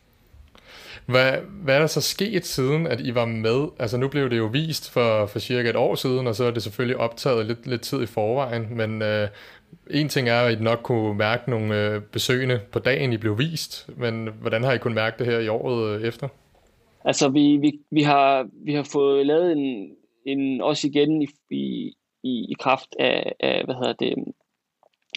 Hvad, 1.07 1.33
hvad 1.51 1.75
er 1.75 1.79
der 1.79 1.87
så 1.87 2.01
sket 2.01 2.47
siden, 2.47 2.87
at 2.87 3.01
I 3.01 3.15
var 3.15 3.25
med? 3.25 3.69
Altså 3.79 3.97
nu 3.97 4.09
blev 4.09 4.31
det 4.31 4.39
jo 4.39 4.47
vist 4.47 4.91
for, 4.91 5.27
for 5.27 5.39
cirka 5.39 5.71
et 5.71 5.77
år 5.77 5.95
siden, 5.95 6.27
og 6.27 6.35
så 6.35 6.45
er 6.45 6.51
det 6.51 6.63
selvfølgelig 6.63 6.97
optaget 6.97 7.47
lidt, 7.47 7.67
lidt 7.67 7.83
tid 7.83 8.03
i 8.03 8.07
forvejen, 8.07 8.77
men 8.77 9.03
øh, 9.03 9.29
en 9.91 10.09
ting 10.09 10.29
er, 10.29 10.41
at 10.41 10.53
I 10.53 10.63
nok 10.63 10.81
kunne 10.83 11.15
mærke 11.15 11.51
nogle 11.51 11.87
øh, 11.87 12.03
besøgende 12.03 12.61
på 12.73 12.79
dagen, 12.79 13.13
I 13.13 13.17
blev 13.17 13.39
vist, 13.39 13.89
men 13.97 14.29
hvordan 14.41 14.65
har 14.65 14.73
I 14.73 14.79
kunnet 14.79 14.95
mærke 14.95 15.19
det 15.19 15.27
her 15.27 15.39
i 15.39 15.49
året 15.49 15.97
øh, 15.97 16.03
efter? 16.03 16.29
Altså, 17.05 17.29
vi, 17.29 17.57
vi, 17.57 17.81
vi, 17.91 18.03
har, 18.03 18.49
vi 18.65 18.75
har 18.75 18.83
fået 18.93 19.27
lavet 19.27 19.53
en, 19.53 19.97
en 20.27 20.61
også 20.61 20.87
igen 20.87 21.23
i, 21.23 21.27
i, 22.23 22.47
i 22.51 22.55
kraft 22.59 22.97
af, 22.99 23.33
af, 23.41 23.65
hvad 23.65 23.75
hedder 23.75 23.93
det, 23.93 24.15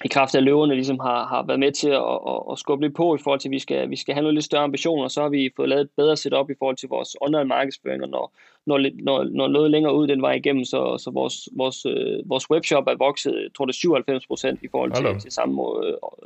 i 0.06 0.08
kraft 0.08 0.36
af 0.36 0.44
løverne 0.44 0.76
ligesom 0.76 1.00
har, 1.00 1.26
har 1.26 1.44
været 1.48 1.60
med 1.60 1.72
til 1.72 1.90
at, 1.90 2.20
at, 2.28 2.42
at 2.52 2.60
skubbe 2.60 2.86
lidt 2.86 2.96
på 2.96 3.16
i 3.16 3.20
forhold 3.24 3.40
til, 3.40 3.50
at 3.50 3.52
vi 3.52 3.60
skal, 3.60 3.90
vi 3.90 3.96
skal 3.96 4.14
have 4.14 4.22
noget 4.22 4.34
lidt 4.34 4.46
større 4.46 4.64
ambitioner, 4.64 5.08
så 5.08 5.22
har 5.22 5.30
vi 5.30 5.52
fået 5.56 5.70
lavet 5.70 5.82
et 5.82 5.90
bedre 5.98 6.18
setup 6.18 6.50
i 6.50 6.54
forhold 6.60 6.78
til 6.78 6.90
vores 6.90 7.16
online 7.22 7.46
markedsføring, 7.46 8.04
og 8.04 8.10
når, 8.10 8.34
når, 8.66 8.78
når, 9.04 9.24
når 9.24 9.48
noget 9.48 9.72
længere 9.72 9.96
ud 9.96 10.08
den 10.08 10.22
vej 10.22 10.34
igennem, 10.34 10.66
så, 10.66 10.98
så 10.98 11.12
vores, 11.12 11.50
vores, 11.58 11.86
øh, 11.86 12.30
vores 12.30 12.50
webshop 12.50 12.88
er 12.88 12.96
vokset, 12.96 13.34
jeg 13.34 13.50
tror 13.58 13.66
det 13.66 13.74
er 13.74 13.78
97 13.78 14.28
procent 14.28 14.60
i 14.64 14.68
forhold 14.72 14.92
til, 14.92 15.22
til 15.22 15.32
samme, 15.32 15.62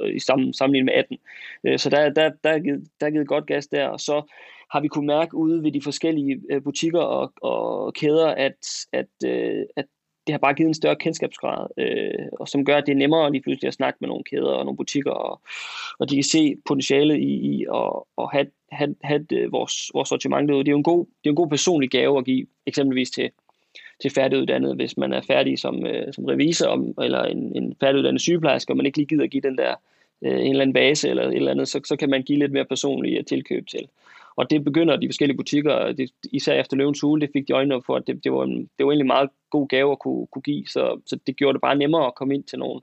øh, 0.01 0.15
i 0.15 0.19
samme, 0.19 0.53
sammenligning 0.53 0.85
med 0.85 0.93
18. 0.93 1.17
Øh, 1.63 1.79
så 1.79 1.89
der, 1.89 2.09
der, 2.09 2.31
der, 2.43 2.49
er 2.49 2.59
givet, 2.59 2.87
der 2.99 3.05
er 3.05 3.11
givet 3.11 3.27
godt 3.27 3.47
gas 3.47 3.67
der, 3.67 3.87
og 3.87 3.99
så 3.99 4.33
har 4.71 4.81
vi 4.81 4.87
kunne 4.87 5.07
mærke 5.07 5.35
ude 5.35 5.63
ved 5.63 5.71
de 5.71 5.81
forskellige 5.81 6.41
øh, 6.49 6.63
butikker 6.63 6.99
og, 6.99 7.33
og 7.41 7.93
kæder, 7.93 8.27
at, 8.27 8.87
at, 8.93 9.09
øh, 9.25 9.65
at 9.75 9.85
det 10.27 10.33
har 10.33 10.39
bare 10.39 10.53
givet 10.53 10.67
en 10.67 10.73
større 10.73 10.95
kendskabsgrad, 10.95 11.67
øh, 11.77 12.25
og 12.39 12.47
som 12.47 12.65
gør, 12.65 12.77
at 12.77 12.85
det 12.85 12.91
er 12.91 12.97
nemmere 12.97 13.31
lige 13.31 13.41
pludselig 13.41 13.67
at 13.67 13.73
snakke 13.73 13.97
med 14.01 14.07
nogle 14.09 14.23
kæder 14.23 14.51
og 14.51 14.65
nogle 14.65 14.77
butikker, 14.77 15.11
og, 15.11 15.41
og 15.99 16.09
de 16.09 16.15
kan 16.15 16.23
se 16.23 16.55
potentialet 16.65 17.17
i, 17.17 17.33
i 17.51 17.65
at, 17.73 17.93
at 18.17 18.27
have, 18.31 18.47
have, 18.71 18.95
have 19.03 19.25
øh, 19.33 19.51
vores, 19.51 19.91
vores 19.93 20.09
sortiment 20.09 20.49
derude. 20.49 20.63
Det 20.63 20.69
er 20.69 20.71
jo 20.71 20.77
en 20.77 20.83
god, 20.83 21.05
det 21.05 21.25
er 21.25 21.29
en 21.29 21.35
god 21.35 21.49
personlig 21.49 21.89
gave 21.89 22.17
at 22.17 22.25
give, 22.25 22.45
eksempelvis 22.65 23.11
til, 23.11 23.29
til 24.01 24.11
færdiguddannede, 24.11 24.75
hvis 24.75 24.97
man 24.97 25.13
er 25.13 25.21
færdig 25.21 25.59
som, 25.59 25.85
øh, 25.85 26.13
som 26.13 26.25
revisor, 26.25 27.01
eller 27.03 27.23
en, 27.23 27.55
en 27.55 27.75
færdiguddannet 27.79 28.21
sygeplejerske, 28.21 28.71
og 28.71 28.77
man 28.77 28.85
ikke 28.85 28.97
lige 28.97 29.07
gider 29.07 29.23
at 29.23 29.31
give 29.31 29.41
den 29.41 29.57
der 29.57 29.75
øh, 30.21 30.39
en 30.39 30.49
eller 30.49 30.61
anden 30.61 30.73
base, 30.73 31.09
eller 31.09 31.23
et 31.23 31.35
eller 31.35 31.51
andet, 31.51 31.67
så, 31.67 31.81
så 31.85 31.95
kan 31.95 32.09
man 32.09 32.23
give 32.23 32.39
lidt 32.39 32.51
mere 32.51 32.65
personlige 32.65 33.23
tilkøb 33.23 33.67
til. 33.67 33.87
Og 34.37 34.49
det 34.49 34.63
begynder 34.63 34.95
de 34.95 35.07
forskellige 35.07 35.37
butikker, 35.37 35.91
det, 35.91 36.11
især 36.31 36.53
efter 36.53 36.77
Løvens 36.77 37.01
Hule, 37.01 37.21
det 37.21 37.29
fik 37.33 37.47
de 37.47 37.53
øjnene 37.53 37.75
op 37.75 37.85
for, 37.85 37.95
at 37.95 38.03
det, 38.07 38.23
det, 38.23 38.31
var 38.31 38.43
en, 38.43 38.57
det 38.77 38.85
var 38.85 38.91
egentlig 38.91 39.03
en 39.03 39.07
meget 39.07 39.29
god 39.49 39.67
gave 39.67 39.91
at 39.91 39.99
kunne, 39.99 40.27
kunne 40.27 40.41
give, 40.41 40.67
så, 40.67 41.01
så 41.05 41.19
det 41.27 41.35
gjorde 41.37 41.53
det 41.53 41.61
bare 41.61 41.75
nemmere 41.75 42.05
at 42.07 42.15
komme 42.15 42.35
ind 42.35 42.43
til 42.43 42.59
nogle, 42.59 42.81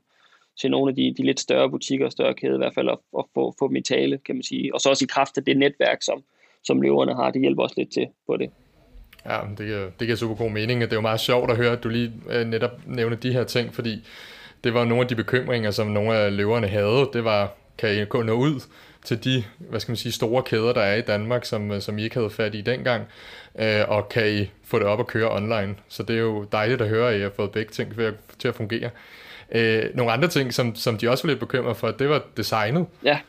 til 0.61 0.71
nogle 0.71 0.89
af 0.89 0.95
de, 0.95 1.13
de 1.17 1.25
lidt 1.25 1.39
større 1.39 1.69
butikker, 1.69 2.09
større 2.09 2.33
kæde 2.33 2.53
i 2.53 2.57
hvert 2.57 2.73
fald, 2.73 2.87
og, 2.87 3.01
at 3.19 3.25
få, 3.33 3.55
få 3.59 3.67
dem 3.67 3.75
i 3.75 3.81
tale, 3.81 4.17
kan 4.17 4.35
man 4.35 4.43
sige. 4.43 4.73
Og 4.73 4.81
så 4.81 4.89
også 4.89 5.05
i 5.05 5.11
kraft 5.11 5.37
af 5.37 5.43
det 5.43 5.57
netværk, 5.57 6.01
som, 6.01 6.23
som 6.63 6.81
løverne 6.81 7.15
har, 7.15 7.31
det 7.31 7.41
hjælper 7.41 7.63
også 7.63 7.75
lidt 7.77 7.93
til 7.93 8.07
på 8.27 8.37
det. 8.37 8.49
Ja, 9.25 9.39
det 9.57 9.65
giver, 9.65 9.89
det 9.99 10.07
giver 10.07 10.15
super 10.15 10.35
god 10.35 10.51
mening, 10.51 10.81
det 10.81 10.91
er 10.91 10.95
jo 10.95 11.01
meget 11.01 11.19
sjovt 11.19 11.51
at 11.51 11.57
høre, 11.57 11.71
at 11.71 11.83
du 11.83 11.89
lige 11.89 12.13
øh, 12.29 12.47
netop 12.47 12.71
nævner 12.87 13.15
de 13.15 13.33
her 13.33 13.43
ting, 13.43 13.73
fordi 13.73 14.07
det 14.63 14.73
var 14.73 14.85
nogle 14.85 15.01
af 15.01 15.07
de 15.07 15.15
bekymringer, 15.15 15.71
som 15.71 15.87
nogle 15.87 16.15
af 16.15 16.37
løverne 16.37 16.67
havde. 16.67 17.09
Det 17.13 17.23
var, 17.23 17.53
kan 17.77 18.01
I 18.01 18.05
gå 18.05 18.21
nå 18.21 18.33
ud 18.33 18.61
til 19.05 19.23
de 19.23 19.43
hvad 19.57 19.79
skal 19.79 19.91
man 19.91 19.97
sige, 19.97 20.11
store 20.11 20.43
kæder, 20.43 20.73
der 20.73 20.81
er 20.81 20.95
i 20.95 21.01
Danmark, 21.01 21.45
som, 21.45 21.71
øh, 21.71 21.81
som 21.81 21.97
I 21.97 22.03
ikke 22.03 22.15
havde 22.15 22.29
fat 22.29 22.55
i 22.55 22.61
dengang, 22.61 23.05
øh, 23.59 23.81
og 23.87 24.09
kan 24.09 24.33
I 24.33 24.51
få 24.63 24.79
det 24.79 24.87
op 24.87 24.99
og 24.99 25.07
køre 25.07 25.31
online. 25.31 25.75
Så 25.87 26.03
det 26.03 26.15
er 26.15 26.19
jo 26.19 26.43
dejligt 26.51 26.81
at 26.81 26.87
høre, 26.87 27.11
at 27.11 27.19
I 27.19 27.21
har 27.21 27.31
fået 27.35 27.51
begge 27.51 27.71
ting 27.71 27.93
til 28.39 28.47
at 28.47 28.55
fungere. 28.55 28.89
Øh, 29.51 29.83
nogle 29.93 30.11
andre 30.11 30.27
ting, 30.27 30.53
som, 30.53 30.75
som 30.75 30.97
de 30.97 31.09
også 31.09 31.23
var 31.23 31.29
lidt 31.29 31.39
bekymret 31.39 31.77
for, 31.77 31.91
det 31.91 32.09
var 32.09 32.23
designet. 32.37 32.85
Ja. 33.03 33.19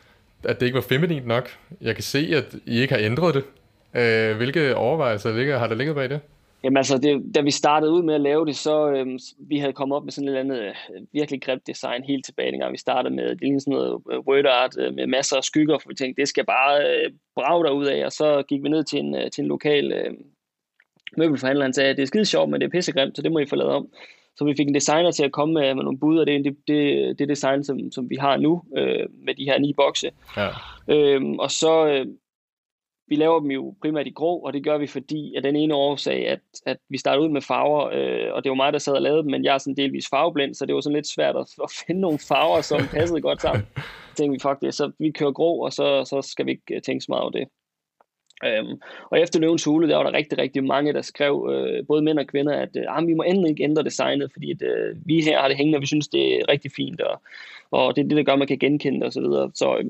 At 0.43 0.59
det 0.59 0.65
ikke 0.65 0.75
var 0.75 0.81
feminint 0.81 1.27
nok. 1.27 1.49
Jeg 1.81 1.95
kan 1.95 2.03
se, 2.03 2.31
at 2.33 2.55
I 2.65 2.79
ikke 2.79 2.93
har 2.93 3.01
ændret 3.01 3.35
det. 3.35 3.43
Øh, 4.01 4.37
hvilke 4.37 4.75
overvejelser 4.75 5.33
ligger, 5.33 5.57
har 5.57 5.67
der 5.67 5.75
ligget 5.75 5.95
bag 5.95 6.09
det? 6.09 6.19
Jamen 6.63 6.77
altså, 6.77 6.97
det, 6.97 7.35
da 7.35 7.41
vi 7.41 7.51
startede 7.51 7.91
ud 7.91 8.03
med 8.03 8.15
at 8.15 8.21
lave 8.21 8.45
det, 8.45 8.55
så 8.55 8.89
øhm, 8.89 9.19
vi 9.39 9.57
havde 9.59 9.73
kommet 9.73 9.95
op 9.95 10.03
med 10.03 10.11
sådan 10.11 10.27
et 10.27 10.37
eller 10.37 10.55
andet 10.55 10.67
øh, 10.67 11.01
virkelig 11.13 11.41
grimt 11.41 11.67
design 11.67 12.03
helt 12.03 12.25
tilbage, 12.25 12.51
dengang 12.51 12.71
vi 12.73 12.77
startede 12.77 13.15
med, 13.15 13.29
det 13.29 13.41
lignede 13.41 13.61
sådan 13.61 13.73
noget 13.73 14.01
øh, 14.11 14.19
word 14.19 14.45
art 14.45 14.77
øh, 14.79 14.93
med 14.93 15.07
masser 15.07 15.37
af 15.37 15.43
skygger, 15.43 15.77
for 15.77 15.89
vi 15.89 15.95
tænkte, 15.95 16.21
det 16.21 16.29
skal 16.29 16.45
bare 16.45 16.81
øh, 16.87 17.11
brage 17.35 17.73
ud 17.73 17.85
af, 17.85 18.05
og 18.05 18.11
så 18.11 18.43
gik 18.49 18.63
vi 18.63 18.69
ned 18.69 18.83
til 18.83 18.99
en, 18.99 19.15
øh, 19.15 19.31
til 19.31 19.41
en 19.41 19.47
lokal 19.47 19.93
øh, 19.93 20.13
møbelforhandler, 21.17 21.65
han 21.65 21.73
sagde, 21.73 21.95
det 21.95 22.01
er 22.01 22.05
skide 22.05 22.25
sjovt, 22.25 22.49
men 22.49 22.61
det 22.61 22.67
er 22.67 22.71
pissegrimt, 22.71 23.15
så 23.15 23.21
det 23.21 23.31
må 23.31 23.39
I 23.39 23.45
få 23.45 23.55
lavet 23.55 23.73
om. 23.73 23.87
Så 24.37 24.45
vi 24.45 24.53
fik 24.57 24.67
en 24.67 24.75
designer 24.75 25.11
til 25.11 25.23
at 25.23 25.31
komme 25.31 25.53
med, 25.53 25.75
med 25.75 25.83
nogle 25.83 25.99
bud, 25.99 26.17
og 26.19 26.27
det 26.27 26.35
er 26.35 26.43
det, 26.43 26.57
det, 26.67 27.19
det 27.19 27.29
design, 27.29 27.63
som, 27.63 27.91
som 27.91 28.09
vi 28.09 28.15
har 28.15 28.37
nu, 28.37 28.63
øh, 28.77 29.05
med 29.25 29.35
de 29.35 29.43
her 29.43 29.59
ni 29.59 29.73
bokse. 29.73 30.11
Ja. 30.37 30.49
Øhm, 30.87 31.39
og 31.39 31.51
så, 31.51 31.87
øh, 31.87 32.05
vi 33.07 33.15
laver 33.15 33.39
dem 33.39 33.51
jo 33.51 33.75
primært 33.81 34.07
i 34.07 34.11
grå, 34.11 34.37
og 34.37 34.53
det 34.53 34.63
gør 34.63 34.77
vi 34.77 34.87
fordi, 34.87 35.35
at 35.35 35.43
den 35.43 35.55
ene 35.55 35.75
årsag, 35.75 36.27
at, 36.27 36.39
at 36.65 36.77
vi 36.89 36.97
startede 36.97 37.25
ud 37.25 37.29
med 37.29 37.41
farver, 37.41 37.89
øh, 37.93 38.33
og 38.33 38.43
det 38.43 38.49
var 38.49 38.55
mig, 38.55 38.73
der 38.73 38.79
sad 38.79 38.93
og 38.93 39.01
lavede 39.01 39.23
dem, 39.23 39.31
men 39.31 39.43
jeg 39.43 39.53
er 39.53 39.57
sådan 39.57 39.77
delvis 39.77 40.09
farveblind, 40.09 40.55
så 40.55 40.65
det 40.65 40.75
var 40.75 40.81
sådan 40.81 40.95
lidt 40.95 41.07
svært 41.07 41.35
at, 41.35 41.47
at 41.63 41.71
finde 41.87 42.01
nogle 42.01 42.19
farver, 42.19 42.61
som 42.61 42.81
passede 42.93 43.21
godt 43.21 43.41
sammen. 43.41 43.65
Så 44.09 44.15
tænkte 44.15 44.49
vi, 44.49 44.65
det, 44.67 44.73
så 44.73 44.91
vi 44.99 45.11
kører 45.11 45.31
grå, 45.31 45.65
og 45.65 45.73
så, 45.73 46.05
så 46.05 46.21
skal 46.21 46.45
vi 46.45 46.51
ikke 46.51 46.75
øh, 46.75 46.81
tænke 46.81 47.01
så 47.01 47.05
meget 47.09 47.21
over 47.21 47.31
det. 47.31 47.47
Øhm, 48.45 48.81
og 49.11 49.19
efter 49.19 49.39
Løvens 49.39 49.63
Hule, 49.63 49.89
der 49.89 49.95
var 49.95 50.03
der 50.03 50.13
rigtig, 50.13 50.37
rigtig 50.37 50.63
mange, 50.63 50.93
der 50.93 51.01
skrev, 51.01 51.49
øh, 51.51 51.87
både 51.87 52.01
mænd 52.01 52.19
og 52.19 52.27
kvinder, 52.27 52.53
at 52.53 52.69
øh, 52.75 53.07
vi 53.07 53.13
må 53.13 53.23
endelig 53.23 53.49
ikke 53.49 53.63
ændre 53.63 53.83
designet, 53.83 54.31
fordi 54.33 54.51
at, 54.51 54.61
øh, 54.61 54.95
vi 55.05 55.21
her 55.21 55.39
har 55.39 55.47
det 55.47 55.57
hængende, 55.57 55.77
og 55.77 55.81
vi 55.81 55.85
synes, 55.85 56.07
det 56.07 56.35
er 56.35 56.49
rigtig 56.49 56.71
fint, 56.71 57.01
og, 57.01 57.21
og 57.71 57.95
det 57.95 58.03
er 58.03 58.07
det, 58.07 58.17
der 58.17 58.23
gør, 58.23 58.33
at 58.33 58.39
man 58.39 58.47
kan 58.47 58.59
genkende 58.59 58.99
det 58.99 59.07
osv. 59.07 59.11
Så, 59.11 59.21
videre. 59.21 59.51
så 59.53 59.77
øh, 59.77 59.85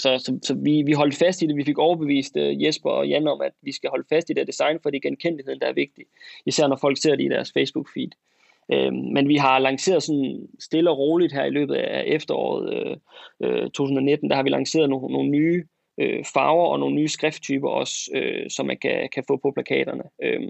så, 0.00 0.18
så, 0.18 0.38
så 0.42 0.54
vi, 0.54 0.82
vi 0.82 0.92
holdt 0.92 1.14
fast 1.14 1.42
i 1.42 1.46
det. 1.46 1.56
Vi 1.56 1.64
fik 1.64 1.78
overbevist 1.78 2.36
uh, 2.36 2.62
Jesper 2.62 2.90
og 2.90 3.08
Jan 3.08 3.28
om, 3.28 3.40
at 3.40 3.52
vi 3.62 3.72
skal 3.72 3.90
holde 3.90 4.06
fast 4.08 4.30
i 4.30 4.32
det 4.32 4.46
design, 4.46 4.78
for 4.82 4.90
det 4.90 4.96
er 4.96 5.08
genkendeligheden, 5.08 5.60
der 5.60 5.66
er 5.66 5.72
vigtig. 5.72 6.04
Især 6.46 6.66
når 6.66 6.76
folk 6.76 6.96
ser 7.02 7.16
det 7.16 7.24
i 7.24 7.28
deres 7.28 7.52
Facebook-feed. 7.58 8.10
Øh, 8.72 8.92
men 8.92 9.28
vi 9.28 9.36
har 9.36 9.58
lanceret 9.58 10.02
sådan 10.02 10.48
stille 10.58 10.90
og 10.90 10.98
roligt 10.98 11.32
her 11.32 11.44
i 11.44 11.50
løbet 11.50 11.74
af 11.74 12.04
efteråret 12.06 12.74
øh, 12.74 12.96
øh 13.40 13.70
2019, 13.70 14.30
der 14.30 14.36
har 14.36 14.42
vi 14.42 14.48
lanceret 14.48 14.90
nogle, 14.90 15.12
nogle 15.12 15.30
nye 15.30 15.64
øh, 16.00 16.24
farver 16.34 16.66
og 16.66 16.80
nogle 16.80 16.94
nye 16.94 17.08
skrifttyper 17.08 17.68
også, 17.68 18.10
øh, 18.14 18.50
som 18.50 18.66
man 18.66 18.76
kan, 18.76 19.08
kan 19.12 19.24
få 19.28 19.36
på 19.36 19.50
plakaterne. 19.50 20.02
Øh, 20.22 20.40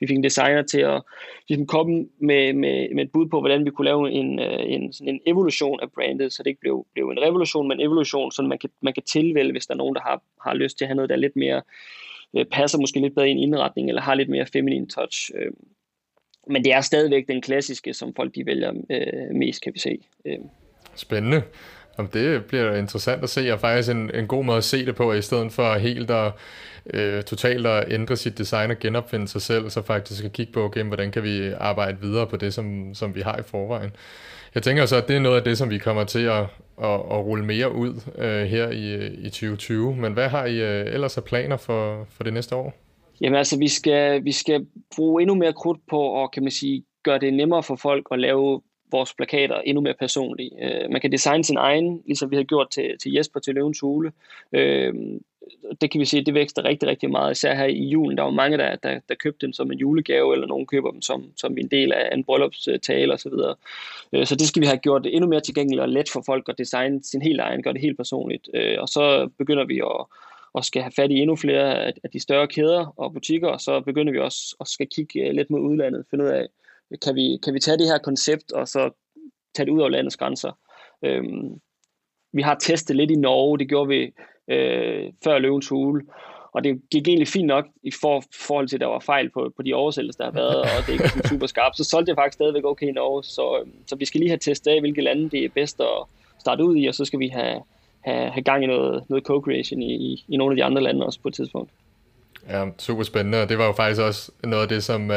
vi 0.00 0.06
fik 0.06 0.16
en 0.16 0.24
designer 0.24 0.62
til 0.62 0.80
at 0.80 1.02
ligesom 1.48 1.66
komme 1.66 2.06
med, 2.20 2.52
med, 2.52 2.94
med 2.94 3.04
et 3.04 3.12
bud 3.12 3.28
på, 3.28 3.40
hvordan 3.40 3.64
vi 3.64 3.70
kunne 3.70 3.84
lave 3.84 4.10
en, 4.10 4.38
øh, 4.38 4.64
en, 4.66 4.92
sådan 4.92 5.14
en 5.14 5.20
evolution 5.26 5.80
af 5.80 5.92
brandet, 5.92 6.32
så 6.32 6.42
det 6.42 6.50
ikke 6.50 6.60
blev, 6.60 6.86
blev 6.94 7.08
en 7.08 7.22
revolution, 7.22 7.68
men 7.68 7.80
en 7.80 7.86
evolution, 7.86 8.32
så 8.32 8.42
man 8.42 8.58
kan, 8.58 8.70
man 8.82 8.94
kan 8.94 9.02
tilvælge, 9.02 9.52
hvis 9.52 9.66
der 9.66 9.74
er 9.74 9.78
nogen, 9.78 9.94
der 9.94 10.00
har, 10.00 10.22
har 10.44 10.54
lyst 10.54 10.78
til 10.78 10.84
at 10.84 10.88
have 10.88 10.96
noget, 10.96 11.08
der 11.08 11.16
er 11.16 11.20
lidt 11.20 11.36
mere 11.36 11.62
øh, 12.36 12.44
passer 12.44 12.78
måske 12.78 13.00
lidt 13.00 13.14
bedre 13.14 13.28
i 13.28 13.32
en 13.32 13.38
indretning, 13.38 13.88
eller 13.88 14.02
har 14.02 14.14
lidt 14.14 14.28
mere 14.28 14.46
feminin 14.46 14.88
touch. 14.88 15.30
Øh, 15.34 15.52
men 16.50 16.64
det 16.64 16.72
er 16.72 16.80
stadigvæk 16.80 17.28
den 17.28 17.42
klassiske, 17.42 17.94
som 17.94 18.14
folk 18.14 18.34
de 18.34 18.46
vælger 18.46 18.72
øh, 18.90 19.34
mest, 19.34 19.62
kan 19.62 19.74
vi 19.74 19.78
se. 19.78 19.98
Øh. 20.24 20.38
Spændende. 20.94 21.42
Jamen, 21.98 22.10
det 22.12 22.44
bliver 22.44 22.74
interessant 22.74 23.22
at 23.22 23.30
se, 23.30 23.52
og 23.52 23.60
faktisk 23.60 23.90
en, 23.90 24.10
en 24.14 24.26
god 24.26 24.44
måde 24.44 24.58
at 24.58 24.64
se 24.64 24.86
det 24.86 24.96
på, 24.96 25.12
i 25.12 25.22
stedet 25.22 25.52
for 25.52 25.74
helt 25.74 26.10
at 26.10 26.32
øh, 26.94 27.22
totalt 27.22 27.66
at 27.66 27.92
ændre 27.92 28.16
sit 28.16 28.38
design 28.38 28.70
og 28.70 28.78
genopfinde 28.78 29.28
sig 29.28 29.42
selv, 29.42 29.70
så 29.70 29.82
faktisk 29.82 30.24
at 30.24 30.32
kigge 30.32 30.52
på, 30.52 30.64
okay, 30.64 30.82
hvordan 30.82 31.10
kan 31.10 31.22
vi 31.22 31.52
arbejde 31.52 32.00
videre 32.00 32.26
på 32.26 32.36
det, 32.36 32.54
som, 32.54 32.94
som 32.94 33.14
vi 33.14 33.20
har 33.20 33.38
i 33.38 33.42
forvejen. 33.42 33.90
Jeg 34.54 34.62
tænker 34.62 34.86
så, 34.86 34.96
at 34.96 35.08
det 35.08 35.16
er 35.16 35.20
noget 35.20 35.36
af 35.36 35.44
det, 35.44 35.58
som 35.58 35.70
vi 35.70 35.78
kommer 35.78 36.04
til 36.04 36.24
at, 36.24 36.40
at, 36.82 36.94
at 36.94 37.24
rulle 37.24 37.44
mere 37.44 37.74
ud 37.74 37.94
øh, 38.18 38.46
her 38.46 38.68
i, 38.70 39.06
i 39.06 39.30
2020. 39.30 39.96
Men 39.96 40.12
hvad 40.12 40.28
har 40.28 40.44
I 40.44 40.60
øh, 40.60 40.94
ellers 40.94 41.16
af 41.16 41.24
planer 41.24 41.56
for, 41.56 42.06
for 42.10 42.24
det 42.24 42.32
næste 42.32 42.56
år? 42.56 42.74
Jamen 43.20 43.36
altså, 43.38 43.58
vi 43.58 43.68
skal, 43.68 44.24
vi 44.24 44.32
skal 44.32 44.66
bruge 44.96 45.22
endnu 45.22 45.34
mere 45.34 45.52
krudt 45.52 45.80
på 45.90 46.22
at, 46.22 46.30
kan 46.32 46.42
man 46.42 46.52
sige, 46.52 46.84
gøre 47.02 47.18
det 47.18 47.34
nemmere 47.34 47.62
for 47.62 47.76
folk 47.76 48.06
at 48.10 48.18
lave 48.18 48.60
vores 48.90 49.14
plakater 49.14 49.60
endnu 49.60 49.80
mere 49.80 49.94
personlige. 49.94 50.50
Øh, 50.62 50.90
man 50.90 51.00
kan 51.00 51.12
designe 51.12 51.44
sin 51.44 51.56
egen, 51.56 52.02
ligesom 52.06 52.30
vi 52.30 52.36
har 52.36 52.42
gjort 52.42 52.70
til, 52.70 52.98
til 53.02 53.12
Jesper 53.12 53.40
til 53.40 53.54
Løvens 53.54 53.80
Hule. 53.80 54.12
Øh, 54.52 54.94
det 55.80 55.90
kan 55.90 56.00
vi 56.00 56.04
se, 56.04 56.24
det 56.24 56.34
vækster 56.34 56.64
rigtig, 56.64 56.88
rigtig 56.88 57.10
meget, 57.10 57.32
især 57.32 57.54
her 57.54 57.64
i 57.64 57.84
julen. 57.84 58.16
Der 58.16 58.22
var 58.22 58.30
mange, 58.30 58.58
der, 58.58 58.76
der, 58.76 59.00
der 59.08 59.14
købte 59.14 59.46
dem 59.46 59.52
som 59.52 59.72
en 59.72 59.78
julegave, 59.78 60.34
eller 60.34 60.46
nogen 60.46 60.66
køber 60.66 60.90
dem 60.90 61.02
som, 61.02 61.24
som 61.36 61.58
en 61.58 61.68
del 61.68 61.92
af 61.92 62.14
en 62.14 62.24
bryllupstale 62.24 63.12
osv. 63.12 63.30
Så, 63.30 63.54
øh, 64.12 64.26
så 64.26 64.34
det 64.36 64.46
skal 64.48 64.62
vi 64.62 64.66
have 64.66 64.78
gjort 64.78 65.06
endnu 65.06 65.28
mere 65.28 65.40
tilgængeligt 65.40 65.82
og 65.82 65.88
let 65.88 66.08
for 66.12 66.22
folk 66.26 66.48
at 66.48 66.58
designe 66.58 67.04
sin 67.04 67.22
helt 67.22 67.40
egen, 67.40 67.62
gøre 67.62 67.72
det 67.72 67.80
helt 67.80 67.96
personligt. 67.96 68.48
Øh, 68.54 68.76
og 68.78 68.88
så 68.88 69.28
begynder 69.38 69.64
vi 69.64 69.78
at, 69.78 70.06
og 70.52 70.64
skal 70.64 70.82
have 70.82 70.92
fat 70.96 71.10
i 71.10 71.18
endnu 71.18 71.36
flere 71.36 71.84
af 71.84 72.10
de 72.12 72.20
større 72.20 72.46
kæder 72.46 72.94
og 72.96 73.12
butikker, 73.12 73.48
og 73.48 73.60
så 73.60 73.80
begynder 73.80 74.12
vi 74.12 74.18
også 74.18 74.56
at 74.60 74.68
skal 74.68 74.86
kigge 74.86 75.28
øh, 75.28 75.34
lidt 75.34 75.50
mod 75.50 75.60
udlandet, 75.60 76.04
finde 76.10 76.24
ud 76.24 76.30
af, 76.30 76.46
kan 77.04 77.14
vi, 77.14 77.38
kan 77.44 77.54
vi 77.54 77.60
tage 77.60 77.78
det 77.78 77.86
her 77.86 77.98
koncept, 77.98 78.52
og 78.52 78.68
så 78.68 78.90
tage 79.54 79.66
det 79.66 79.72
ud 79.72 79.80
over 79.80 79.88
landets 79.88 80.16
grænser. 80.16 80.52
Øhm, 81.04 81.60
vi 82.32 82.42
har 82.42 82.54
testet 82.54 82.96
lidt 82.96 83.10
i 83.10 83.14
Norge, 83.14 83.58
det 83.58 83.68
gjorde 83.68 83.88
vi 83.88 84.12
øh, 84.50 85.12
før 85.24 85.38
Løvens 85.38 85.68
Hule, 85.68 86.02
og 86.52 86.64
det 86.64 86.80
gik 86.90 87.08
egentlig 87.08 87.28
fint 87.28 87.46
nok 87.46 87.66
i 87.82 87.90
for, 88.00 88.22
forhold 88.48 88.68
til, 88.68 88.76
at 88.76 88.80
der 88.80 88.86
var 88.86 89.00
fejl 89.00 89.30
på, 89.30 89.52
på 89.56 89.62
de 89.62 89.74
oversættelser, 89.74 90.24
der 90.24 90.30
har 90.30 90.38
været, 90.40 90.56
og 90.56 90.86
det 90.86 90.92
ikke 90.92 91.04
er 91.04 91.28
super 91.32 91.46
skarpt. 91.46 91.76
Så 91.76 91.84
solgte 91.84 92.10
det 92.10 92.16
faktisk 92.16 92.34
stadigvæk 92.34 92.64
okay 92.64 92.88
i 92.88 92.92
Norge, 92.92 93.24
så, 93.24 93.58
øhm, 93.60 93.72
så 93.86 93.96
vi 93.96 94.04
skal 94.04 94.20
lige 94.20 94.30
have 94.30 94.38
testet 94.38 94.70
af, 94.70 94.80
hvilke 94.80 95.00
lande 95.00 95.30
det 95.30 95.44
er 95.44 95.48
bedst 95.48 95.80
at 95.80 96.04
starte 96.38 96.64
ud 96.64 96.76
i, 96.76 96.86
og 96.86 96.94
så 96.94 97.04
skal 97.04 97.18
vi 97.18 97.28
have, 97.28 97.62
have, 98.00 98.30
have 98.30 98.42
gang 98.42 98.64
i 98.64 98.66
noget, 98.66 99.04
noget 99.08 99.24
co-creation 99.30 99.82
i, 99.82 99.94
i, 99.94 100.24
i 100.28 100.36
nogle 100.36 100.52
af 100.52 100.56
de 100.56 100.64
andre 100.64 100.82
lande 100.82 101.06
også 101.06 101.20
på 101.20 101.28
et 101.28 101.34
tidspunkt. 101.34 101.70
Ja, 102.48 102.64
super 102.78 103.02
spændende, 103.02 103.42
og 103.42 103.48
det 103.48 103.58
var 103.58 103.66
jo 103.66 103.72
faktisk 103.72 104.00
også 104.00 104.32
noget 104.44 104.62
af 104.62 104.68
det, 104.68 104.84
som 104.84 105.10
uh, 105.10 105.16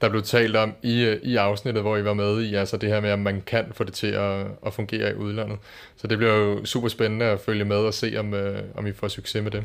der 0.00 0.08
blev 0.08 0.22
talt 0.22 0.56
om 0.56 0.74
i, 0.82 1.08
uh, 1.08 1.12
i 1.22 1.36
afsnittet, 1.36 1.82
hvor 1.82 1.96
I 1.96 2.04
var 2.04 2.14
med 2.14 2.42
i, 2.42 2.54
altså 2.54 2.76
det 2.76 2.88
her 2.88 3.00
med, 3.00 3.10
at 3.10 3.18
man 3.18 3.42
kan 3.46 3.64
få 3.72 3.84
det 3.84 3.94
til 3.94 4.06
at, 4.06 4.46
at 4.66 4.72
fungere 4.72 5.10
i 5.10 5.14
udlandet. 5.14 5.58
Så 5.96 6.06
det 6.06 6.18
bliver 6.18 6.34
jo 6.34 6.64
super 6.64 6.88
spændende 6.88 7.24
at 7.26 7.40
følge 7.40 7.64
med 7.64 7.76
og 7.76 7.94
se, 7.94 8.14
om, 8.18 8.32
uh, 8.32 8.40
om 8.74 8.86
I 8.86 8.92
får 8.92 9.08
succes 9.08 9.42
med 9.42 9.50
det. 9.50 9.64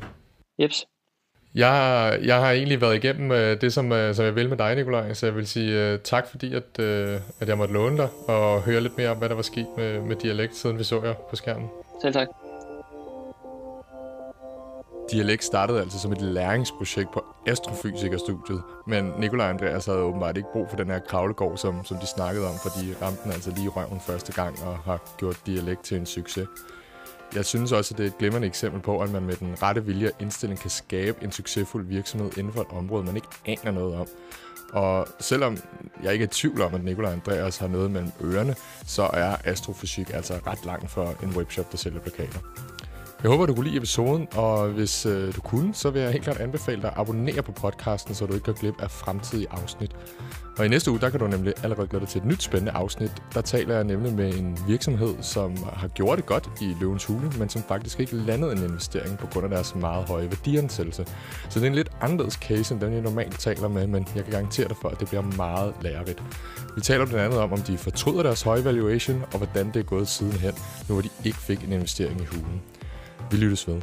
Jeps. 0.62 0.86
Jeg, 1.56 2.20
jeg 2.24 2.40
har 2.40 2.52
egentlig 2.52 2.82
været 2.82 2.96
igennem 2.96 3.32
uh, 3.32 3.38
det, 3.38 3.74
som, 3.74 3.92
uh, 3.92 4.14
som 4.14 4.26
jeg 4.26 4.36
vil 4.36 4.50
med 4.50 4.58
dig, 4.58 4.76
Nikolaj, 4.76 5.14
så 5.14 5.26
jeg 5.26 5.36
vil 5.36 5.48
sige 5.48 5.94
uh, 5.94 6.00
tak, 6.00 6.28
fordi 6.28 6.54
at, 6.54 6.64
uh, 6.80 7.22
at 7.40 7.48
jeg 7.48 7.58
måtte 7.58 7.74
låne 7.74 7.98
dig 7.98 8.10
og 8.28 8.62
høre 8.62 8.82
lidt 8.82 8.98
mere 8.98 9.10
om, 9.10 9.18
hvad 9.18 9.30
der 9.30 9.36
var 9.36 9.42
sket 9.42 9.68
med, 9.78 10.02
med 10.02 10.16
dialekt, 10.16 10.56
siden 10.56 10.80
vi 10.80 10.84
så 10.84 11.02
jer 11.04 11.14
på 11.30 11.36
skærmen. 11.36 11.70
Selv 12.02 12.14
tak. 12.14 12.28
Dialekt 15.12 15.44
startede 15.44 15.82
altså 15.82 16.00
som 16.00 16.12
et 16.12 16.22
læringsprojekt 16.22 17.12
på 17.14 17.26
astrofysikerstudiet, 17.48 18.64
men 18.88 19.14
Nikolaj 19.20 19.50
Andreas 19.50 19.86
havde 19.86 20.00
åbenbart 20.00 20.38
ikke 20.38 20.50
brug 20.54 20.70
for 20.70 20.78
den 20.78 20.88
her 20.88 21.00
kravlegård, 21.00 21.58
som, 21.58 21.86
som 21.86 21.98
de 21.98 22.08
snakkede 22.08 22.48
om, 22.48 22.56
fordi 22.64 22.94
ramte 23.02 23.24
den 23.24 23.32
altså 23.32 23.52
lige 23.52 23.70
røven 23.70 24.00
første 24.00 24.34
gang 24.34 24.64
og 24.64 24.78
har 24.78 25.16
gjort 25.18 25.38
dialekt 25.46 25.84
til 25.84 25.98
en 25.98 26.06
succes. 26.06 26.48
Jeg 27.36 27.46
synes 27.46 27.72
også, 27.72 27.94
at 27.94 27.98
det 27.98 28.04
er 28.04 28.08
et 28.08 28.18
glimrende 28.18 28.48
eksempel 28.48 28.82
på, 28.82 29.00
at 29.00 29.12
man 29.12 29.24
med 29.24 29.36
den 29.36 29.56
rette 29.62 29.86
vilje 29.86 30.08
og 30.08 30.14
indstilling 30.20 30.60
kan 30.60 30.70
skabe 30.70 31.24
en 31.24 31.32
succesfuld 31.32 31.86
virksomhed 31.86 32.38
inden 32.38 32.54
for 32.54 32.62
et 32.62 32.68
område, 32.72 33.04
man 33.04 33.16
ikke 33.16 33.28
aner 33.46 33.72
noget 33.72 33.96
om. 33.96 34.08
Og 34.74 35.08
selvom 35.20 35.58
jeg 36.04 36.14
ikke 36.14 36.24
er 36.24 36.28
i 36.28 36.32
tvivl 36.32 36.62
om, 36.62 36.76
at 36.76 36.84
Nikolaj 36.84 37.12
Andreas 37.12 37.58
har 37.58 37.68
noget 37.68 37.92
mellem 37.92 38.12
ørerne, 38.24 38.56
så 38.86 39.10
er 39.14 39.36
astrofysik 39.44 40.10
altså 40.14 40.34
ret 40.48 40.66
langt 40.66 40.92
for 40.92 41.16
en 41.24 41.30
webshop, 41.36 41.72
der 41.72 41.78
sælger 41.78 42.00
plakater. 42.00 42.40
Jeg 43.24 43.32
håber, 43.32 43.46
du 43.46 43.56
kunne 43.56 43.66
lide 43.66 43.78
episoden, 43.78 44.28
og 44.36 44.68
hvis 44.68 45.06
øh, 45.06 45.36
du 45.36 45.42
kunne, 45.42 45.74
så 45.74 45.90
vil 45.90 46.02
jeg 46.02 46.12
helt 46.12 46.24
klart 46.24 46.38
anbefale 46.38 46.82
dig 46.82 46.90
at 46.90 46.98
abonnere 46.98 47.42
på 47.44 47.52
podcasten, 47.52 48.16
så 48.16 48.26
du 48.26 48.34
ikke 48.34 48.46
går 48.46 48.60
glip 48.60 48.82
af 48.82 48.92
fremtidige 48.92 49.48
afsnit. 49.52 49.92
Og 50.58 50.66
i 50.66 50.70
næste 50.70 50.92
uge, 50.92 51.00
der 51.00 51.10
kan 51.10 51.20
du 51.20 51.28
nemlig 51.28 51.54
allerede 51.64 51.88
glæde 51.88 52.02
dig 52.02 52.10
til 52.10 52.20
et 52.20 52.26
nyt 52.26 52.44
spændende 52.44 52.72
afsnit. 52.72 53.12
Der 53.34 53.42
taler 53.42 53.76
jeg 53.76 53.84
nemlig 53.84 54.14
med 54.14 54.34
en 54.34 54.58
virksomhed, 54.68 55.16
som 55.22 55.58
har 55.74 55.88
gjort 55.88 56.18
det 56.18 56.26
godt 56.26 56.50
i 56.62 56.76
Løvens 56.80 57.06
Hule, 57.06 57.32
men 57.40 57.50
som 57.50 57.64
faktisk 57.68 58.00
ikke 58.00 58.16
landede 58.16 58.52
en 58.52 58.64
investering 58.64 59.18
på 59.18 59.28
grund 59.28 59.46
af 59.46 59.50
deres 59.50 59.76
meget 59.76 60.08
høje 60.08 60.26
værdiansættelse. 60.26 61.06
Så 61.50 61.60
det 61.60 61.66
er 61.66 61.70
en 61.70 61.76
lidt 61.76 61.92
anderledes 62.02 62.34
case, 62.34 62.74
end 62.74 62.82
den 62.82 62.94
jeg 62.94 63.02
normalt 63.02 63.40
taler 63.40 63.68
med, 63.68 63.88
men 63.88 64.08
jeg 64.16 64.24
kan 64.24 64.32
garantere 64.32 64.68
dig 64.68 64.78
for, 64.82 64.90
at 64.90 65.00
det 65.00 65.08
bliver 65.08 65.24
meget 65.38 65.74
lærerigt. 65.82 66.24
Vi 66.76 66.82
taler 66.82 67.06
blandt 67.06 67.26
andet 67.26 67.40
om, 67.40 67.54
om 67.54 67.60
de 67.60 67.78
fortryder 67.78 68.24
deres 68.24 68.42
høje 68.42 68.66
valuation, 68.66 69.24
og 69.32 69.38
hvordan 69.38 69.68
det 69.68 69.76
er 69.76 69.84
gået 69.84 70.08
sidenhen, 70.08 70.54
nu 70.90 70.96
hvor 70.96 71.02
de 71.02 71.10
ikke 71.26 71.38
fik 71.38 71.64
en 71.64 71.72
investering 71.72 72.22
i 72.22 72.26
hulen. 72.26 72.62
Vi 73.32 73.38
lyttes 73.38 73.68
ved. 73.68 73.82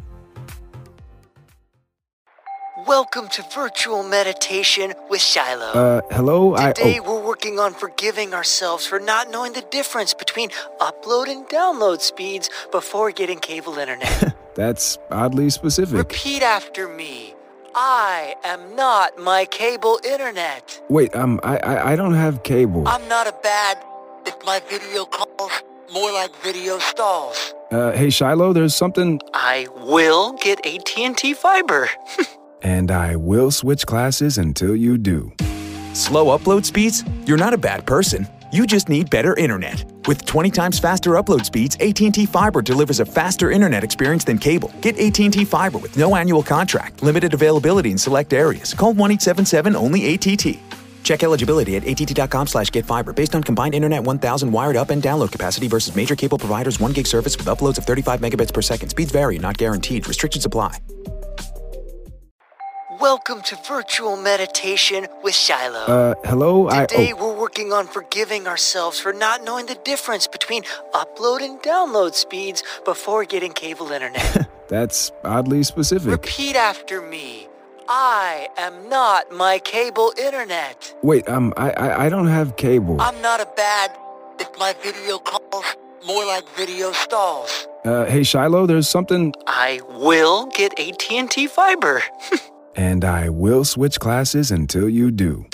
Welcome 2.87 3.29
to 3.29 3.43
virtual 3.61 4.03
meditation 4.03 4.93
with 5.11 5.23
Shiloh. 5.23 5.73
Uh, 5.73 6.01
hello? 6.11 6.55
Today 6.57 6.97
I, 6.97 6.99
oh. 6.99 7.05
we're 7.07 7.27
working 7.27 7.59
on 7.59 7.73
forgiving 7.73 8.35
ourselves 8.35 8.87
for 8.87 9.01
not 9.01 9.31
knowing 9.31 9.55
the 9.55 9.65
difference 9.71 10.13
between 10.13 10.51
upload 10.81 11.29
and 11.29 11.49
download 11.49 12.01
speeds 12.01 12.51
before 12.73 13.11
getting 13.11 13.39
cable 13.39 13.79
internet. 13.79 14.37
That's 14.55 14.99
oddly 15.11 15.49
specific. 15.49 15.97
Repeat 15.97 16.43
after 16.43 16.87
me. 16.87 17.35
I 17.75 18.35
am 18.45 18.77
not 18.77 19.19
my 19.19 19.47
cable 19.47 19.99
internet. 20.05 20.83
Wait, 20.91 21.17
um, 21.17 21.41
I, 21.43 21.57
I, 21.57 21.93
I 21.93 21.97
don't 21.97 22.15
have 22.15 22.43
cable. 22.43 22.87
I'm 22.87 23.09
not 23.09 23.27
a 23.27 23.35
bad. 23.43 23.79
If 24.27 24.37
my 24.45 24.61
video 24.69 25.07
calls, 25.07 25.53
more 25.93 26.13
like 26.13 26.35
video 26.37 26.79
stalls. 26.79 27.55
Uh, 27.71 27.93
hey 27.93 28.11
Shiloh, 28.11 28.53
there's 28.53 28.75
something. 28.75 29.21
I 29.35 29.69
will 29.77 30.33
get 30.35 30.65
AT&T 30.67 31.35
fiber. 31.35 31.89
and 32.63 32.91
I 32.91 33.17
will 33.17 33.51
switch 33.51 33.87
classes 33.87 34.39
until 34.39 34.75
you 34.75 34.99
do. 34.99 35.33
Slow 35.95 36.37
upload 36.37 36.65
speeds? 36.65 37.05
You're 37.27 37.39
not 37.39 37.55
a 37.55 37.59
bad 37.59 37.87
person. 37.87 38.27
You 38.51 38.67
just 38.67 38.89
need 38.89 39.11
better 39.11 39.37
internet. 39.37 39.85
With 40.07 40.25
20 40.25 40.51
times 40.51 40.79
faster 40.79 41.11
upload 41.13 41.45
speeds, 41.45 41.77
AT&T 41.81 42.25
Fiber 42.27 42.63
delivers 42.63 43.01
a 43.01 43.05
faster 43.05 43.51
internet 43.51 43.85
experience 43.85 44.25
than 44.25 44.39
cable. 44.39 44.73
Get 44.81 44.99
AT&T 44.99 45.45
Fiber 45.45 45.77
with 45.79 45.99
no 45.99 46.17
annual 46.17 46.43
contract, 46.43 47.03
limited 47.03 47.35
availability 47.35 47.91
in 47.91 47.99
select 47.99 48.33
areas. 48.33 48.73
Call 48.73 48.95
1-877-ONLY-ATT. 48.95 50.78
Check 51.03 51.23
eligibility 51.23 51.77
at 51.77 51.85
att.com 51.85 52.47
slash 52.47 52.71
getfiber 52.71 53.15
based 53.15 53.35
on 53.35 53.43
combined 53.43 53.75
internet 53.75 54.05
1000 54.05 54.53
wired 54.53 54.77
up 54.77 54.91
and 54.91 55.03
download 55.03 55.33
capacity 55.33 55.69
versus 55.69 55.97
major 55.97 56.15
cable 56.15 56.39
providers 56.39 56.79
1 56.79 56.93
gig 56.93 57.07
service 57.07 57.37
with 57.37 57.47
uploads 57.47 57.79
of 57.79 57.85
35 57.85 58.21
megabits 58.21 58.53
per 58.53 58.63
second. 58.63 58.91
Speeds 58.91 59.11
vary, 59.11 59.39
not 59.39 59.57
guaranteed. 59.57 60.07
Restrictions 60.07 60.45
apply. 60.45 60.79
Welcome 63.01 63.43
to 63.43 63.57
virtual 63.69 64.17
meditation 64.17 65.07
with 65.23 65.35
Shiloh. 65.35 65.85
Uh, 65.87 66.15
hello? 66.25 66.69
Today 66.69 67.11
I, 67.11 67.13
oh. 67.13 67.29
we're 67.29 67.41
working 67.41 67.73
on 67.73 67.87
forgiving 67.87 68.49
ourselves 68.49 68.99
for 68.99 69.13
not 69.13 69.45
knowing 69.45 69.67
the 69.67 69.77
difference 69.77 70.27
between 70.27 70.65
upload 70.93 71.41
and 71.41 71.61
download 71.61 72.15
speeds 72.15 72.65
before 72.85 73.25
getting 73.25 73.53
cable 73.53 73.93
internet. 73.93 74.51
That's 74.69 75.13
oddly 75.25 75.63
specific. 75.63 76.11
Repeat 76.11 76.57
after 76.57 77.01
me. 77.01 77.48
I 77.91 78.49
am 78.59 78.91
not 78.91 79.33
my 79.33 79.59
cable 79.61 80.13
internet. 80.19 80.95
Wait, 81.03 81.27
um, 81.27 81.55
I, 81.57 81.71
I, 81.71 82.05
I 82.05 82.09
don't 82.11 82.27
have 82.27 82.57
cable. 82.59 83.01
I'm 83.01 83.19
not 83.23 83.41
a 83.41 83.49
bad. 83.57 83.97
If 84.39 84.51
my 84.59 84.75
video 84.83 85.19
calls, 85.19 85.65
more 86.07 86.27
like 86.27 86.47
video 86.51 86.93
stalls. 86.93 87.67
Uh, 87.87 88.05
hey 88.05 88.25
Shiloh, 88.25 88.67
there's 88.67 88.87
something. 88.89 89.33
I 89.47 89.81
will 89.89 90.47
get 90.49 90.79
AT&T 90.79 91.47
fiber. 91.47 92.03
and 92.77 93.07
I 93.07 93.31
will 93.31 93.65
switch 93.65 93.99
classes 93.99 94.51
until 94.51 94.91
you 94.91 95.11
do. 95.11 95.47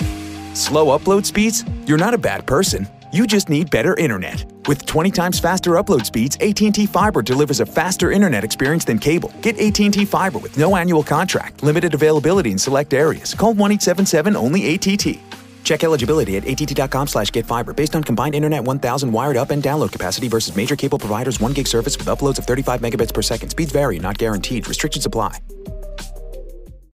Slow 0.53 0.87
upload 0.97 1.25
speeds? 1.25 1.63
You're 1.85 1.97
not 1.97 2.13
a 2.13 2.17
bad 2.17 2.45
person. 2.45 2.85
You 3.15 3.25
just 3.25 3.47
need 3.47 3.71
better 3.71 3.95
internet. 3.95 4.43
With 4.67 4.85
20 4.85 5.09
times 5.09 5.39
faster 5.39 5.71
upload 5.79 6.05
speeds, 6.05 6.35
AT&T 6.41 6.85
Fiber 6.87 7.21
delivers 7.21 7.61
a 7.61 7.65
faster 7.65 8.11
internet 8.11 8.43
experience 8.43 8.83
than 8.83 8.99
cable. 8.99 9.33
Get 9.41 9.57
AT&T 9.57 10.03
Fiber 10.03 10.37
with 10.37 10.57
no 10.57 10.75
annual 10.75 11.01
contract, 11.01 11.63
limited 11.63 11.93
availability 11.93 12.51
in 12.51 12.57
select 12.57 12.93
areas. 12.93 13.33
Call 13.33 13.53
1-877-ONLY-ATT. 13.55 15.17
Check 15.63 15.85
eligibility 15.85 16.35
at 16.35 16.43
att.com 16.45 17.07
slash 17.07 17.31
get 17.31 17.45
fiber 17.45 17.71
based 17.71 17.95
on 17.95 18.03
combined 18.03 18.35
internet 18.35 18.61
1000 18.65 19.09
wired 19.09 19.37
up 19.37 19.49
and 19.51 19.63
download 19.63 19.93
capacity 19.93 20.27
versus 20.27 20.53
major 20.57 20.75
cable 20.75 20.99
providers 20.99 21.39
1 21.39 21.53
gig 21.53 21.67
service 21.67 21.97
with 21.97 22.07
uploads 22.07 22.37
of 22.37 22.45
35 22.45 22.81
megabits 22.81 23.13
per 23.13 23.21
second. 23.21 23.47
Speeds 23.47 23.71
vary, 23.71 23.97
not 23.97 24.17
guaranteed. 24.17 24.67
Restrictions 24.67 25.05
apply. 25.05 25.39